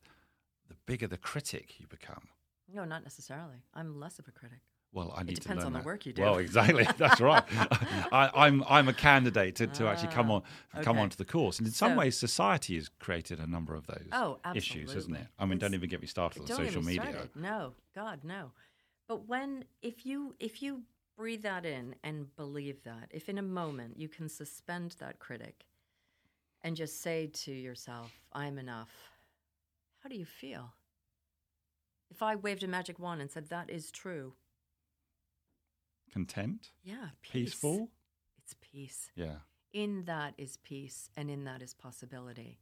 the 0.71 0.77
bigger 0.85 1.07
the 1.07 1.17
critic 1.17 1.79
you 1.79 1.87
become. 1.87 2.27
No, 2.73 2.85
not 2.85 3.03
necessarily. 3.03 3.57
I'm 3.73 3.99
less 3.99 4.19
of 4.19 4.27
a 4.27 4.31
critic. 4.31 4.59
Well, 4.93 5.13
I 5.15 5.23
need 5.23 5.35
to 5.37 5.41
depends 5.41 5.63
learn 5.63 5.73
on 5.75 5.81
the 5.81 5.85
work 5.85 6.05
you 6.05 6.11
do. 6.13 6.21
Well, 6.21 6.37
exactly. 6.37 6.85
That's 6.97 7.21
right. 7.21 7.43
I, 8.11 8.29
I'm 8.35 8.63
I'm 8.67 8.87
a 8.89 8.93
candidate 8.93 9.55
to, 9.57 9.67
to 9.67 9.87
actually 9.87 10.09
come 10.13 10.29
on 10.31 10.43
Ah, 10.73 10.81
come 10.81 10.97
okay. 10.97 11.03
onto 11.03 11.15
the 11.15 11.25
course, 11.25 11.59
and 11.59 11.67
in 11.67 11.73
some 11.73 11.93
So- 11.93 11.97
ways, 11.99 12.17
society 12.17 12.75
has 12.75 12.89
created 12.99 13.39
a 13.39 13.47
number 13.47 13.73
of 13.75 13.87
those 13.87 14.07
Oh, 14.11 14.39
issues, 14.55 14.91
hasn't 14.93 15.15
it? 15.17 15.27
I 15.39 15.45
mean, 15.45 15.59
don't 15.59 15.73
even 15.73 15.89
get 15.89 16.01
me 16.01 16.07
started 16.07 16.41
on 16.41 16.47
social 16.47 16.81
me 16.81 16.87
media. 16.97 17.11
started. 17.11 17.29
No, 17.35 17.73
God, 17.95 18.23
no. 18.23 18.51
But 19.07 19.27
when 19.27 19.65
if 19.81 20.05
you 20.05 20.35
if 20.39 20.61
you 20.61 20.83
breathe 21.17 21.43
that 21.43 21.65
in 21.65 21.95
and 22.03 22.33
believe 22.35 22.83
that, 22.83 23.07
if 23.11 23.29
in 23.29 23.37
a 23.37 23.41
moment 23.43 23.97
you 23.97 24.09
can 24.09 24.27
suspend 24.27 24.95
that 24.99 25.19
critic 25.19 25.65
and 26.63 26.75
just 26.75 27.01
say 27.01 27.27
to 27.27 27.51
yourself, 27.51 28.11
"I'm 28.33 28.57
enough," 28.57 28.89
how 30.01 30.09
do 30.09 30.15
you 30.15 30.25
feel? 30.25 30.73
If 32.09 32.21
I 32.21 32.35
waved 32.35 32.63
a 32.63 32.67
magic 32.67 32.99
wand 32.99 33.21
and 33.21 33.31
said 33.31 33.49
that 33.49 33.69
is 33.69 33.91
true, 33.91 34.33
Content, 36.11 36.71
yeah, 36.83 37.09
peace. 37.21 37.31
peaceful. 37.51 37.89
It's 38.43 38.53
peace. 38.59 39.09
Yeah. 39.15 39.35
In 39.71 40.03
that 40.05 40.33
is 40.37 40.57
peace, 40.57 41.09
and 41.15 41.29
in 41.31 41.45
that 41.45 41.61
is 41.61 41.73
possibility. 41.73 42.59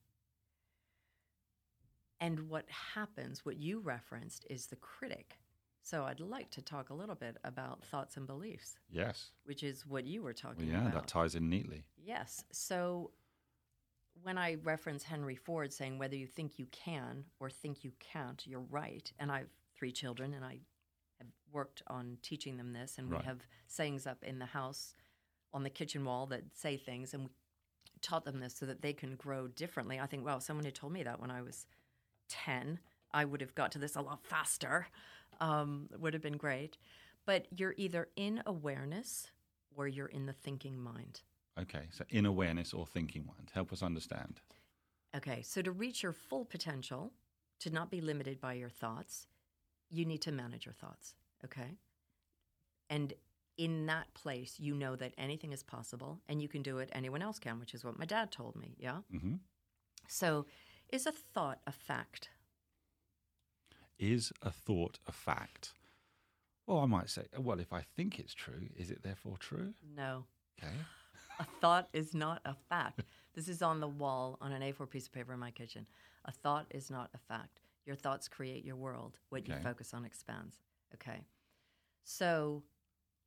And 2.19 2.49
what 2.49 2.65
happens, 2.93 3.45
what 3.45 3.57
you 3.57 3.79
referenced, 3.79 4.45
is 4.49 4.67
the 4.67 4.75
critic. 4.75 5.39
So 5.81 6.03
I'd 6.03 6.19
like 6.19 6.51
to 6.51 6.61
talk 6.61 6.89
a 6.89 6.93
little 6.93 7.15
bit 7.15 7.37
about 7.43 7.83
thoughts 7.85 8.17
and 8.17 8.27
beliefs, 8.27 8.77
Yes. 8.91 9.31
which 9.45 9.63
is 9.63 9.85
what 9.87 10.05
you 10.05 10.21
were 10.21 10.35
Well, 10.43 10.53
talking 10.53 10.67
yeah, 10.67 10.81
about. 10.81 10.93
Yeah, 10.93 10.99
that 10.99 11.07
ties 11.07 11.33
in 11.33 11.49
neatly. 11.49 11.85
Yes. 11.97 12.43
So 12.51 13.11
when 14.23 14.37
I 14.37 14.55
reference 14.63 15.03
Henry 15.03 15.35
Ford 15.35 15.71
saying 15.73 15.97
whether 15.97 16.15
you 16.15 16.27
think 16.27 16.57
you 16.59 16.65
can 16.71 17.25
or 17.39 17.49
think 17.49 17.83
you 17.83 17.91
can't, 17.99 18.45
you're 18.45 18.59
right. 18.59 19.11
And 19.19 19.31
I 19.31 19.39
have 19.39 19.49
three 19.75 19.91
children 19.91 20.33
and 20.33 20.43
I 20.43 20.59
have 21.19 21.27
worked 21.51 21.81
on 21.87 22.17
teaching 22.21 22.57
them 22.57 22.73
this. 22.73 22.97
And 22.97 23.09
Right. 23.09 23.21
we 23.21 23.25
have 23.25 23.47
sayings 23.67 24.05
up 24.07 24.23
in 24.23 24.39
the 24.39 24.45
house 24.45 24.95
on 25.53 25.63
the 25.63 25.69
kitchen 25.69 26.03
wall 26.05 26.25
that 26.27 26.43
say 26.55 26.77
things. 26.77 27.13
And 27.13 27.23
we 27.23 27.29
taught 28.01 28.25
them 28.25 28.39
this 28.39 28.55
so 28.55 28.65
that 28.65 28.81
they 28.81 28.93
can 28.93 29.15
grow 29.15 29.47
differently. 29.47 29.99
I 29.99 30.05
think, 30.05 30.25
wow, 30.25 30.39
someone 30.39 30.65
had 30.65 30.75
told 30.75 30.93
me 30.93 31.03
that 31.03 31.19
when 31.19 31.31
I 31.31 31.41
was 31.41 31.65
10, 32.29 32.79
I 33.11 33.25
would 33.25 33.41
have 33.41 33.55
got 33.55 33.71
to 33.73 33.79
this 33.79 33.95
a 33.95 34.01
lot 34.01 34.23
faster. 34.23 34.87
Um, 35.39 35.89
it 35.91 35.99
would 35.99 36.13
have 36.13 36.23
been 36.23 36.37
great. 36.37 36.77
But 37.25 37.47
you're 37.55 37.75
either 37.77 38.09
in 38.15 38.41
awareness 38.45 39.31
or 39.75 39.87
you're 39.87 40.07
in 40.07 40.25
the 40.25 40.33
thinking 40.33 40.77
mind. 40.79 41.21
Okay, 41.57 41.87
so 41.91 42.05
in 42.09 42.25
awareness 42.25 42.73
or 42.73 42.85
thinking 42.85 43.25
mind. 43.25 43.51
Help 43.53 43.71
us 43.73 43.83
understand. 43.83 44.41
Okay, 45.15 45.41
so 45.41 45.61
to 45.61 45.71
reach 45.71 46.03
your 46.03 46.13
full 46.13 46.45
potential, 46.45 47.11
to 47.59 47.69
not 47.69 47.89
be 47.91 48.01
limited 48.01 48.39
by 48.39 48.53
your 48.53 48.69
thoughts, 48.69 49.27
you 49.89 50.05
need 50.05 50.21
to 50.21 50.31
manage 50.31 50.65
your 50.65 50.73
thoughts. 50.73 51.15
Okay? 51.43 51.77
And 52.89 53.13
in 53.57 53.87
that 53.87 54.13
place, 54.13 54.55
you 54.59 54.73
know 54.73 54.95
that 54.95 55.13
anything 55.17 55.51
is 55.51 55.63
possible 55.63 56.21
and 56.29 56.41
you 56.41 56.47
can 56.47 56.61
do 56.61 56.77
it, 56.77 56.89
anyone 56.93 57.21
else 57.21 57.39
can, 57.39 57.59
which 57.59 57.73
is 57.73 57.83
what 57.83 57.99
my 57.99 58.05
dad 58.05 58.31
told 58.31 58.55
me. 58.55 58.75
Yeah? 58.77 58.99
hmm 59.11 59.35
So, 60.07 60.45
is 60.89 61.05
a 61.05 61.11
thought 61.11 61.59
a 61.67 61.71
fact? 61.71 62.29
Is 63.99 64.31
a 64.41 64.51
thought 64.51 64.99
a 65.07 65.11
fact? 65.11 65.73
Well, 66.65 66.79
I 66.79 66.85
might 66.85 67.09
say, 67.09 67.23
well, 67.37 67.59
if 67.59 67.73
I 67.73 67.81
think 67.81 68.19
it's 68.19 68.33
true, 68.33 68.69
is 68.77 68.91
it 68.91 69.03
therefore 69.03 69.37
true? 69.39 69.73
No. 69.95 70.25
Okay. 70.61 70.73
A 71.39 71.45
thought 71.61 71.87
is 71.93 72.13
not 72.13 72.41
a 72.45 72.53
fact. 72.53 73.03
This 73.33 73.47
is 73.47 73.61
on 73.61 73.79
the 73.79 73.87
wall 73.87 74.37
on 74.41 74.51
an 74.51 74.61
A4 74.61 74.89
piece 74.89 75.05
of 75.05 75.13
paper 75.13 75.33
in 75.33 75.39
my 75.39 75.51
kitchen. 75.51 75.85
A 76.25 76.31
thought 76.31 76.65
is 76.71 76.91
not 76.91 77.09
a 77.13 77.17
fact. 77.17 77.61
Your 77.85 77.95
thoughts 77.95 78.27
create 78.27 78.65
your 78.65 78.75
world. 78.75 79.17
What 79.29 79.47
you 79.47 79.55
focus 79.63 79.93
on 79.93 80.03
expands. 80.03 80.57
Okay. 80.93 81.21
So 82.03 82.63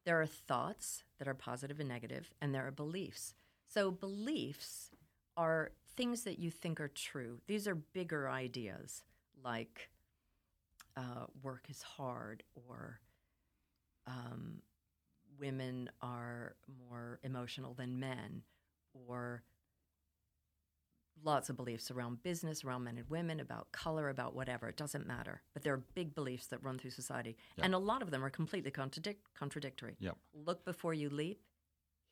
there 0.04 0.20
are 0.20 0.26
thoughts 0.26 1.04
that 1.18 1.28
are 1.28 1.34
positive 1.34 1.80
and 1.80 1.88
negative, 1.88 2.30
and 2.40 2.54
there 2.54 2.66
are 2.66 2.72
beliefs. 2.72 3.34
So 3.66 3.90
beliefs 3.90 4.90
are 5.36 5.72
things 5.96 6.24
that 6.24 6.38
you 6.38 6.50
think 6.50 6.80
are 6.80 6.88
true. 6.88 7.40
These 7.46 7.66
are 7.66 7.74
bigger 7.74 8.28
ideas 8.28 9.04
like 9.42 9.90
uh, 10.96 11.26
work 11.42 11.66
is 11.70 11.82
hard 11.82 12.42
or 12.54 13.00
um, 14.06 14.60
women 15.42 15.90
are 16.00 16.54
more 16.88 17.18
emotional 17.24 17.74
than 17.74 17.98
men, 17.98 18.42
or 18.94 19.42
lots 21.24 21.50
of 21.50 21.56
beliefs 21.56 21.90
around 21.90 22.22
business, 22.22 22.64
around 22.64 22.84
men 22.84 22.96
and 22.96 23.10
women, 23.10 23.40
about 23.40 23.72
color, 23.72 24.08
about 24.08 24.36
whatever. 24.36 24.68
It 24.68 24.76
doesn't 24.76 25.06
matter. 25.06 25.42
But 25.52 25.64
there 25.64 25.74
are 25.74 25.82
big 25.94 26.14
beliefs 26.14 26.46
that 26.46 26.62
run 26.62 26.78
through 26.78 26.90
society. 26.90 27.36
Yeah. 27.56 27.64
And 27.64 27.74
a 27.74 27.78
lot 27.78 28.02
of 28.02 28.12
them 28.12 28.24
are 28.24 28.30
completely 28.30 28.70
contradic- 28.70 29.16
contradictory. 29.36 29.96
Yep. 29.98 30.16
Look 30.32 30.64
before 30.64 30.94
you 30.94 31.10
leap. 31.10 31.40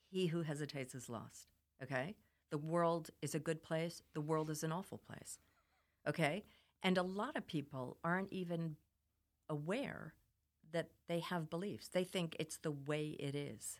He 0.09 0.27
who 0.27 0.41
hesitates 0.41 0.93
is 0.93 1.09
lost. 1.09 1.47
Okay? 1.81 2.15
The 2.49 2.57
world 2.57 3.11
is 3.21 3.33
a 3.33 3.39
good 3.39 3.63
place. 3.63 4.03
The 4.13 4.21
world 4.21 4.49
is 4.49 4.63
an 4.63 4.73
awful 4.73 4.97
place. 4.97 5.39
Okay? 6.05 6.43
And 6.83 6.97
a 6.97 7.03
lot 7.03 7.37
of 7.37 7.47
people 7.47 7.97
aren't 8.03 8.33
even 8.33 8.75
aware 9.49 10.15
that 10.71 10.89
they 11.07 11.19
have 11.19 11.49
beliefs. 11.49 11.87
They 11.87 12.03
think 12.03 12.35
it's 12.39 12.57
the 12.57 12.71
way 12.71 13.15
it 13.19 13.35
is. 13.35 13.79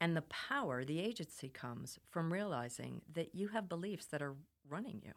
And 0.00 0.16
the 0.16 0.22
power, 0.22 0.84
the 0.84 1.00
agency 1.00 1.48
comes 1.48 1.98
from 2.10 2.32
realizing 2.32 3.02
that 3.12 3.34
you 3.34 3.48
have 3.48 3.68
beliefs 3.68 4.06
that 4.06 4.22
are 4.22 4.34
running 4.68 5.00
you. 5.04 5.12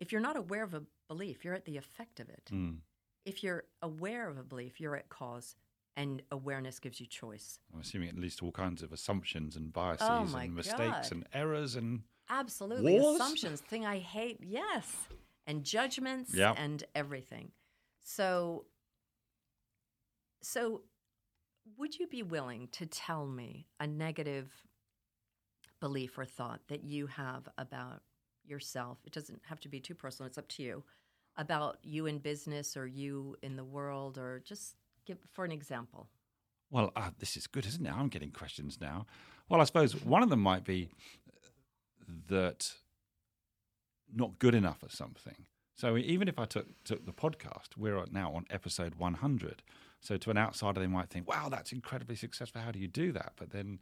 If 0.00 0.12
you're 0.12 0.20
not 0.20 0.36
aware 0.36 0.62
of 0.62 0.74
a 0.74 0.82
belief, 1.08 1.44
you're 1.44 1.54
at 1.54 1.64
the 1.64 1.76
effect 1.76 2.18
of 2.20 2.28
it. 2.28 2.50
Mm. 2.52 2.78
If 3.24 3.42
you're 3.42 3.64
aware 3.82 4.28
of 4.28 4.38
a 4.38 4.42
belief, 4.42 4.80
you're 4.80 4.96
at 4.96 5.08
cause, 5.08 5.54
and 5.96 6.22
awareness 6.32 6.78
gives 6.78 7.00
you 7.00 7.06
choice. 7.06 7.60
I'm 7.74 7.80
assuming 7.80 8.08
it 8.08 8.18
leads 8.18 8.36
to 8.36 8.46
all 8.46 8.52
kinds 8.52 8.82
of 8.82 8.92
assumptions 8.92 9.56
and 9.56 9.72
biases 9.72 10.06
Oh 10.08 10.36
and 10.36 10.54
mistakes 10.54 10.78
God. 11.08 11.12
and 11.12 11.26
errors 11.34 11.76
and 11.76 12.02
Absolutely. 12.28 12.98
Wars? 12.98 13.20
Assumptions, 13.20 13.60
thing 13.60 13.84
I 13.84 13.98
hate, 13.98 14.38
yes. 14.42 14.90
And 15.46 15.64
judgments 15.64 16.34
Yep. 16.34 16.54
and 16.58 16.82
everything. 16.94 17.52
So 18.02 18.64
so 20.42 20.82
would 21.78 21.98
you 21.98 22.06
be 22.06 22.22
willing 22.22 22.68
to 22.72 22.86
tell 22.86 23.26
me 23.26 23.66
a 23.80 23.86
negative 23.86 24.52
belief 25.80 26.18
or 26.18 26.24
thought 26.24 26.60
that 26.68 26.84
you 26.84 27.06
have 27.06 27.48
about 27.58 28.02
yourself? 28.44 28.98
It 29.04 29.12
doesn't 29.12 29.42
have 29.48 29.60
to 29.60 29.68
be 29.68 29.80
too 29.80 29.94
personal, 29.94 30.26
it's 30.26 30.38
up 30.38 30.48
to 30.48 30.62
you. 30.62 30.84
About 31.36 31.78
you 31.82 32.06
in 32.06 32.18
business 32.18 32.76
or 32.76 32.86
you 32.86 33.36
in 33.42 33.56
the 33.56 33.64
world 33.64 34.18
or 34.18 34.42
just 34.44 34.76
give 35.06 35.18
for 35.30 35.44
an 35.44 35.52
example. 35.52 36.08
Well, 36.70 36.92
uh, 36.96 37.10
this 37.18 37.36
is 37.36 37.46
good, 37.46 37.66
isn't 37.66 37.86
it? 37.86 37.92
I'm 37.92 38.08
getting 38.08 38.30
questions 38.30 38.78
now. 38.80 39.06
Well, 39.48 39.60
I 39.60 39.64
suppose 39.64 39.94
one 39.94 40.22
of 40.22 40.30
them 40.30 40.40
might 40.40 40.64
be 40.64 40.88
that 42.28 42.72
not 44.14 44.38
good 44.38 44.54
enough 44.54 44.82
at 44.82 44.92
something. 44.92 45.46
So 45.74 45.96
even 45.96 46.28
if 46.28 46.38
I 46.38 46.44
took 46.44 46.66
took 46.84 47.06
the 47.06 47.12
podcast, 47.12 47.76
we're 47.76 48.04
now 48.10 48.32
on 48.34 48.44
episode 48.50 48.96
100. 48.96 49.62
So 50.02 50.16
to 50.18 50.30
an 50.30 50.36
outsider, 50.36 50.80
they 50.80 50.88
might 50.88 51.08
think, 51.08 51.28
"Wow, 51.28 51.48
that's 51.48 51.72
incredibly 51.72 52.16
successful. 52.16 52.60
How 52.60 52.72
do 52.72 52.78
you 52.78 52.88
do 52.88 53.12
that?" 53.12 53.32
But 53.36 53.50
then 53.50 53.80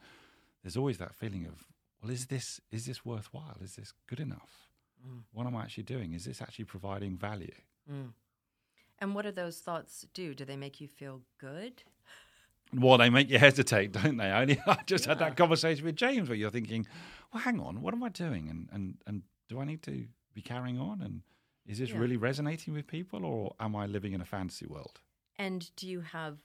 there's 0.62 0.76
always 0.76 0.98
that 0.98 1.14
feeling 1.14 1.46
of, 1.46 1.66
"Well, 2.00 2.12
is 2.12 2.26
this 2.26 2.60
is 2.70 2.86
this 2.86 3.04
worthwhile? 3.04 3.56
Is 3.62 3.74
this 3.76 3.92
good 4.06 4.20
enough? 4.20 4.68
Mm. 5.04 5.24
What 5.32 5.46
am 5.46 5.56
I 5.56 5.62
actually 5.62 5.84
doing? 5.84 6.12
Is 6.12 6.26
this 6.26 6.40
actually 6.42 6.66
providing 6.66 7.16
value?" 7.16 7.54
Mm. 7.90 8.12
And 8.98 9.14
what 9.14 9.22
do 9.22 9.32
those 9.32 9.60
thoughts 9.60 10.06
do? 10.12 10.34
Do 10.34 10.44
they 10.44 10.56
make 10.58 10.78
you 10.80 10.86
feel 10.88 11.22
good? 11.38 11.82
Well, 12.72 12.98
they 12.98 13.10
make 13.10 13.30
you 13.30 13.38
hesitate, 13.38 13.92
don't 13.92 14.18
they? 14.18 14.30
I 14.30 14.42
only 14.42 14.60
I 14.66 14.78
just 14.86 15.06
had 15.06 15.18
that 15.20 15.36
conversation 15.36 15.84
with 15.86 15.96
James 15.96 16.28
where 16.28 16.36
you're 16.36 16.50
thinking, 16.50 16.86
well, 17.32 17.42
hang 17.42 17.60
on, 17.60 17.80
what 17.80 17.94
am 17.94 18.02
I 18.02 18.10
doing? 18.10 18.48
And 18.50 18.68
and 18.72 18.98
and 19.06 19.22
do 19.48 19.58
I 19.58 19.64
need 19.64 19.82
to 19.84 20.06
be 20.34 20.42
carrying 20.42 20.78
on? 20.78 21.00
And 21.00 21.22
is 21.66 21.78
this 21.78 21.90
Yeah. 21.90 21.98
really 21.98 22.16
resonating 22.18 22.74
with 22.74 22.86
people, 22.86 23.24
or 23.24 23.54
am 23.58 23.74
I 23.74 23.86
living 23.86 24.12
in 24.12 24.20
a 24.20 24.26
fantasy 24.26 24.66
world? 24.66 25.00
And 25.40 25.74
do 25.76 25.88
you 25.88 26.02
have 26.02 26.38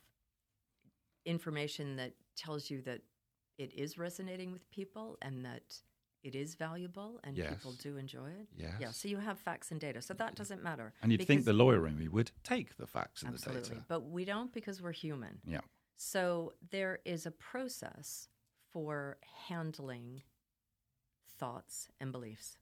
information 1.25 1.97
that 1.97 2.13
tells 2.37 2.69
you 2.71 2.81
that 2.83 3.01
it 3.57 3.73
is 3.73 3.97
resonating 3.97 4.53
with 4.53 4.69
people 4.71 5.17
and 5.21 5.43
that 5.43 5.81
it 6.23 6.33
is 6.33 6.55
valuable 6.55 7.19
and 7.25 7.35
people 7.35 7.73
do 7.73 7.97
enjoy 7.97 8.29
it? 8.29 8.47
Yes. 8.55 8.73
Yeah. 8.79 8.91
So 8.91 9.09
you 9.09 9.17
have 9.17 9.37
facts 9.37 9.71
and 9.71 9.81
data. 9.81 10.01
So 10.01 10.13
that 10.13 10.35
doesn't 10.35 10.63
matter. 10.63 10.93
And 11.01 11.11
you'd 11.11 11.27
think 11.27 11.43
the 11.43 11.51
lawyer 11.53 11.85
in 11.87 11.99
me 11.99 12.07
would 12.07 12.31
take 12.43 12.77
the 12.77 12.87
facts 12.87 13.21
and 13.21 13.33
absolutely, 13.33 13.63
the 13.63 13.69
data. 13.69 13.85
but 13.89 14.09
we 14.09 14.23
don't 14.23 14.53
because 14.53 14.81
we're 14.81 14.93
human. 14.93 15.39
Yeah. 15.45 15.59
So 15.97 16.53
there 16.71 16.99
is 17.03 17.25
a 17.25 17.31
process 17.31 18.29
for 18.71 19.17
handling 19.47 20.23
thoughts 21.37 21.89
and 21.99 22.13
beliefs. 22.13 22.57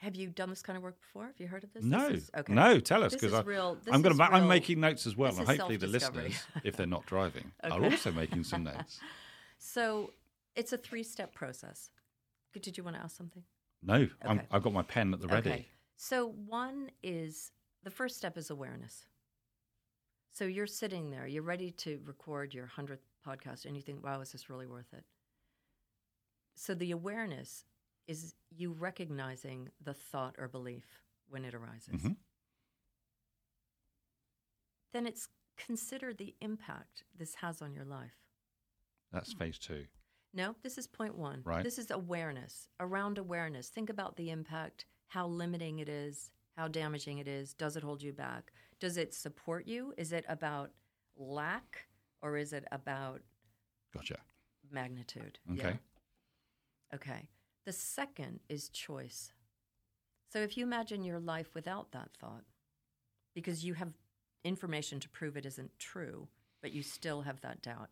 Have 0.00 0.16
you 0.16 0.28
done 0.28 0.48
this 0.48 0.62
kind 0.62 0.76
of 0.78 0.82
work 0.82 0.98
before? 1.00 1.26
Have 1.26 1.38
you 1.38 1.46
heard 1.46 1.62
of 1.62 1.72
this? 1.74 1.84
No, 1.84 2.08
This 2.08 2.22
is- 2.24 2.30
okay. 2.36 2.52
no, 2.54 2.80
tell 2.80 3.04
us 3.04 3.12
because 3.12 3.32
is 3.34 3.44
real- 3.44 3.74
this 3.76 3.92
I'm 3.92 4.00
going 4.00 4.16
to. 4.16 4.22
I'm 4.22 4.48
making 4.48 4.80
notes 4.80 5.06
as 5.06 5.14
well, 5.16 5.36
and 5.36 5.46
hopefully 5.46 5.76
the 5.76 5.86
listeners, 5.86 6.42
if 6.64 6.76
they're 6.76 6.86
not 6.86 7.04
driving, 7.06 7.52
are 7.62 7.84
also 7.84 8.10
making 8.10 8.44
some 8.44 8.64
notes. 8.72 8.98
So 9.58 10.12
it's 10.56 10.72
a 10.72 10.78
three-step 10.78 11.34
process. 11.34 11.90
Did 12.54 12.78
you 12.78 12.82
want 12.84 12.96
to 12.96 13.02
ask 13.02 13.16
something? 13.16 13.42
No, 13.82 14.08
I'm, 14.22 14.38
Okay. 14.38 14.46
I've 14.50 14.62
got 14.62 14.72
my 14.72 14.82
pen 14.82 15.12
at 15.12 15.20
the 15.20 15.28
ready. 15.28 15.50
Okay. 15.50 15.68
So 15.96 16.28
one 16.28 16.90
is 17.02 17.52
the 17.82 17.90
first 17.90 18.16
step 18.16 18.38
is 18.38 18.48
awareness. 18.50 19.04
So 20.32 20.44
you're 20.46 20.66
sitting 20.66 21.10
there, 21.10 21.26
you're 21.26 21.42
ready 21.42 21.72
to 21.72 22.00
record 22.04 22.54
your 22.54 22.66
hundredth 22.66 23.04
podcast, 23.26 23.66
and 23.66 23.76
you 23.76 23.82
think, 23.82 24.02
"Wow, 24.02 24.20
is 24.22 24.32
this 24.32 24.48
really 24.48 24.66
worth 24.66 24.92
it?" 24.94 25.04
So 26.54 26.72
the 26.74 26.90
awareness 26.90 27.64
is 28.10 28.34
you 28.50 28.72
recognizing 28.72 29.68
the 29.80 29.94
thought 29.94 30.34
or 30.36 30.48
belief 30.48 30.84
when 31.28 31.44
it 31.44 31.54
arises. 31.54 31.94
Mhm. 31.94 32.16
Then 34.92 35.06
it's 35.06 35.28
consider 35.56 36.12
the 36.12 36.34
impact 36.40 37.04
this 37.16 37.36
has 37.36 37.62
on 37.62 37.72
your 37.72 37.84
life. 37.84 38.18
That's 39.12 39.32
phase 39.32 39.58
two. 39.58 39.86
No, 40.32 40.56
this 40.62 40.76
is 40.76 40.86
point 40.88 41.16
one. 41.16 41.42
Right. 41.44 41.62
This 41.62 41.78
is 41.78 41.90
awareness. 41.90 42.68
Around 42.80 43.18
awareness, 43.18 43.68
think 43.68 43.90
about 43.90 44.16
the 44.16 44.30
impact, 44.30 44.86
how 45.08 45.26
limiting 45.28 45.78
it 45.78 45.88
is, 45.88 46.32
how 46.56 46.66
damaging 46.66 47.18
it 47.18 47.28
is. 47.28 47.54
Does 47.54 47.76
it 47.76 47.82
hold 47.84 48.02
you 48.02 48.12
back? 48.12 48.52
Does 48.80 48.96
it 48.96 49.14
support 49.14 49.66
you? 49.68 49.94
Is 49.96 50.12
it 50.12 50.24
about 50.28 50.72
lack 51.16 51.88
or 52.22 52.36
is 52.36 52.52
it 52.52 52.64
about 52.72 53.22
Gotcha. 53.92 54.20
magnitude? 54.68 55.38
Okay. 55.52 55.78
Okay. 56.92 57.28
The 57.70 57.74
second 57.74 58.40
is 58.48 58.68
choice. 58.68 59.32
So 60.32 60.40
if 60.40 60.56
you 60.56 60.64
imagine 60.64 61.04
your 61.04 61.20
life 61.20 61.54
without 61.54 61.92
that 61.92 62.08
thought, 62.20 62.42
because 63.32 63.64
you 63.64 63.74
have 63.74 63.92
information 64.42 64.98
to 64.98 65.08
prove 65.08 65.36
it 65.36 65.46
isn't 65.46 65.78
true, 65.78 66.26
but 66.62 66.72
you 66.72 66.82
still 66.82 67.22
have 67.22 67.40
that 67.42 67.62
doubt. 67.62 67.90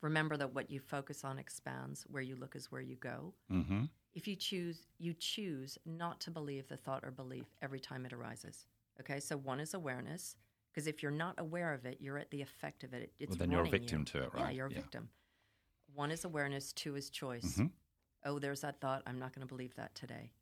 Remember 0.00 0.38
that 0.38 0.54
what 0.54 0.70
you 0.70 0.80
focus 0.80 1.22
on 1.22 1.38
expands, 1.38 2.06
where 2.08 2.22
you 2.22 2.34
look 2.34 2.56
is 2.56 2.72
where 2.72 2.80
you 2.80 2.96
go. 2.96 3.34
Mm-hmm. 3.52 3.84
If 4.14 4.26
you 4.26 4.36
choose 4.36 4.86
you 4.98 5.12
choose 5.12 5.76
not 5.84 6.18
to 6.20 6.30
believe 6.30 6.66
the 6.66 6.78
thought 6.78 7.04
or 7.04 7.10
belief 7.10 7.44
every 7.60 7.78
time 7.78 8.06
it 8.06 8.14
arises. 8.14 8.64
Okay? 9.00 9.20
So 9.20 9.36
one 9.36 9.60
is 9.60 9.74
awareness, 9.74 10.34
because 10.72 10.86
if 10.86 11.02
you're 11.02 11.12
not 11.12 11.34
aware 11.36 11.74
of 11.74 11.84
it, 11.84 11.98
you're 12.00 12.16
at 12.16 12.30
the 12.30 12.40
effect 12.40 12.84
of 12.84 12.94
it. 12.94 13.12
It's 13.18 13.32
Well, 13.32 13.36
then 13.36 13.50
you're 13.50 13.60
a 13.60 13.64
running 13.64 13.82
you. 13.82 13.88
victim 13.88 14.04
to 14.06 14.22
it, 14.22 14.32
right? 14.32 14.44
Yeah, 14.44 14.50
you're 14.52 14.66
a 14.68 14.72
Yeah. 14.72 14.80
victim. 14.80 15.10
One 15.92 16.10
is 16.10 16.24
awareness, 16.24 16.72
two 16.72 16.96
is 16.96 17.10
choice. 17.10 17.58
Mhm. 17.58 17.70
Oh, 18.26 18.38
there's 18.38 18.60
that 18.60 18.80
thought. 18.80 19.02
I'm 19.06 19.18
not 19.18 19.34
going 19.34 19.46
to 19.46 19.52
believe 19.52 19.74
that 19.76 19.94
today. 19.94 20.32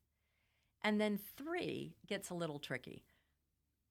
And 0.82 1.00
then 1.00 1.18
three 1.36 1.94
gets 2.06 2.30
a 2.30 2.34
little 2.34 2.58
tricky. 2.58 3.04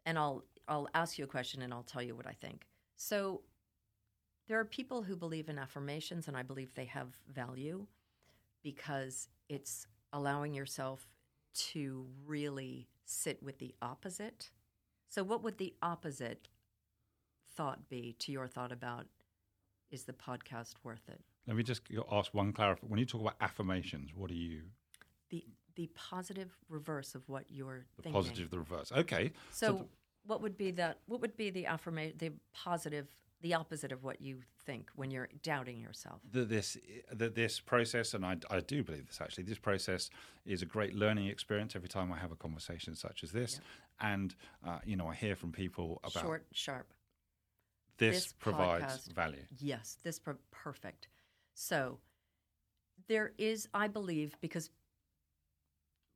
And 0.05 0.17
I'll 0.17 0.43
I'll 0.67 0.87
ask 0.93 1.17
you 1.17 1.25
a 1.25 1.27
question 1.27 1.61
and 1.61 1.73
I'll 1.73 1.83
tell 1.83 2.01
you 2.01 2.15
what 2.15 2.27
I 2.27 2.33
think. 2.33 2.67
So 2.95 3.41
there 4.47 4.59
are 4.59 4.65
people 4.65 5.03
who 5.03 5.15
believe 5.15 5.49
in 5.49 5.59
affirmations 5.59 6.27
and 6.27 6.35
I 6.35 6.43
believe 6.43 6.73
they 6.73 6.85
have 6.85 7.09
value 7.33 7.85
because 8.63 9.27
it's 9.49 9.87
allowing 10.11 10.53
yourself 10.53 11.07
to 11.53 12.07
really 12.25 12.87
sit 13.05 13.41
with 13.43 13.59
the 13.59 13.75
opposite. 13.81 14.49
So 15.09 15.23
what 15.23 15.43
would 15.43 15.57
the 15.57 15.73
opposite 15.81 16.47
thought 17.55 17.89
be 17.89 18.15
to 18.19 18.31
your 18.31 18.47
thought 18.47 18.71
about 18.71 19.05
is 19.91 20.03
the 20.03 20.13
podcast 20.13 20.75
worth 20.83 21.07
it? 21.07 21.21
Let 21.47 21.55
me 21.57 21.63
just 21.63 21.81
ask 22.11 22.33
one 22.33 22.53
clarify. 22.53 22.85
When 22.87 22.99
you 22.99 23.05
talk 23.05 23.21
about 23.21 23.35
affirmations, 23.41 24.11
what 24.15 24.29
are 24.31 24.35
you? 24.35 24.61
the 25.29 25.43
the 25.75 25.87
positive 25.95 26.51
reverse 26.69 27.15
of 27.15 27.27
what 27.27 27.45
you're 27.49 27.85
The 27.97 28.03
thinking. 28.03 28.21
positive, 28.21 28.49
the 28.51 28.59
reverse. 28.59 28.91
Okay. 28.91 29.31
So, 29.51 29.73
th- 29.77 29.85
what 30.25 30.41
would 30.41 30.55
be 30.57 30.69
that? 30.71 30.99
What 31.07 31.21
would 31.21 31.35
be 31.35 31.49
the 31.49 31.65
affirmation? 31.65 32.15
The 32.19 32.31
positive, 32.53 33.07
the 33.41 33.55
opposite 33.55 33.91
of 33.91 34.03
what 34.03 34.21
you 34.21 34.41
think 34.65 34.89
when 34.95 35.09
you're 35.11 35.29
doubting 35.41 35.79
yourself. 35.81 36.21
that 36.31 36.47
this 36.49 36.77
that 37.11 37.33
this 37.35 37.59
process, 37.59 38.13
and 38.13 38.23
I, 38.25 38.37
I 38.51 38.59
do 38.59 38.83
believe 38.83 39.07
this 39.07 39.19
actually, 39.19 39.45
this 39.45 39.57
process 39.57 40.09
is 40.45 40.61
a 40.61 40.65
great 40.67 40.93
learning 40.93 41.27
experience 41.27 41.75
every 41.75 41.89
time 41.89 42.11
I 42.13 42.19
have 42.19 42.31
a 42.31 42.35
conversation 42.37 42.95
such 42.95 43.23
as 43.23 43.31
this, 43.31 43.59
and 43.99 44.35
uh, 44.65 44.77
you 44.85 44.95
know 44.95 45.07
I 45.07 45.15
hear 45.15 45.35
from 45.35 45.51
people 45.51 45.99
about 46.03 46.23
Short, 46.23 46.45
sharp. 46.53 46.93
this, 47.97 48.25
this 48.25 48.33
provides 48.33 48.83
podcast- 49.09 49.13
value. 49.13 49.45
Yes, 49.59 49.97
this 50.03 50.19
per- 50.19 50.37
perfect. 50.51 51.07
So, 51.53 51.99
there 53.07 53.33
is, 53.37 53.67
I 53.73 53.87
believe, 53.87 54.35
because 54.41 54.69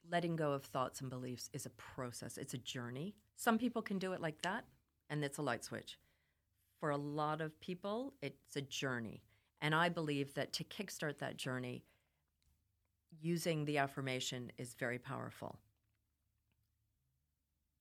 letting 0.09 0.35
go 0.35 0.53
of 0.53 0.63
thoughts 0.63 1.01
and 1.01 1.09
beliefs 1.09 1.49
is 1.53 1.65
a 1.65 1.71
process. 1.71 2.38
It's 2.38 2.53
a 2.53 2.59
journey. 2.59 3.15
Some 3.35 3.57
people 3.57 3.81
can 3.81 3.99
do 3.99 4.13
it 4.13 4.21
like 4.21 4.41
that, 4.41 4.65
and 5.09 5.23
it's 5.23 5.38
a 5.38 5.41
light 5.41 5.63
switch. 5.63 5.99
For 6.79 6.91
a 6.91 6.97
lot 6.97 7.41
of 7.41 7.59
people, 7.59 8.13
it's 8.21 8.55
a 8.55 8.61
journey. 8.61 9.21
And 9.61 9.73
I 9.73 9.89
believe 9.89 10.33
that 10.35 10.53
to 10.53 10.63
kickstart 10.63 11.17
that 11.19 11.38
journey, 11.38 11.83
using 13.19 13.65
the 13.65 13.79
affirmation 13.79 14.51
is 14.57 14.75
very 14.75 14.99
powerful, 14.99 15.59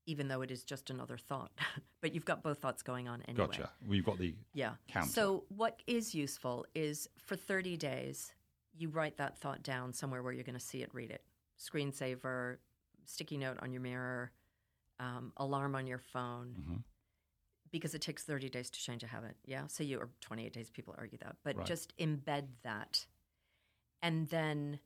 even 0.06 0.28
though 0.28 0.40
it 0.42 0.50
is 0.50 0.62
just 0.64 0.88
another 0.90 1.18
thought. 1.18 1.50
but 2.00 2.14
you've 2.14 2.24
got 2.24 2.42
both 2.42 2.58
thoughts 2.58 2.82
going 2.82 3.08
on 3.08 3.22
anyway. 3.28 3.46
Gotcha. 3.46 3.70
We've 3.86 4.04
got 4.04 4.18
the 4.18 4.34
Yeah. 4.54 4.74
counter. 4.88 5.10
So 5.10 5.44
what 5.48 5.82
is 5.86 6.14
useful 6.14 6.64
is 6.74 7.08
for 7.18 7.36
30 7.36 7.76
days, 7.76 8.32
you 8.78 8.88
write 8.88 9.16
that 9.18 9.36
thought 9.38 9.62
down 9.62 9.92
somewhere 9.92 10.22
where 10.22 10.32
you're 10.32 10.44
going 10.44 10.58
to 10.58 10.64
see 10.64 10.82
it, 10.82 10.90
read 10.94 11.10
it. 11.10 11.22
Screensaver, 11.58 12.58
sticky 13.04 13.36
note 13.38 13.58
on 13.60 13.72
your 13.72 13.82
mirror, 13.82 14.30
um, 15.00 15.32
alarm 15.36 15.74
on 15.74 15.86
your 15.86 15.98
phone, 15.98 16.54
Mhm. 16.58 16.82
because 17.70 17.94
it 17.94 18.00
takes 18.00 18.22
30 18.22 18.48
days 18.48 18.70
to 18.70 18.78
change 18.78 19.02
a 19.02 19.06
habit. 19.08 19.36
Yeah. 19.44 19.66
So 19.66 19.82
you, 19.82 19.98
or 19.98 20.10
28 20.20 20.52
days, 20.52 20.70
people 20.70 20.94
argue 20.96 21.18
that, 21.18 21.36
but 21.42 21.56
Right. 21.56 21.66
just 21.66 21.96
embed 21.98 22.48
that. 22.62 23.06
And 24.02 24.28
then 24.28 24.78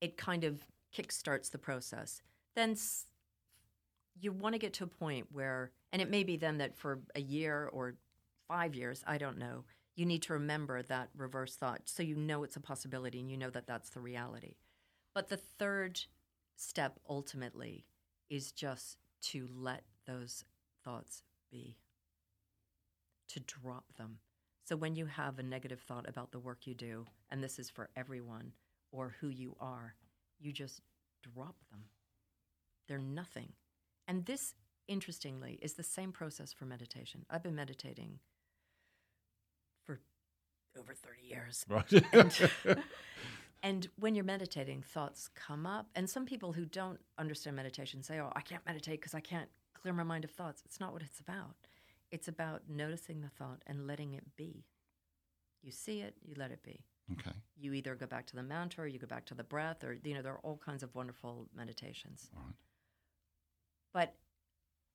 it 0.00 0.16
kind 0.16 0.44
of 0.44 0.66
kickstarts 0.92 1.50
the 1.50 1.58
process. 1.58 2.22
Then 2.54 2.72
s- 2.72 3.06
you 4.20 4.32
want 4.32 4.54
to 4.54 4.58
get 4.58 4.74
to 4.74 4.84
a 4.84 4.88
point 4.88 5.26
where, 5.32 5.72
and 5.92 6.00
it 6.02 6.10
may 6.10 6.24
be 6.24 6.36
then 6.36 6.58
that 6.58 6.76
for 6.76 7.00
a 7.14 7.20
year 7.20 7.68
or 7.72 7.94
five 8.48 8.74
years, 8.74 9.02
I 9.06 9.18
don't 9.18 9.38
know, 9.38 9.64
you 9.96 10.06
need 10.06 10.22
to 10.22 10.34
remember 10.34 10.82
that 10.82 11.10
reverse 11.16 11.56
thought 11.56 11.82
so 11.84 12.02
you 12.02 12.16
know 12.16 12.42
it's 12.42 12.56
a 12.56 12.60
possibility 12.60 13.20
and 13.20 13.30
you 13.30 13.36
know 13.36 13.50
that 13.50 13.66
that's 13.66 13.90
the 13.90 14.00
reality. 14.00 14.54
But 15.14 15.28
the 15.28 15.36
third 15.36 16.00
step 16.56 16.98
ultimately 17.08 17.84
is 18.28 18.52
just 18.52 18.98
to 19.22 19.48
let 19.54 19.82
those 20.06 20.44
thoughts 20.84 21.22
be, 21.50 21.76
to 23.28 23.40
drop 23.40 23.84
them. 23.98 24.18
So 24.64 24.76
when 24.76 24.94
you 24.94 25.06
have 25.06 25.38
a 25.38 25.42
negative 25.42 25.80
thought 25.80 26.08
about 26.08 26.30
the 26.30 26.38
work 26.38 26.66
you 26.66 26.74
do, 26.74 27.06
and 27.30 27.42
this 27.42 27.58
is 27.58 27.68
for 27.68 27.90
everyone, 27.96 28.52
or 28.92 29.16
who 29.20 29.28
you 29.28 29.56
are, 29.60 29.94
you 30.38 30.52
just 30.52 30.80
drop 31.34 31.56
them. 31.70 31.84
They're 32.88 32.98
nothing. 32.98 33.52
And 34.10 34.26
this, 34.26 34.54
interestingly, 34.88 35.60
is 35.62 35.74
the 35.74 35.84
same 35.84 36.10
process 36.10 36.52
for 36.52 36.64
meditation. 36.64 37.24
I've 37.30 37.44
been 37.44 37.54
meditating 37.54 38.18
for 39.86 40.00
over 40.76 40.94
30 40.94 41.22
years. 41.22 41.64
right. 42.64 42.78
And 43.62 43.88
when 43.98 44.14
you're 44.14 44.24
meditating, 44.24 44.82
thoughts 44.82 45.28
come 45.34 45.66
up. 45.66 45.86
And 45.94 46.08
some 46.08 46.24
people 46.24 46.54
who 46.54 46.64
don't 46.64 46.98
understand 47.18 47.54
meditation 47.54 48.02
say, 48.02 48.18
Oh, 48.18 48.32
I 48.34 48.40
can't 48.40 48.64
meditate 48.66 49.00
because 49.00 49.14
I 49.14 49.20
can't 49.20 49.50
clear 49.74 49.92
my 49.92 50.02
mind 50.02 50.24
of 50.24 50.30
thoughts. 50.30 50.62
It's 50.64 50.80
not 50.80 50.94
what 50.94 51.02
it's 51.02 51.20
about. 51.20 51.54
It's 52.10 52.26
about 52.26 52.62
noticing 52.68 53.20
the 53.20 53.28
thought 53.28 53.62
and 53.66 53.86
letting 53.86 54.14
it 54.14 54.24
be. 54.34 54.64
You 55.62 55.70
see 55.72 56.00
it, 56.00 56.16
you 56.22 56.34
let 56.38 56.50
it 56.50 56.62
be. 56.62 56.80
okay. 57.12 57.36
You 57.56 57.74
either 57.74 57.94
go 57.94 58.06
back 58.06 58.26
to 58.28 58.36
the 58.36 58.42
mantra 58.42 58.84
or 58.84 58.86
you 58.88 58.98
go 58.98 59.06
back 59.06 59.26
to 59.26 59.34
the 59.34 59.44
breath, 59.44 59.84
or, 59.84 59.94
you 60.02 60.14
know, 60.14 60.22
there 60.22 60.32
are 60.32 60.40
all 60.40 60.56
kinds 60.56 60.82
of 60.82 60.94
wonderful 60.94 61.46
meditations. 61.54 62.30
All 62.34 62.42
right. 62.44 62.54
But 63.92 64.14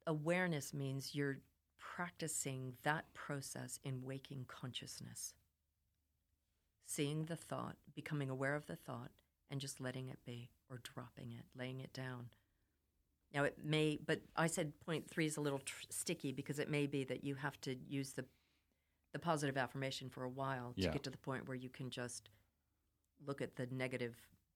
awareness 0.08 0.74
means 0.74 1.14
you're 1.14 1.40
practicing 1.78 2.74
that 2.84 3.14
process 3.14 3.80
in 3.84 4.04
waking 4.04 4.46
consciousness. 4.48 5.34
Seeing 6.86 7.26
the 7.26 7.36
thought, 7.36 7.78
becoming 7.96 8.30
aware 8.30 8.56
of 8.56 8.68
the 8.68 8.76
thought, 8.76 9.12
and 9.50 9.60
just 9.60 9.80
letting 9.82 10.10
it 10.10 10.20
be 10.26 10.50
or 10.70 10.80
dropping 10.84 11.32
it, 11.32 11.46
laying 11.58 11.80
it 11.80 11.94
down. 11.94 12.30
Now, 13.34 13.44
it 13.44 13.58
may, 13.64 14.00
but 14.06 14.22
I 14.36 14.48
said 14.48 14.80
point 14.80 15.10
three 15.10 15.26
is 15.26 15.38
a 15.38 15.42
little 15.42 15.60
tr- 15.60 15.84
sticky 15.90 16.32
because 16.32 16.60
it 16.60 16.70
may 16.70 16.88
be 16.88 17.04
that 17.06 17.24
you 17.24 17.36
have 17.36 17.60
to 17.62 17.76
use 17.88 18.14
the, 18.14 18.26
the 19.14 19.20
positive 19.20 19.58
affirmation 19.58 20.10
for 20.10 20.24
a 20.24 20.30
while 20.30 20.74
to 20.74 20.82
Yeah. 20.82 20.92
get 20.92 21.04
to 21.04 21.10
the 21.10 21.18
point 21.18 21.48
where 21.48 21.58
you 21.58 21.70
can 21.70 21.90
just 21.90 22.30
look 23.26 23.42
at 23.42 23.56
the 23.56 23.68
negative 23.68 24.16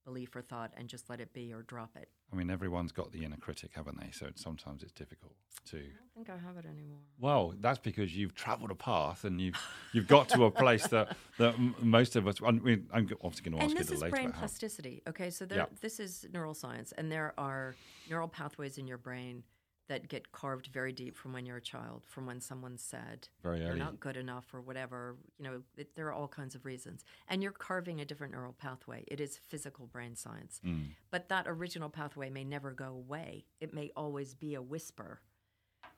belief 0.09 0.35
or 0.35 0.41
thought 0.41 0.71
and 0.75 0.87
just 0.87 1.09
let 1.09 1.19
it 1.21 1.31
be 1.33 1.53
or 1.53 1.61
drop 1.61 1.91
it. 1.95 2.09
I 2.33 2.35
mean, 2.35 2.49
everyone's 2.49 2.91
got 2.91 3.11
the 3.11 3.23
inner 3.25 3.37
critic, 3.37 3.71
haven't 3.75 3.99
they? 3.99 4.09
So 4.11 4.27
sometimes 4.35 4.81
it's 4.83 4.91
difficult 4.91 5.33
to. 5.69 5.77
I 5.77 5.81
don't 5.81 6.13
think 6.15 6.29
I 6.29 6.37
have 6.47 6.57
it 6.57 6.65
anymore. 6.65 6.99
Well, 7.19 7.53
that's 7.59 7.79
because 7.79 8.15
you've 8.15 8.33
travelled 8.35 8.71
a 8.71 8.75
path 8.75 9.23
and 9.23 9.39
you've 9.39 9.55
you've 9.93 10.07
got 10.07 10.29
to 10.29 10.45
a 10.45 10.51
place 10.51 10.87
that 10.87 11.15
that 11.37 11.53
m- 11.55 11.75
most 11.81 12.15
of 12.15 12.27
us. 12.27 12.35
I 12.45 12.51
mean, 12.51 12.87
I'm 12.93 13.09
obviously 13.23 13.49
going 13.49 13.57
to 13.59 13.63
ask 13.63 13.69
And 13.69 13.71
you 13.71 13.77
this 13.77 13.89
a 13.91 13.93
is 13.93 14.01
little 14.01 14.17
later 14.17 14.29
brain 14.29 14.31
plasticity. 14.39 15.01
Okay, 15.07 15.29
so 15.29 15.45
there, 15.45 15.59
Yeah. 15.59 15.65
this 15.81 15.99
is 15.99 16.25
neuroscience, 16.31 16.91
and 16.97 17.11
there 17.11 17.33
are 17.37 17.75
neural 18.09 18.27
pathways 18.27 18.77
in 18.77 18.87
your 18.87 18.97
brain 18.97 19.43
that 19.89 20.07
get 20.07 20.31
carved 20.31 20.67
very 20.67 20.93
deep 20.93 21.17
from 21.17 21.33
when 21.33 21.45
you're 21.45 21.57
a 21.57 21.61
child, 21.61 22.05
from 22.07 22.25
when 22.25 22.39
someone 22.39 22.77
said 22.77 23.27
Very 23.43 23.59
you're 23.59 23.71
early. 23.71 23.79
not 23.79 23.99
good 23.99 24.15
enough 24.15 24.53
or 24.53 24.61
whatever. 24.61 25.17
You 25.37 25.43
know, 25.45 25.61
it, 25.75 25.95
there 25.95 26.07
are 26.07 26.13
all 26.13 26.27
kinds 26.29 26.55
of 26.55 26.63
reasons, 26.63 27.03
and 27.27 27.43
you're 27.43 27.51
carving 27.51 27.99
a 27.99 28.05
different 28.05 28.31
neural 28.31 28.53
pathway. 28.53 29.03
It 29.07 29.19
is 29.19 29.37
physical 29.37 29.87
brain 29.87 30.15
science, 30.15 30.61
Mm. 30.65 30.91
but 31.11 31.27
that 31.29 31.45
original 31.47 31.89
pathway 31.89 32.29
may 32.29 32.45
never 32.45 32.71
go 32.71 32.85
away. 32.85 33.45
It 33.59 33.73
may 33.73 33.91
always 33.95 34.33
be 34.35 34.53
a 34.55 34.61
whisper, 34.61 35.21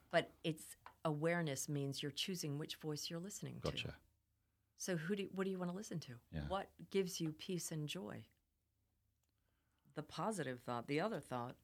but 0.10 0.32
its 0.44 0.64
awareness 1.06 1.68
means 1.70 2.02
you're 2.02 2.12
choosing 2.12 2.58
which 2.58 2.78
voice 2.78 3.10
you're 3.10 3.20
listening 3.20 3.56
to. 3.66 3.72
Gotcha. 3.72 3.94
So 4.78 4.96
who 4.98 5.16
do 5.16 5.28
what 5.36 5.44
do 5.44 5.52
you 5.52 5.60
want 5.60 5.70
to 5.70 5.78
listen 5.78 6.00
to? 6.00 6.14
Yeah. 6.34 6.42
What 6.48 6.70
gives 6.89 7.22
you 7.22 7.34
peace 7.34 7.72
and 7.72 7.88
joy? 7.88 8.24
The 9.96 10.04
positive 10.04 10.62
thought, 10.62 10.88
the 10.88 11.02
other 11.02 11.20
thought. 11.20 11.56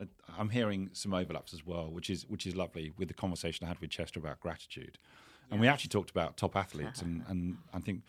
Uh, 0.00 0.04
I'm 0.38 0.50
hearing 0.50 0.90
some 0.92 1.12
overlaps 1.14 1.52
as 1.52 1.64
well, 1.66 1.90
which 1.90 2.08
is 2.10 2.26
which 2.26 2.46
is 2.46 2.56
lovely 2.56 2.92
with 2.96 3.08
the 3.08 3.14
conversation 3.14 3.64
I 3.66 3.68
had 3.68 3.78
with 3.80 3.90
Chester 3.90 4.18
about 4.20 4.40
gratitude, 4.40 4.98
and 5.50 5.60
we 5.60 5.68
actually 5.68 5.88
talked 5.90 6.10
about 6.10 6.36
top 6.36 6.56
athletes, 6.56 7.02
and 7.02 7.24
and 7.28 7.58
I 7.72 7.80
think 7.80 8.02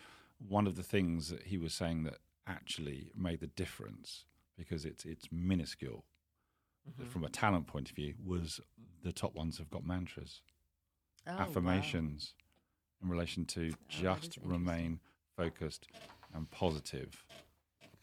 one 0.48 0.66
of 0.66 0.76
the 0.76 0.82
things 0.82 1.28
that 1.28 1.44
he 1.44 1.58
was 1.58 1.72
saying 1.74 2.04
that 2.04 2.18
actually 2.46 3.12
made 3.16 3.40
the 3.40 3.46
difference 3.46 4.24
because 4.56 4.84
it's 4.84 5.04
it's 5.04 5.28
minuscule 5.30 6.04
Mm-hmm. 6.90 7.10
from 7.12 7.22
a 7.22 7.28
talent 7.28 7.68
point 7.68 7.90
of 7.90 7.94
view 7.94 8.14
was 8.26 8.60
the 9.04 9.12
top 9.12 9.36
ones 9.36 9.58
have 9.58 9.70
got 9.70 9.86
mantras, 9.86 10.40
Oh, 11.28 11.30
wow. 11.36 11.42
affirmations 11.42 12.34
in 13.00 13.08
relation 13.08 13.44
to 13.44 13.70
Oh, 13.72 13.76
just 13.88 14.36
remain 14.42 14.98
focused 15.36 15.86
and 16.34 16.50
positive 16.50 17.24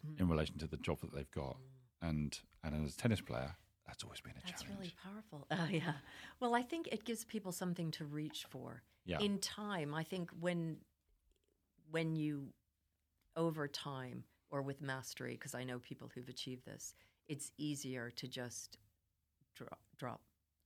Mm-hmm. 0.08 0.22
in 0.24 0.30
relation 0.30 0.58
to 0.60 0.68
the 0.68 0.78
job 0.78 1.02
that 1.02 1.14
they've 1.14 1.32
got, 1.32 1.58
and 2.02 2.40
and 2.64 2.86
as 2.86 2.94
a 2.94 2.98
tennis 2.98 3.20
player. 3.22 3.56
That's 3.90 4.04
always 4.04 4.22
been 4.22 4.34
a 4.34 4.42
challenge. 4.42 4.52
That's 4.52 4.62
challenge. 4.64 4.80
really 4.80 4.94
powerful. 5.04 5.48
Oh 5.52 5.68
yeah. 5.70 5.94
Well, 6.40 6.54
I 6.54 6.62
think 6.62 6.88
it 6.92 7.06
gives 7.06 7.26
people 7.26 7.52
something 7.52 7.90
to 7.92 8.06
reach 8.06 8.46
for. 8.50 8.84
Yeah. 9.06 9.20
In 9.20 9.40
time, 9.40 9.96
I 9.96 10.04
think 10.04 10.30
when 10.40 10.78
when 11.90 12.16
you 12.16 12.54
over 13.36 13.68
time 13.68 14.24
or 14.52 14.62
with 14.62 14.82
mastery, 14.82 15.34
because 15.34 15.56
I 15.56 15.64
know 15.64 15.80
people 15.80 16.10
who've 16.14 16.28
achieved 16.30 16.66
this, 16.66 16.94
it's 17.28 17.52
easier 17.58 18.12
to 18.12 18.28
just 18.28 18.78
drop 19.56 19.80
drop 19.98 20.22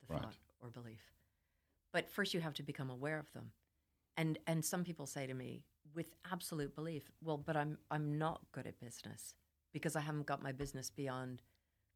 the 0.07 0.13
Right. 0.13 0.21
thought 0.21 0.36
or 0.61 0.69
belief. 0.69 1.13
But 1.93 2.09
first, 2.09 2.34
you 2.34 2.41
have 2.41 2.55
to 2.55 2.63
become 2.63 2.89
aware 2.89 3.19
of 3.19 3.32
them. 3.32 3.51
And 4.17 4.38
and 4.47 4.65
some 4.65 4.84
people 4.84 5.05
say 5.05 5.28
to 5.28 5.34
me 5.34 5.63
with 5.95 6.13
absolute 6.30 6.76
belief, 6.76 7.09
"Well, 7.21 7.38
but 7.38 7.55
I'm 7.55 7.78
I'm 7.89 8.17
not 8.17 8.41
good 8.51 8.67
at 8.67 8.80
business 8.82 9.34
because 9.71 9.95
I 9.95 10.01
haven't 10.01 10.26
got 10.28 10.43
my 10.43 10.51
business 10.51 10.89
beyond 10.89 11.41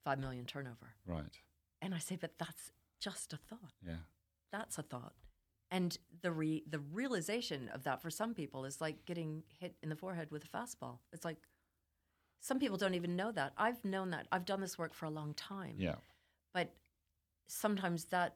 five 0.08 0.20
million 0.20 0.46
turnover." 0.46 0.96
Right. 1.06 1.38
And 1.82 1.94
I 1.94 2.00
say, 2.00 2.18
but 2.20 2.38
that's 2.38 2.72
just 3.00 3.34
a 3.34 3.38
thought. 3.38 3.74
Yeah. 3.86 4.04
That's 4.52 4.78
a 4.78 4.82
thought. 4.82 5.14
And 5.70 5.98
the 6.22 6.32
re- 6.32 6.64
the 6.70 6.80
realization 6.80 7.70
of 7.74 7.84
that 7.84 8.02
for 8.02 8.10
some 8.10 8.34
people 8.34 8.66
is 8.66 8.80
like 8.80 9.06
getting 9.06 9.44
hit 9.60 9.76
in 9.84 9.90
the 9.90 9.96
forehead 9.96 10.32
with 10.32 10.46
a 10.46 10.48
fastball. 10.48 11.00
It's 11.12 11.26
like 11.26 11.38
some 12.40 12.60
people 12.60 12.78
don't 12.78 12.94
even 12.94 13.16
know 13.16 13.32
that. 13.32 13.54
I've 13.58 13.84
known 13.84 14.12
that. 14.12 14.28
I've 14.32 14.46
done 14.46 14.62
this 14.62 14.78
work 14.78 14.94
for 14.94 15.06
a 15.06 15.10
long 15.10 15.34
time. 15.34 15.76
Yeah. 15.78 15.96
But 16.54 16.74
sometimes 17.48 18.06
that 18.06 18.36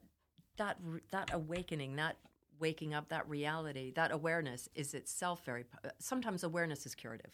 that 0.58 0.78
that 1.10 1.32
awakening, 1.32 1.96
that 1.96 2.18
waking 2.60 2.92
up, 2.92 3.08
that 3.08 3.28
reality, 3.28 3.92
that 3.92 4.12
awareness 4.12 4.68
is 4.74 4.92
itself 4.92 5.44
very. 5.44 5.64
Sometimes 5.98 6.44
awareness 6.44 6.84
is 6.84 6.94
curative. 6.94 7.32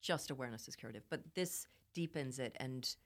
Just 0.00 0.30
awareness 0.30 0.66
is 0.66 0.76
curative, 0.76 1.04
but 1.10 1.20
this 1.34 1.66
deepens 1.92 2.38
it 2.38 2.56
and 2.58 2.96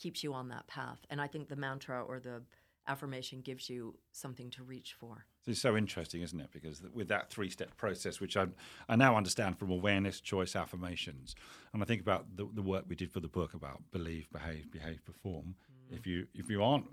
keeps 0.00 0.24
you 0.24 0.34
on 0.34 0.48
that 0.48 0.66
path. 0.66 0.98
And 1.10 1.20
I 1.20 1.26
think 1.26 1.48
the 1.48 1.56
mantra 1.56 2.02
or 2.02 2.18
the 2.18 2.42
affirmation 2.88 3.40
gives 3.40 3.68
you 3.70 3.94
something 4.12 4.50
to 4.50 4.62
reach 4.64 4.94
for. 4.98 5.26
It's 5.46 5.60
so 5.60 5.76
interesting, 5.76 6.22
isn't 6.22 6.40
it? 6.40 6.50
Because 6.52 6.82
with 6.92 7.08
that 7.08 7.30
three-step 7.30 7.76
process, 7.76 8.20
which 8.20 8.36
I, 8.36 8.46
I 8.88 8.96
now 8.96 9.16
understand 9.16 9.58
from 9.58 9.70
awareness, 9.70 10.20
choice, 10.20 10.56
affirmations, 10.56 11.34
and 11.72 11.82
I 11.82 11.86
think 11.86 12.00
about 12.00 12.36
the, 12.36 12.48
the 12.52 12.62
work 12.62 12.84
we 12.88 12.96
did 12.96 13.12
for 13.12 13.20
the 13.20 13.28
book 13.28 13.54
about 13.54 13.82
believe, 13.92 14.28
behave, 14.32 14.70
behave, 14.72 15.04
perform. 15.04 15.54
Mm. 15.92 15.98
If 15.98 16.06
you 16.06 16.26
if 16.34 16.50
you 16.50 16.62
aren't 16.62 16.86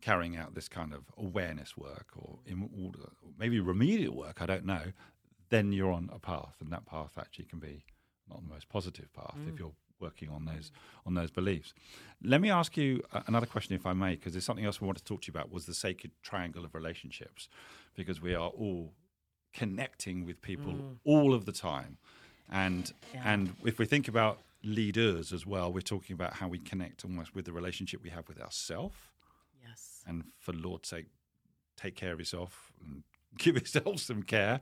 carrying 0.00 0.36
out 0.36 0.54
this 0.54 0.68
kind 0.68 0.92
of 0.92 1.04
awareness 1.16 1.76
work 1.76 2.08
or 2.16 2.38
in 2.46 2.68
or 2.72 3.30
maybe 3.38 3.60
remedial 3.60 4.16
work, 4.16 4.42
I 4.42 4.46
don't 4.46 4.66
know, 4.66 4.92
then 5.50 5.72
you're 5.72 5.92
on 5.92 6.10
a 6.12 6.18
path, 6.18 6.56
and 6.60 6.72
that 6.72 6.86
path 6.86 7.12
actually 7.18 7.46
can 7.46 7.58
be 7.58 7.84
not 8.28 8.42
the 8.42 8.48
most 8.48 8.68
positive 8.68 9.12
path 9.12 9.36
if 9.46 9.54
mm. 9.54 9.58
you're 9.58 9.72
working 10.02 10.28
on 10.28 10.44
those 10.44 10.70
on 11.06 11.14
those 11.14 11.30
beliefs. 11.30 11.72
Let 12.22 12.40
me 12.40 12.50
ask 12.50 12.76
you 12.76 13.02
uh, 13.12 13.22
another 13.26 13.46
question, 13.46 13.74
if 13.74 13.86
I 13.86 13.94
may, 13.94 14.16
because 14.16 14.32
there's 14.34 14.44
something 14.44 14.64
else 14.66 14.80
we 14.80 14.86
want 14.86 14.98
to 14.98 15.04
talk 15.04 15.22
to 15.22 15.26
you 15.28 15.32
about 15.38 15.50
was 15.50 15.64
the 15.66 15.74
sacred 15.74 16.10
triangle 16.22 16.64
of 16.64 16.74
relationships, 16.74 17.48
because 17.96 18.20
we 18.20 18.34
are 18.34 18.48
all 18.48 18.92
connecting 19.54 20.24
with 20.26 20.40
people 20.42 20.74
all 21.04 21.32
of 21.34 21.44
the 21.46 21.52
time, 21.52 21.96
and 22.50 22.92
and 23.24 23.54
if 23.64 23.78
we 23.78 23.86
think 23.86 24.08
about 24.08 24.38
leaders 24.64 25.32
as 25.32 25.44
well, 25.46 25.72
we're 25.72 25.80
talking 25.80 26.14
about 26.14 26.34
how 26.34 26.48
we 26.48 26.58
connect 26.58 27.04
almost 27.04 27.34
with 27.34 27.44
the 27.44 27.52
relationship 27.52 28.02
we 28.02 28.10
have 28.10 28.28
with 28.28 28.40
ourselves, 28.40 28.96
Yes. 29.66 30.02
and 30.06 30.24
for 30.38 30.52
Lord's 30.52 30.88
sake, 30.88 31.06
take 31.76 31.94
care 31.96 32.12
of 32.12 32.18
yourself 32.18 32.72
and 32.84 33.02
give 33.38 33.56
yourself 33.56 33.98
some 34.00 34.22
care, 34.22 34.60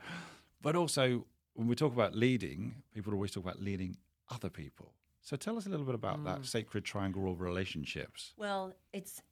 but 0.63 0.75
also 0.77 1.27
when 1.55 1.67
we 1.69 1.75
talk 1.75 1.93
about 1.93 2.15
leading, 2.15 2.77
people 2.95 3.13
always 3.13 3.33
talk 3.33 3.45
about 3.45 3.61
leading 3.61 3.97
other 4.31 4.49
people. 4.49 4.93
So 5.23 5.37
tell 5.37 5.57
us 5.57 5.67
a 5.67 5.69
little 5.69 5.87
bit 5.87 5.95
about 5.95 6.25
that 6.25 6.41
mm. 6.41 6.47
sacred 6.47 6.85
triangle 6.85 7.31
of 7.31 7.41
relationships. 7.41 8.33
Well, 8.37 8.73
it's 8.93 9.23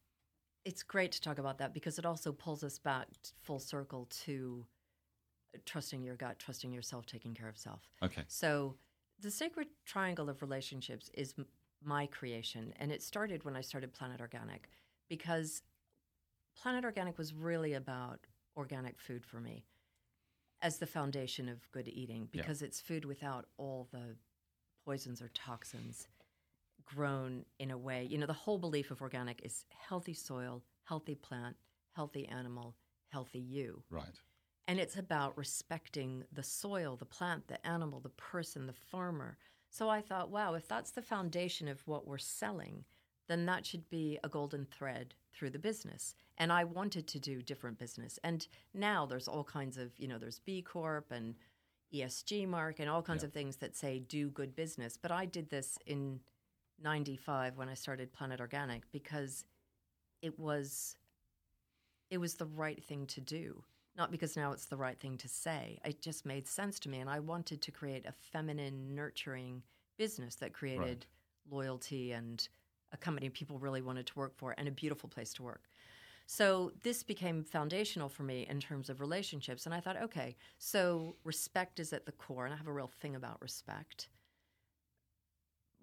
it's 0.64 0.82
great 0.82 1.12
to 1.12 1.20
talk 1.20 1.38
about 1.38 1.58
that 1.58 1.72
because 1.72 1.98
it 1.98 2.04
also 2.04 2.32
pulls 2.32 2.62
us 2.62 2.78
back 2.78 3.08
full 3.40 3.58
circle 3.58 4.06
to 4.24 4.66
trusting 5.64 6.02
your 6.02 6.14
gut, 6.16 6.38
trusting 6.38 6.72
yourself, 6.72 7.06
taking 7.06 7.34
care 7.34 7.48
of 7.48 7.56
self. 7.56 7.88
Okay. 8.02 8.22
So, 8.28 8.76
the 9.20 9.30
sacred 9.30 9.68
triangle 9.86 10.28
of 10.28 10.42
relationships 10.42 11.10
is 11.14 11.34
m- 11.38 11.46
my 11.82 12.06
creation, 12.06 12.74
and 12.78 12.92
it 12.92 13.02
started 13.02 13.44
when 13.44 13.56
I 13.56 13.62
started 13.62 13.92
Planet 13.92 14.20
Organic 14.20 14.68
because 15.08 15.62
Planet 16.54 16.84
Organic 16.84 17.16
was 17.16 17.32
really 17.32 17.72
about 17.74 18.20
organic 18.56 19.00
food 19.00 19.24
for 19.24 19.40
me 19.40 19.64
as 20.60 20.78
the 20.78 20.86
foundation 20.86 21.48
of 21.48 21.70
good 21.70 21.88
eating 21.88 22.28
Yeah. 22.32 22.42
because 22.42 22.62
it's 22.62 22.80
food 22.80 23.04
without 23.04 23.46
all 23.56 23.88
the 23.92 24.16
poisons 24.88 25.20
or 25.20 25.28
toxins 25.34 26.08
grown 26.86 27.44
in 27.58 27.70
a 27.70 27.76
way. 27.76 28.08
You 28.10 28.16
know, 28.16 28.24
the 28.24 28.32
whole 28.32 28.56
belief 28.56 28.90
of 28.90 29.02
organic 29.02 29.44
is 29.44 29.66
healthy 29.68 30.14
soil, 30.14 30.62
healthy 30.84 31.14
plant, 31.14 31.56
healthy 31.92 32.26
animal, 32.26 32.74
healthy 33.10 33.38
you. 33.38 33.82
Right. 33.90 34.18
And 34.66 34.80
it's 34.80 34.96
about 34.96 35.36
respecting 35.36 36.24
the 36.32 36.42
soil, 36.42 36.96
the 36.96 37.04
plant, 37.04 37.48
the 37.48 37.66
animal, 37.66 38.00
the 38.00 38.08
person, 38.30 38.66
the 38.66 38.72
farmer. 38.72 39.36
So 39.68 39.90
I 39.90 40.00
thought, 40.00 40.30
wow, 40.30 40.54
if 40.54 40.66
that's 40.66 40.92
the 40.92 41.02
foundation 41.02 41.68
of 41.68 41.86
what 41.86 42.06
we're 42.06 42.16
selling, 42.16 42.84
then 43.28 43.44
that 43.44 43.66
should 43.66 43.90
be 43.90 44.18
a 44.24 44.28
golden 44.30 44.64
thread 44.64 45.14
through 45.34 45.50
the 45.50 45.58
business. 45.58 46.14
And 46.38 46.50
I 46.50 46.64
wanted 46.64 47.06
to 47.08 47.18
do 47.18 47.42
different 47.42 47.78
business. 47.78 48.18
And 48.24 48.46
now 48.72 49.04
there's 49.04 49.28
all 49.28 49.44
kinds 49.44 49.76
of, 49.76 49.90
you 49.98 50.08
know, 50.08 50.16
there's 50.16 50.38
B 50.38 50.62
Corp 50.62 51.12
and 51.12 51.34
ESG 51.94 52.46
mark 52.46 52.80
and 52.80 52.88
all 52.88 53.02
kinds 53.02 53.24
of 53.24 53.32
things 53.32 53.56
that 53.56 53.76
say 53.76 53.98
do 53.98 54.28
good 54.28 54.54
business. 54.54 54.98
But 55.00 55.10
I 55.10 55.24
did 55.24 55.50
this 55.50 55.78
in 55.86 56.20
95 56.82 57.56
when 57.56 57.68
I 57.68 57.74
started 57.74 58.12
Planet 58.12 58.40
Organic 58.40 58.90
because 58.92 59.44
it 60.22 60.38
was 60.38 60.96
it 62.10 62.18
was 62.18 62.34
the 62.34 62.46
right 62.46 62.82
thing 62.82 63.06
to 63.06 63.20
do. 63.20 63.62
Not 63.96 64.10
because 64.10 64.36
now 64.36 64.52
it's 64.52 64.66
the 64.66 64.76
right 64.76 64.98
thing 64.98 65.18
to 65.18 65.28
say. 65.28 65.78
It 65.84 66.00
just 66.00 66.24
made 66.24 66.46
sense 66.46 66.78
to 66.80 66.88
me. 66.88 67.00
And 67.00 67.10
I 67.10 67.18
wanted 67.18 67.60
to 67.62 67.72
create 67.72 68.06
a 68.06 68.12
feminine, 68.12 68.94
nurturing 68.94 69.62
business 69.98 70.36
that 70.36 70.52
created 70.52 71.06
loyalty 71.50 72.12
and 72.12 72.48
a 72.92 72.96
company 72.96 73.28
people 73.28 73.58
really 73.58 73.82
wanted 73.82 74.06
to 74.06 74.18
work 74.18 74.36
for 74.36 74.54
and 74.56 74.68
a 74.68 74.70
beautiful 74.70 75.08
place 75.08 75.32
to 75.34 75.42
work. 75.42 75.62
So 76.30 76.72
this 76.82 77.02
became 77.02 77.42
foundational 77.42 78.10
for 78.10 78.22
me 78.22 78.46
in 78.50 78.60
terms 78.60 78.90
of 78.90 79.00
relationships. 79.00 79.64
And 79.64 79.74
I 79.74 79.80
thought, 79.80 79.96
okay, 80.02 80.36
so 80.58 81.16
respect 81.24 81.80
is 81.80 81.94
at 81.94 82.04
the 82.04 82.12
core, 82.12 82.44
and 82.44 82.52
I 82.52 82.58
have 82.58 82.66
a 82.66 82.72
real 82.72 82.90
thing 83.00 83.16
about 83.16 83.40
respect. 83.40 84.10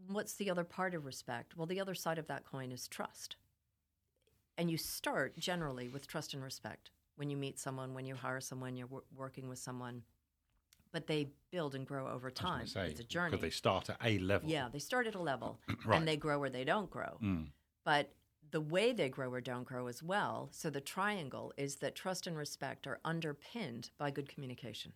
What's 0.07 0.35
the 0.35 0.51
other 0.51 0.63
part 0.63 0.93
of 0.93 1.03
respect? 1.03 1.57
Well, 1.57 1.65
the 1.65 1.79
other 1.81 1.95
side 1.95 2.19
of 2.19 2.27
that 2.27 2.45
coin 2.45 2.71
is 2.71 2.87
trust. 2.87 3.37
And 4.55 4.69
you 4.69 4.77
start 4.77 5.35
generally 5.39 5.87
with 5.89 6.05
trust 6.05 6.35
and 6.35 6.43
respect 6.43 6.91
when 7.15 7.31
you 7.31 7.37
meet 7.37 7.57
someone, 7.57 7.95
when 7.95 8.05
you 8.05 8.13
hire 8.13 8.39
someone, 8.39 8.75
you're 8.77 8.85
wor- 8.87 9.03
working 9.15 9.49
with 9.49 9.57
someone. 9.59 10.03
but 10.91 11.07
they 11.07 11.27
build 11.51 11.73
and 11.75 11.85
grow 11.87 12.07
over 12.07 12.29
time. 12.29 12.67
say, 12.67 12.89
it's 12.91 12.99
a 12.99 13.03
journey. 13.03 13.31
Because 13.31 13.41
they 13.41 13.49
start 13.49 13.89
at 13.89 13.97
a 14.01 14.19
level. 14.19 14.47
Yeah, 14.47 14.69
they 14.71 14.79
start 14.79 15.07
at 15.07 15.15
a 15.15 15.21
level 15.21 15.59
Right. 15.85 15.97
and 15.97 16.07
they 16.07 16.15
grow 16.17 16.39
or 16.41 16.49
they 16.49 16.63
don't 16.63 16.89
grow. 16.89 17.17
Mm. 17.21 17.47
But 17.83 18.13
the 18.51 18.61
way 18.61 18.93
they 18.93 19.09
grow 19.09 19.31
or 19.31 19.41
don't 19.41 19.63
grow 19.63 19.87
as 19.87 20.01
well, 20.03 20.49
so 20.51 20.69
the 20.69 20.81
triangle 20.81 21.53
is 21.57 21.77
that 21.77 21.95
trust 21.95 22.27
and 22.27 22.37
respect 22.37 22.87
are 22.87 22.99
underpinned 23.03 23.89
by 23.97 24.11
good 24.11 24.29
communication. 24.29 24.93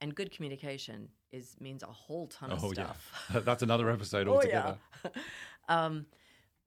And 0.00 0.14
good 0.14 0.30
communication 0.30 1.08
is 1.32 1.56
means 1.60 1.82
a 1.82 1.86
whole 1.86 2.28
ton 2.28 2.52
of 2.52 2.62
Oh, 2.62 2.72
stuff. 2.72 3.12
yeah. 3.34 3.40
That's 3.40 3.62
another 3.62 3.90
episode 3.90 4.28
altogether. 4.28 4.78
Oh, 5.04 5.10
yeah. 5.14 5.22
um, 5.68 6.06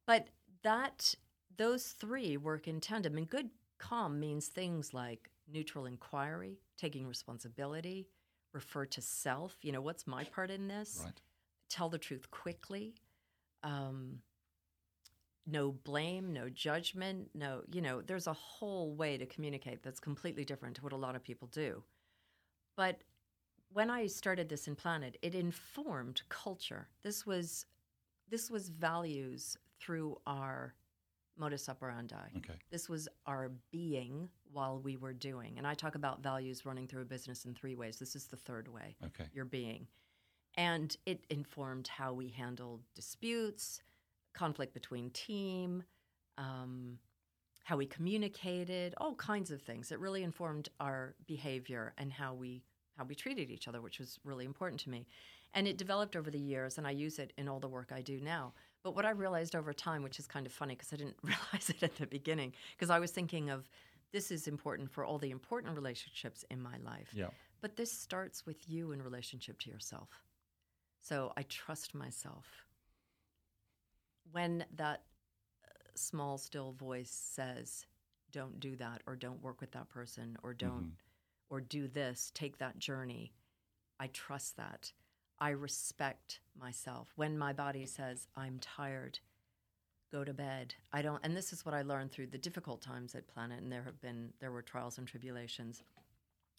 but 0.06 0.28
that 0.64 1.16
those 1.58 1.88
three 1.88 2.38
work 2.38 2.68
in 2.68 2.80
tandem. 2.80 3.18
And 3.18 3.30
good 3.30 3.50
calm 3.78 4.20
means 4.20 4.48
things 4.48 4.94
like 4.94 5.30
neutral 5.52 5.86
inquiry, 5.86 6.60
taking 6.78 7.08
responsibility, 7.08 8.08
refer 8.54 8.86
to 8.88 9.02
self. 9.02 9.58
You 9.62 9.72
know, 9.72 9.82
what's 9.82 10.08
my 10.08 10.24
part 10.24 10.50
in 10.50 10.68
this? 10.68 11.02
Right. 11.04 11.14
Tell 11.70 11.90
the 11.90 11.98
truth 11.98 12.32
quickly. 12.32 12.96
Um, 13.64 14.20
no 15.48 15.72
blame, 15.72 16.34
no 16.34 16.50
judgment, 16.50 17.30
no, 17.34 17.62
you 17.72 17.82
know, 17.82 18.02
there's 18.02 18.28
a 18.28 18.34
whole 18.34 18.94
way 18.94 19.18
to 19.18 19.26
communicate 19.26 19.84
that's 19.84 20.00
completely 20.00 20.46
different 20.46 20.76
to 20.76 20.84
what 20.84 20.94
a 20.94 20.98
lot 20.98 21.16
of 21.16 21.24
people 21.24 21.48
do. 21.52 21.84
But 22.78 23.02
when 23.74 23.90
I 23.90 24.08
started 24.08 24.50
this 24.50 24.68
in 24.68 24.76
Planet, 24.76 25.18
it 25.22 25.36
informed 25.36 26.22
culture. 26.30 26.88
This 27.04 27.26
was 27.26 27.66
this 28.30 28.50
was 28.50 28.70
values 28.70 29.58
through 29.80 30.18
our 30.26 30.74
modus 31.38 31.68
operandi. 31.68 32.16
Okay. 32.38 32.54
This 32.70 32.88
was 32.88 33.10
our 33.26 33.52
being 33.72 34.30
while 34.54 34.80
we 34.80 34.96
were 34.96 35.12
doing. 35.14 35.56
And 35.58 35.68
I 35.68 35.74
talk 35.74 35.96
about 35.96 36.24
values 36.24 36.66
running 36.66 36.88
through 36.88 37.02
a 37.02 37.06
business 37.06 37.46
in 37.46 37.54
three 37.54 37.76
ways. 37.76 37.98
This 37.98 38.16
is 38.16 38.26
the 38.28 38.38
third 38.38 38.68
way 38.68 38.96
Okay. 39.04 39.26
your 39.34 39.46
being. 39.46 39.88
And 40.56 40.96
it 41.06 41.26
informed 41.30 41.88
how 41.88 42.14
we 42.14 42.30
handled 42.30 42.82
disputes, 42.96 43.82
conflict 44.34 44.74
between 44.74 45.10
team, 45.12 45.84
um, 46.38 46.98
how 47.64 47.78
we 47.78 47.86
communicated, 47.86 48.94
all 48.98 49.16
kinds 49.16 49.52
of 49.52 49.62
things. 49.62 49.92
It 49.92 50.00
really 50.00 50.24
informed 50.24 50.70
our 50.80 51.16
behavior 51.28 51.94
and 51.98 52.12
how 52.12 52.34
we 52.34 52.64
how 52.98 53.06
we 53.06 53.16
treated 53.16 53.50
each 53.50 53.68
other, 53.68 53.82
which 53.82 54.00
was 54.00 54.20
really 54.24 54.46
important 54.46 54.80
to 54.82 54.90
me. 54.90 55.08
And 55.54 55.68
it 55.68 55.78
developed 55.78 56.16
over 56.16 56.30
the 56.30 56.40
years, 56.40 56.78
and 56.78 56.86
I 56.86 56.92
use 56.92 57.20
it 57.20 57.34
in 57.38 57.48
all 57.48 57.60
the 57.60 57.68
work 57.68 57.92
I 57.92 58.02
do 58.02 58.20
now. 58.20 58.54
But 58.84 58.96
what 58.96 59.06
I 59.06 59.12
realized 59.12 59.56
over 59.56 59.74
time, 59.74 60.04
which 60.04 60.20
is 60.20 60.28
kind 60.28 60.46
of 60.46 60.52
funny 60.52 60.76
because 60.76 60.94
I 60.94 60.98
didn't 60.98 61.18
realize 61.24 61.70
it 61.70 61.84
at 61.84 61.96
the 61.96 62.08
beginning, 62.08 62.54
because 62.76 62.90
I 62.90 63.00
was 63.00 63.12
thinking 63.12 63.50
of 63.50 63.70
this 64.12 64.32
is 64.32 64.48
important 64.48 64.92
for 64.92 65.06
all 65.06 65.18
the 65.18 65.32
important 65.32 65.74
relationships 65.76 66.44
in 66.52 66.62
my 66.62 66.78
life. 66.84 67.10
Yeah. 67.14 67.30
But 67.62 67.76
this 67.76 67.92
starts 67.92 68.46
with 68.46 68.70
you 68.70 68.92
in 68.92 69.02
relationship 69.02 69.60
to 69.62 69.70
yourself. 69.70 70.10
So 71.02 71.32
I 71.38 71.44
trust 71.44 71.96
myself. 71.96 72.46
When 74.32 74.66
that 74.76 75.04
uh, 75.66 75.70
small, 75.96 76.38
still 76.38 76.74
voice 76.74 77.12
says, 77.12 77.86
don't 78.32 78.60
do 78.60 78.76
that, 78.78 79.02
or 79.06 79.16
don't 79.16 79.42
work 79.42 79.60
with 79.60 79.72
that 79.72 79.90
person, 79.90 80.38
or 80.44 80.54
don't, 80.54 80.86
Mhm. 80.86 80.96
or 81.50 81.62
do 81.62 81.88
this, 81.88 82.32
take 82.34 82.58
that 82.60 82.80
journey, 82.80 83.34
I 84.00 84.08
trust 84.08 84.56
that. 84.58 84.94
I 85.40 85.50
respect 85.50 86.40
myself. 86.56 87.12
When 87.16 87.38
my 87.38 87.52
body 87.52 87.86
says, 87.86 88.28
I'm 88.36 88.60
tired, 88.60 89.20
go 90.12 90.24
to 90.24 90.34
bed. 90.34 90.76
I 90.94 91.02
don't, 91.02 91.24
and 91.24 91.36
this 91.36 91.52
is 91.52 91.66
what 91.66 91.74
I 91.74 91.82
learned 91.82 92.12
through 92.12 92.28
the 92.28 92.38
difficult 92.38 92.82
times 92.82 93.16
at 93.16 93.28
Planet, 93.28 93.62
and 93.62 93.72
there 93.72 93.84
have 93.84 94.00
been, 94.00 94.34
there 94.40 94.52
were 94.52 94.62
trials 94.62 94.98
and 94.98 95.08
tribulations. 95.08 95.84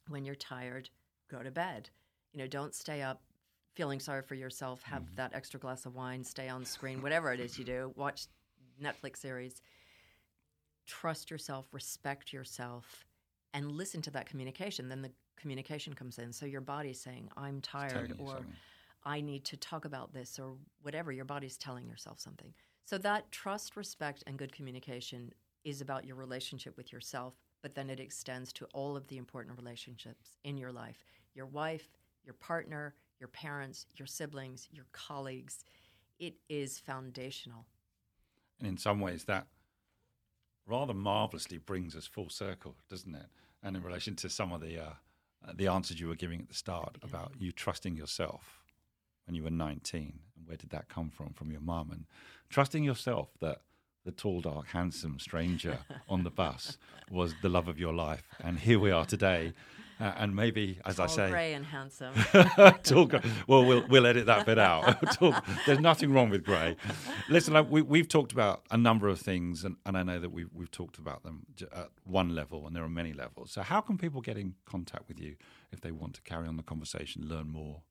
When 0.08 0.24
you're 0.24 0.34
tired, 0.34 0.90
go 1.28 1.42
to 1.42 1.50
bed. 1.50 1.90
You 2.32 2.38
know, 2.38 2.46
don't 2.48 2.74
stay 2.74 3.02
up 3.02 3.22
feeling 3.74 4.00
sorry 4.00 4.22
for 4.22 4.34
yourself, 4.34 4.82
have 4.82 5.02
that 5.16 5.32
extra 5.34 5.58
glass 5.58 5.86
of 5.86 5.94
wine, 5.94 6.22
stay 6.24 6.48
on 6.48 6.64
screen, 6.64 7.02
whatever 7.02 7.32
it 7.32 7.40
is 7.40 7.58
you 7.58 7.64
do, 7.64 7.92
watch 7.96 8.26
Netflix 8.82 9.18
series. 9.18 9.62
Trust 10.86 11.30
yourself, 11.30 11.66
respect 11.72 12.32
yourself, 12.32 13.04
and 13.54 13.72
listen 13.72 14.02
to 14.02 14.10
that 14.10 14.28
communication. 14.28 14.88
Then 14.88 15.02
the 15.02 15.12
communication 15.36 15.92
comes 15.94 16.18
in. 16.18 16.32
So 16.32 16.44
your 16.46 16.60
body's 16.60 17.00
saying, 17.00 17.28
I'm 17.36 17.60
tired, 17.60 18.14
or 18.18 18.28
something. 18.28 18.52
I 19.04 19.20
need 19.20 19.44
to 19.46 19.56
talk 19.56 19.84
about 19.84 20.12
this, 20.12 20.38
or 20.38 20.56
whatever. 20.82 21.12
Your 21.12 21.24
body's 21.24 21.56
telling 21.56 21.86
yourself 21.86 22.20
something. 22.20 22.52
So 22.84 22.98
that 22.98 23.30
trust, 23.30 23.76
respect, 23.76 24.24
and 24.26 24.38
good 24.38 24.52
communication 24.52 25.32
is 25.64 25.80
about 25.80 26.04
your 26.04 26.16
relationship 26.16 26.76
with 26.76 26.92
yourself, 26.92 27.34
but 27.62 27.74
then 27.74 27.88
it 27.88 28.00
extends 28.00 28.52
to 28.54 28.66
all 28.74 28.96
of 28.96 29.06
the 29.06 29.16
important 29.16 29.56
relationships 29.56 30.36
in 30.44 30.56
your 30.56 30.72
life 30.72 31.04
your 31.34 31.46
wife, 31.46 31.88
your 32.24 32.34
partner, 32.34 32.94
your 33.22 33.28
parents, 33.28 33.86
your 33.96 34.06
siblings, 34.06 34.68
your 34.72 34.86
colleagues. 34.90 35.64
It 36.18 36.34
is 36.48 36.80
foundational. 36.80 37.66
And 38.58 38.68
in 38.68 38.76
some 38.76 38.98
ways, 38.98 39.24
that 39.24 39.46
rather 40.66 40.92
marvelously 40.92 41.58
brings 41.58 41.94
us 41.94 42.04
full 42.04 42.28
circle, 42.28 42.74
doesn't 42.90 43.14
it? 43.14 43.26
And 43.62 43.76
in 43.76 43.82
relation 43.84 44.16
to 44.16 44.28
some 44.28 44.52
of 44.52 44.60
the 44.60 44.76
uh, 44.76 44.94
uh, 45.46 45.52
the 45.54 45.68
answers 45.68 46.00
you 46.00 46.08
were 46.08 46.16
giving 46.16 46.40
at 46.40 46.48
the 46.48 46.54
start 46.54 46.96
about 47.00 47.32
you 47.38 47.52
trusting 47.52 47.96
yourself 47.96 48.64
when 49.26 49.36
you 49.36 49.44
were 49.44 49.50
19, 49.50 50.18
and 50.36 50.48
where 50.48 50.56
did 50.56 50.70
that 50.70 50.88
come 50.88 51.08
from? 51.08 51.32
From 51.32 51.52
your 51.52 51.60
mum, 51.60 51.90
and 51.92 52.06
trusting 52.48 52.82
yourself 52.82 53.28
that 53.40 53.60
the 54.04 54.10
tall, 54.10 54.40
dark, 54.40 54.66
handsome 54.66 55.20
stranger 55.20 55.78
on 56.08 56.24
the 56.24 56.30
bus 56.30 56.76
was 57.08 57.34
the 57.40 57.48
love 57.48 57.68
of 57.68 57.78
your 57.78 57.92
life, 57.92 58.24
and 58.42 58.58
here 58.58 58.80
we 58.80 58.90
are 58.90 59.04
today. 59.04 59.52
Uh, 60.01 60.12
and 60.16 60.34
maybe, 60.34 60.78
as 60.84 60.99
I 60.99 61.07
say, 61.07 61.30
gray, 61.30 61.55
and 61.55 61.64
handsome. 61.64 62.14
Talk, 62.82 63.12
well, 63.47 63.64
we'll 63.64 63.86
we'll 63.88 64.07
edit 64.07 64.26
that 64.26 64.47
bit 64.47 64.59
out. 64.59 65.01
Talk, 65.12 65.45
there's 65.66 65.78
nothing 65.80 66.12
wrong 66.12 66.28
with 66.30 66.45
grey. 66.45 66.76
Listen, 67.28 67.55
like, 67.55 67.70
we, 67.70 67.82
we've 67.82 68.09
talked 68.09 68.32
about 68.32 68.62
a 68.70 68.76
number 68.76 69.09
of 69.09 69.20
things, 69.20 69.64
and, 69.64 69.76
and 69.86 69.97
I 69.97 70.03
know 70.03 70.18
that 70.18 70.30
we've 70.30 70.49
we've 70.53 70.70
talked 70.70 70.99
about 70.99 71.22
them 71.22 71.47
at 71.74 71.90
one 72.05 72.34
level, 72.34 72.66
and 72.66 72.74
there 72.74 72.82
are 72.82 72.88
many 72.88 73.12
levels. 73.12 73.53
So, 73.53 73.62
how 73.62 73.80
can 73.80 73.97
people 73.99 74.20
get 74.20 74.36
in 74.36 74.55
contact 74.64 75.07
with 75.09 75.20
you 75.20 75.36
if 75.70 75.80
they 75.80 75.93
want 75.93 76.14
to 76.14 76.22
carry 76.22 76.49
on 76.49 76.57
the 76.57 76.62
conversation, 76.64 77.28
learn 77.28 77.49
more, 77.51 77.82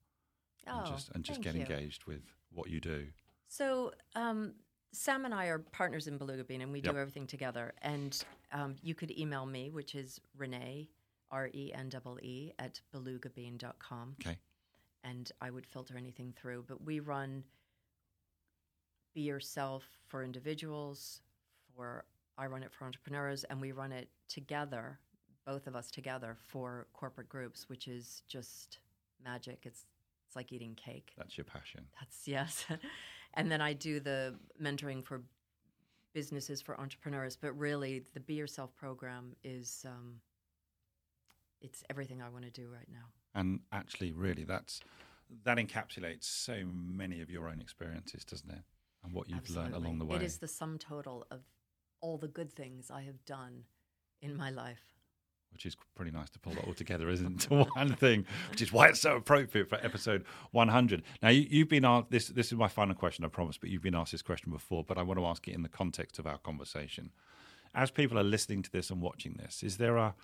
and 0.66 0.80
Oh, 0.86 0.90
just 0.90 1.10
and 1.14 1.24
just 1.24 1.40
get 1.40 1.54
you. 1.54 1.60
engaged 1.62 2.04
with 2.04 2.22
what 2.52 2.68
you 2.68 2.80
do? 2.80 3.06
So 3.48 3.92
um, 4.16 4.54
Sam 4.92 5.24
and 5.24 5.34
I 5.34 5.46
are 5.46 5.58
partners 5.58 6.06
in 6.08 6.18
Beluga 6.18 6.44
Bean, 6.44 6.60
and 6.62 6.72
we 6.72 6.80
Yep. 6.80 6.92
do 6.94 6.98
everything 6.98 7.26
together. 7.26 7.72
And 7.82 8.22
um, 8.52 8.76
you 8.82 8.94
could 8.94 9.10
email 9.18 9.46
me, 9.46 9.70
which 9.70 9.94
is 9.94 10.20
Renee, 10.36 10.88
R 11.32 11.48
E 11.52 11.72
N 11.74 11.90
E 12.22 12.26
E, 12.26 12.52
at 12.58 12.80
belugabean.com, 12.94 14.16
Okay, 14.20 14.36
and 15.02 15.32
I 15.40 15.50
would 15.50 15.66
filter 15.66 15.96
anything 15.96 16.32
through. 16.36 16.64
But 16.68 16.84
we 16.84 17.00
run 17.00 17.42
Be 19.14 19.22
Yourself 19.22 19.82
for 20.06 20.22
individuals, 20.22 21.22
for 21.74 22.04
I 22.36 22.46
run 22.46 22.62
it 22.62 22.72
for 22.72 22.84
entrepreneurs, 22.84 23.44
and 23.44 23.60
we 23.60 23.72
run 23.72 23.92
it 23.92 24.08
together, 24.28 24.98
both 25.46 25.66
of 25.66 25.74
us 25.74 25.90
together, 25.90 26.36
for 26.48 26.86
corporate 26.92 27.28
groups, 27.28 27.68
which 27.68 27.88
is 27.88 28.22
just 28.28 28.78
magic. 29.24 29.60
It's 29.64 29.86
it's 30.26 30.36
like 30.36 30.52
eating 30.52 30.74
cake. 30.74 31.12
that's 31.16 31.36
your 31.36 31.44
passion. 31.44 31.84
That's 31.98 32.28
yes. 32.28 32.66
and 33.34 33.50
then 33.50 33.60
I 33.60 33.72
do 33.72 34.00
the 34.00 34.34
mentoring 34.62 35.04
for 35.04 35.22
businesses 36.12 36.60
for 36.60 36.78
entrepreneurs, 36.78 37.36
but 37.36 37.52
really 37.58 38.04
the 38.12 38.20
Be 38.20 38.34
Yourself 38.34 38.74
program 38.76 39.34
is 39.44 39.84
um, 39.88 40.20
it's 41.62 41.82
everything 41.88 42.20
I 42.20 42.28
want 42.28 42.44
to 42.44 42.50
do 42.50 42.68
right 42.68 42.88
now. 42.90 43.06
And 43.34 43.60
actually, 43.72 44.12
really, 44.12 44.44
that's 44.44 44.80
that 45.44 45.56
encapsulates 45.56 46.24
so 46.24 46.62
many 46.72 47.20
of 47.22 47.30
your 47.30 47.48
own 47.48 47.60
experiences, 47.60 48.24
doesn't 48.24 48.50
it? 48.50 48.62
And 49.04 49.14
what 49.14 49.28
you've 49.28 49.48
learned 49.50 49.74
along 49.74 49.98
the 49.98 50.04
way. 50.04 50.16
It 50.16 50.22
is 50.22 50.38
the 50.38 50.48
sum 50.48 50.78
total 50.78 51.26
of 51.30 51.40
all 52.00 52.18
the 52.18 52.28
good 52.28 52.52
things 52.52 52.90
I 52.90 53.02
have 53.02 53.24
done 53.24 53.64
in 54.20 54.36
my 54.36 54.50
life. 54.50 54.94
which 55.52 55.66
is 55.66 55.76
pretty 55.94 56.10
nice 56.10 56.30
to 56.30 56.38
pull 56.38 56.54
that 56.54 56.64
all 56.66 56.72
together, 56.72 57.10
isn't 57.10 57.44
it? 57.50 57.50
One 57.74 57.94
thing, 57.94 58.24
which 58.50 58.62
is 58.62 58.72
why 58.72 58.88
it's 58.88 59.00
so 59.00 59.16
appropriate 59.16 59.68
for 59.68 59.76
episode 59.84 60.24
100. 60.52 61.02
Now, 61.22 61.28
you, 61.28 61.46
you've 61.50 61.68
been 61.68 61.84
asked 61.84 62.10
this. 62.10 62.28
This 62.28 62.46
is 62.46 62.54
my 62.54 62.68
final 62.68 62.94
question, 62.94 63.24
I 63.24 63.28
promise, 63.28 63.58
but 63.58 63.68
you've 63.70 63.82
been 63.82 63.94
asked 63.94 64.12
this 64.12 64.22
question 64.22 64.52
before. 64.52 64.84
But 64.84 64.98
I 64.98 65.02
want 65.02 65.18
to 65.18 65.26
ask 65.26 65.46
it 65.48 65.54
in 65.54 65.62
the 65.62 65.68
context 65.68 66.18
of 66.18 66.26
our 66.26 66.38
conversation. 66.38 67.10
As 67.74 67.90
people 67.90 68.18
are 68.18 68.24
listening 68.24 68.62
to 68.62 68.70
this 68.70 68.90
and 68.90 69.00
watching 69.02 69.34
this, 69.34 69.62
is 69.62 69.78
there 69.78 69.96
a 69.96 70.14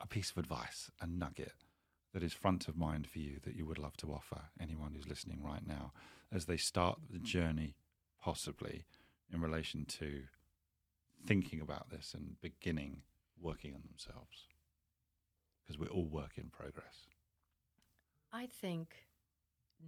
a 0.00 0.06
piece 0.06 0.30
of 0.30 0.38
advice, 0.38 0.90
a 1.00 1.06
nugget 1.06 1.52
that 2.12 2.22
is 2.22 2.32
front 2.32 2.68
of 2.68 2.76
mind 2.76 3.06
for 3.06 3.18
you 3.18 3.38
that 3.44 3.56
you 3.56 3.66
would 3.66 3.78
love 3.78 3.96
to 3.98 4.12
offer 4.12 4.42
anyone 4.60 4.92
who's 4.94 5.08
listening 5.08 5.42
right 5.42 5.66
now 5.66 5.92
as 6.32 6.46
they 6.46 6.56
start 6.56 6.98
the 7.10 7.18
journey, 7.18 7.74
possibly 8.20 8.84
in 9.32 9.40
relation 9.40 9.84
to 9.84 10.22
thinking 11.26 11.60
about 11.60 11.90
this 11.90 12.14
and 12.14 12.40
beginning 12.40 13.02
working 13.40 13.74
on 13.74 13.82
themselves? 13.86 14.46
Because 15.62 15.78
we're 15.78 15.94
all 15.94 16.06
work 16.06 16.32
in 16.36 16.48
progress. 16.48 17.06
I 18.32 18.46
think 18.46 18.94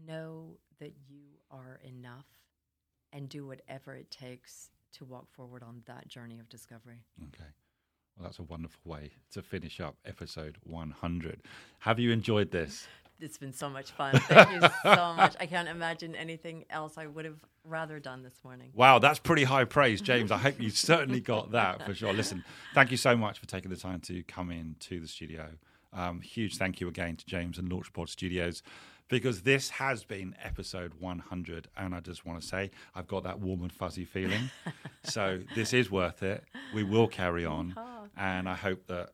know 0.07 0.59
that 0.81 0.93
you 1.09 1.25
are 1.51 1.81
enough 1.83 2.27
and 3.13 3.29
do 3.29 3.47
whatever 3.47 3.95
it 3.95 4.11
takes 4.11 4.71
to 4.93 5.05
walk 5.05 5.31
forward 5.31 5.63
on 5.63 5.83
that 5.87 6.09
journey 6.09 6.39
of 6.39 6.49
discovery. 6.49 7.05
Okay. 7.29 7.51
Well, 8.19 8.27
that's 8.27 8.41
a 8.41 8.43
wonderful 8.43 8.81
way 8.85 9.13
to 9.33 9.43
finish 9.43 9.81
up 9.81 9.95
episode 10.05 10.57
100. 10.65 11.41
Have 11.81 12.01
you 12.01 12.11
enjoyed 12.11 12.51
this? 12.51 12.89
It's 13.21 13.39
been 13.39 13.53
so 13.53 13.69
much 13.71 13.93
fun. 13.93 14.19
Thank 14.19 14.61
you 14.63 14.69
so 14.83 15.15
much. 15.15 15.37
I 15.39 15.47
can't 15.47 15.69
imagine 15.69 16.17
anything 16.17 16.65
else 16.69 16.99
I 16.99 17.07
would 17.07 17.25
have 17.25 17.39
rather 17.65 18.01
done 18.01 18.25
this 18.25 18.35
morning. 18.43 18.71
Wow, 18.75 18.99
that's 18.99 19.21
pretty 19.21 19.45
high 19.45 19.65
praise, 19.65 20.01
James. 20.01 20.33
I 20.33 20.39
hope 20.39 20.61
you 20.61 20.71
certainly 20.71 21.21
got 21.21 21.53
that 21.53 21.85
for 21.85 21.95
sure. 21.95 22.13
Listen, 22.13 22.45
thank 22.75 22.91
you 22.91 22.97
so 22.97 23.17
much 23.17 23.39
for 23.39 23.47
taking 23.47 23.71
the 23.71 23.77
time 23.77 24.01
to 24.03 24.25
come 24.25 24.51
in 24.51 24.75
to 24.81 24.99
the 24.99 25.09
studio. 25.09 25.51
Um, 25.93 26.21
huge 26.21 26.57
thank 26.57 26.81
you 26.81 26.89
again 26.89 27.17
to 27.17 27.27
James 27.27 27.57
and 27.57 27.71
Launchpod 27.71 28.09
Studios 28.09 28.63
because 29.09 29.43
this 29.43 29.71
has 29.71 30.05
been 30.05 30.35
episode 30.43 30.93
100. 30.99 31.69
And 31.77 31.95
I 31.95 32.01
just 32.01 32.27
want 32.27 32.41
to 32.41 32.47
say, 32.47 32.71
I've 32.95 33.07
got 33.07 33.25
that 33.25 33.41
warm 33.41 33.63
and 33.63 33.73
fuzzy 33.73 34.05
feeling. 34.05 34.51
so 35.05 35.41
this 35.55 35.73
is 35.73 35.91
worth 35.91 36.23
it. 36.23 36.45
We 36.75 36.85
will 36.85 37.09
carry 37.09 37.45
on. 37.45 37.75
And 38.19 38.49
I 38.49 38.55
hope 38.55 38.87
that 38.89 39.11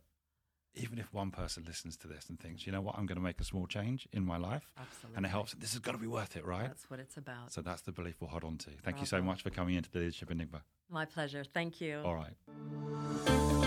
even 0.74 0.98
if 0.98 1.12
one 1.12 1.30
person 1.30 1.64
listens 1.66 1.96
to 1.98 2.08
this 2.08 2.28
and 2.28 2.38
thinks, 2.40 2.66
you 2.66 2.72
know 2.72 2.80
what, 2.80 2.96
I'm 2.98 3.06
going 3.06 3.16
to 3.16 3.22
make 3.22 3.40
a 3.40 3.44
small 3.44 3.66
change 3.66 4.08
in 4.12 4.24
my 4.24 4.36
life, 4.36 4.70
Absolutely. 4.78 5.16
and 5.16 5.26
it 5.26 5.28
helps, 5.28 5.54
this 5.54 5.72
has 5.72 5.80
got 5.80 5.92
to 5.92 5.98
be 5.98 6.06
worth 6.06 6.36
it, 6.36 6.44
right? 6.44 6.66
That's 6.66 6.90
what 6.90 7.00
it's 7.00 7.16
about. 7.16 7.52
So 7.52 7.60
that's 7.60 7.82
the 7.82 7.92
belief 7.92 8.16
we'll 8.20 8.30
hold 8.30 8.44
on 8.44 8.58
to. 8.58 8.70
Thank 8.82 9.00
you 9.00 9.06
so 9.06 9.22
much 9.22 9.42
for 9.42 9.50
coming 9.50 9.76
into 9.76 9.90
the 9.90 10.00
Leadership 10.00 10.30
Enigma. 10.30 10.62
My 10.90 11.04
pleasure. 11.04 11.44
Thank 11.44 11.80
you. 11.80 12.00
All 12.04 12.14
right. 12.14 12.34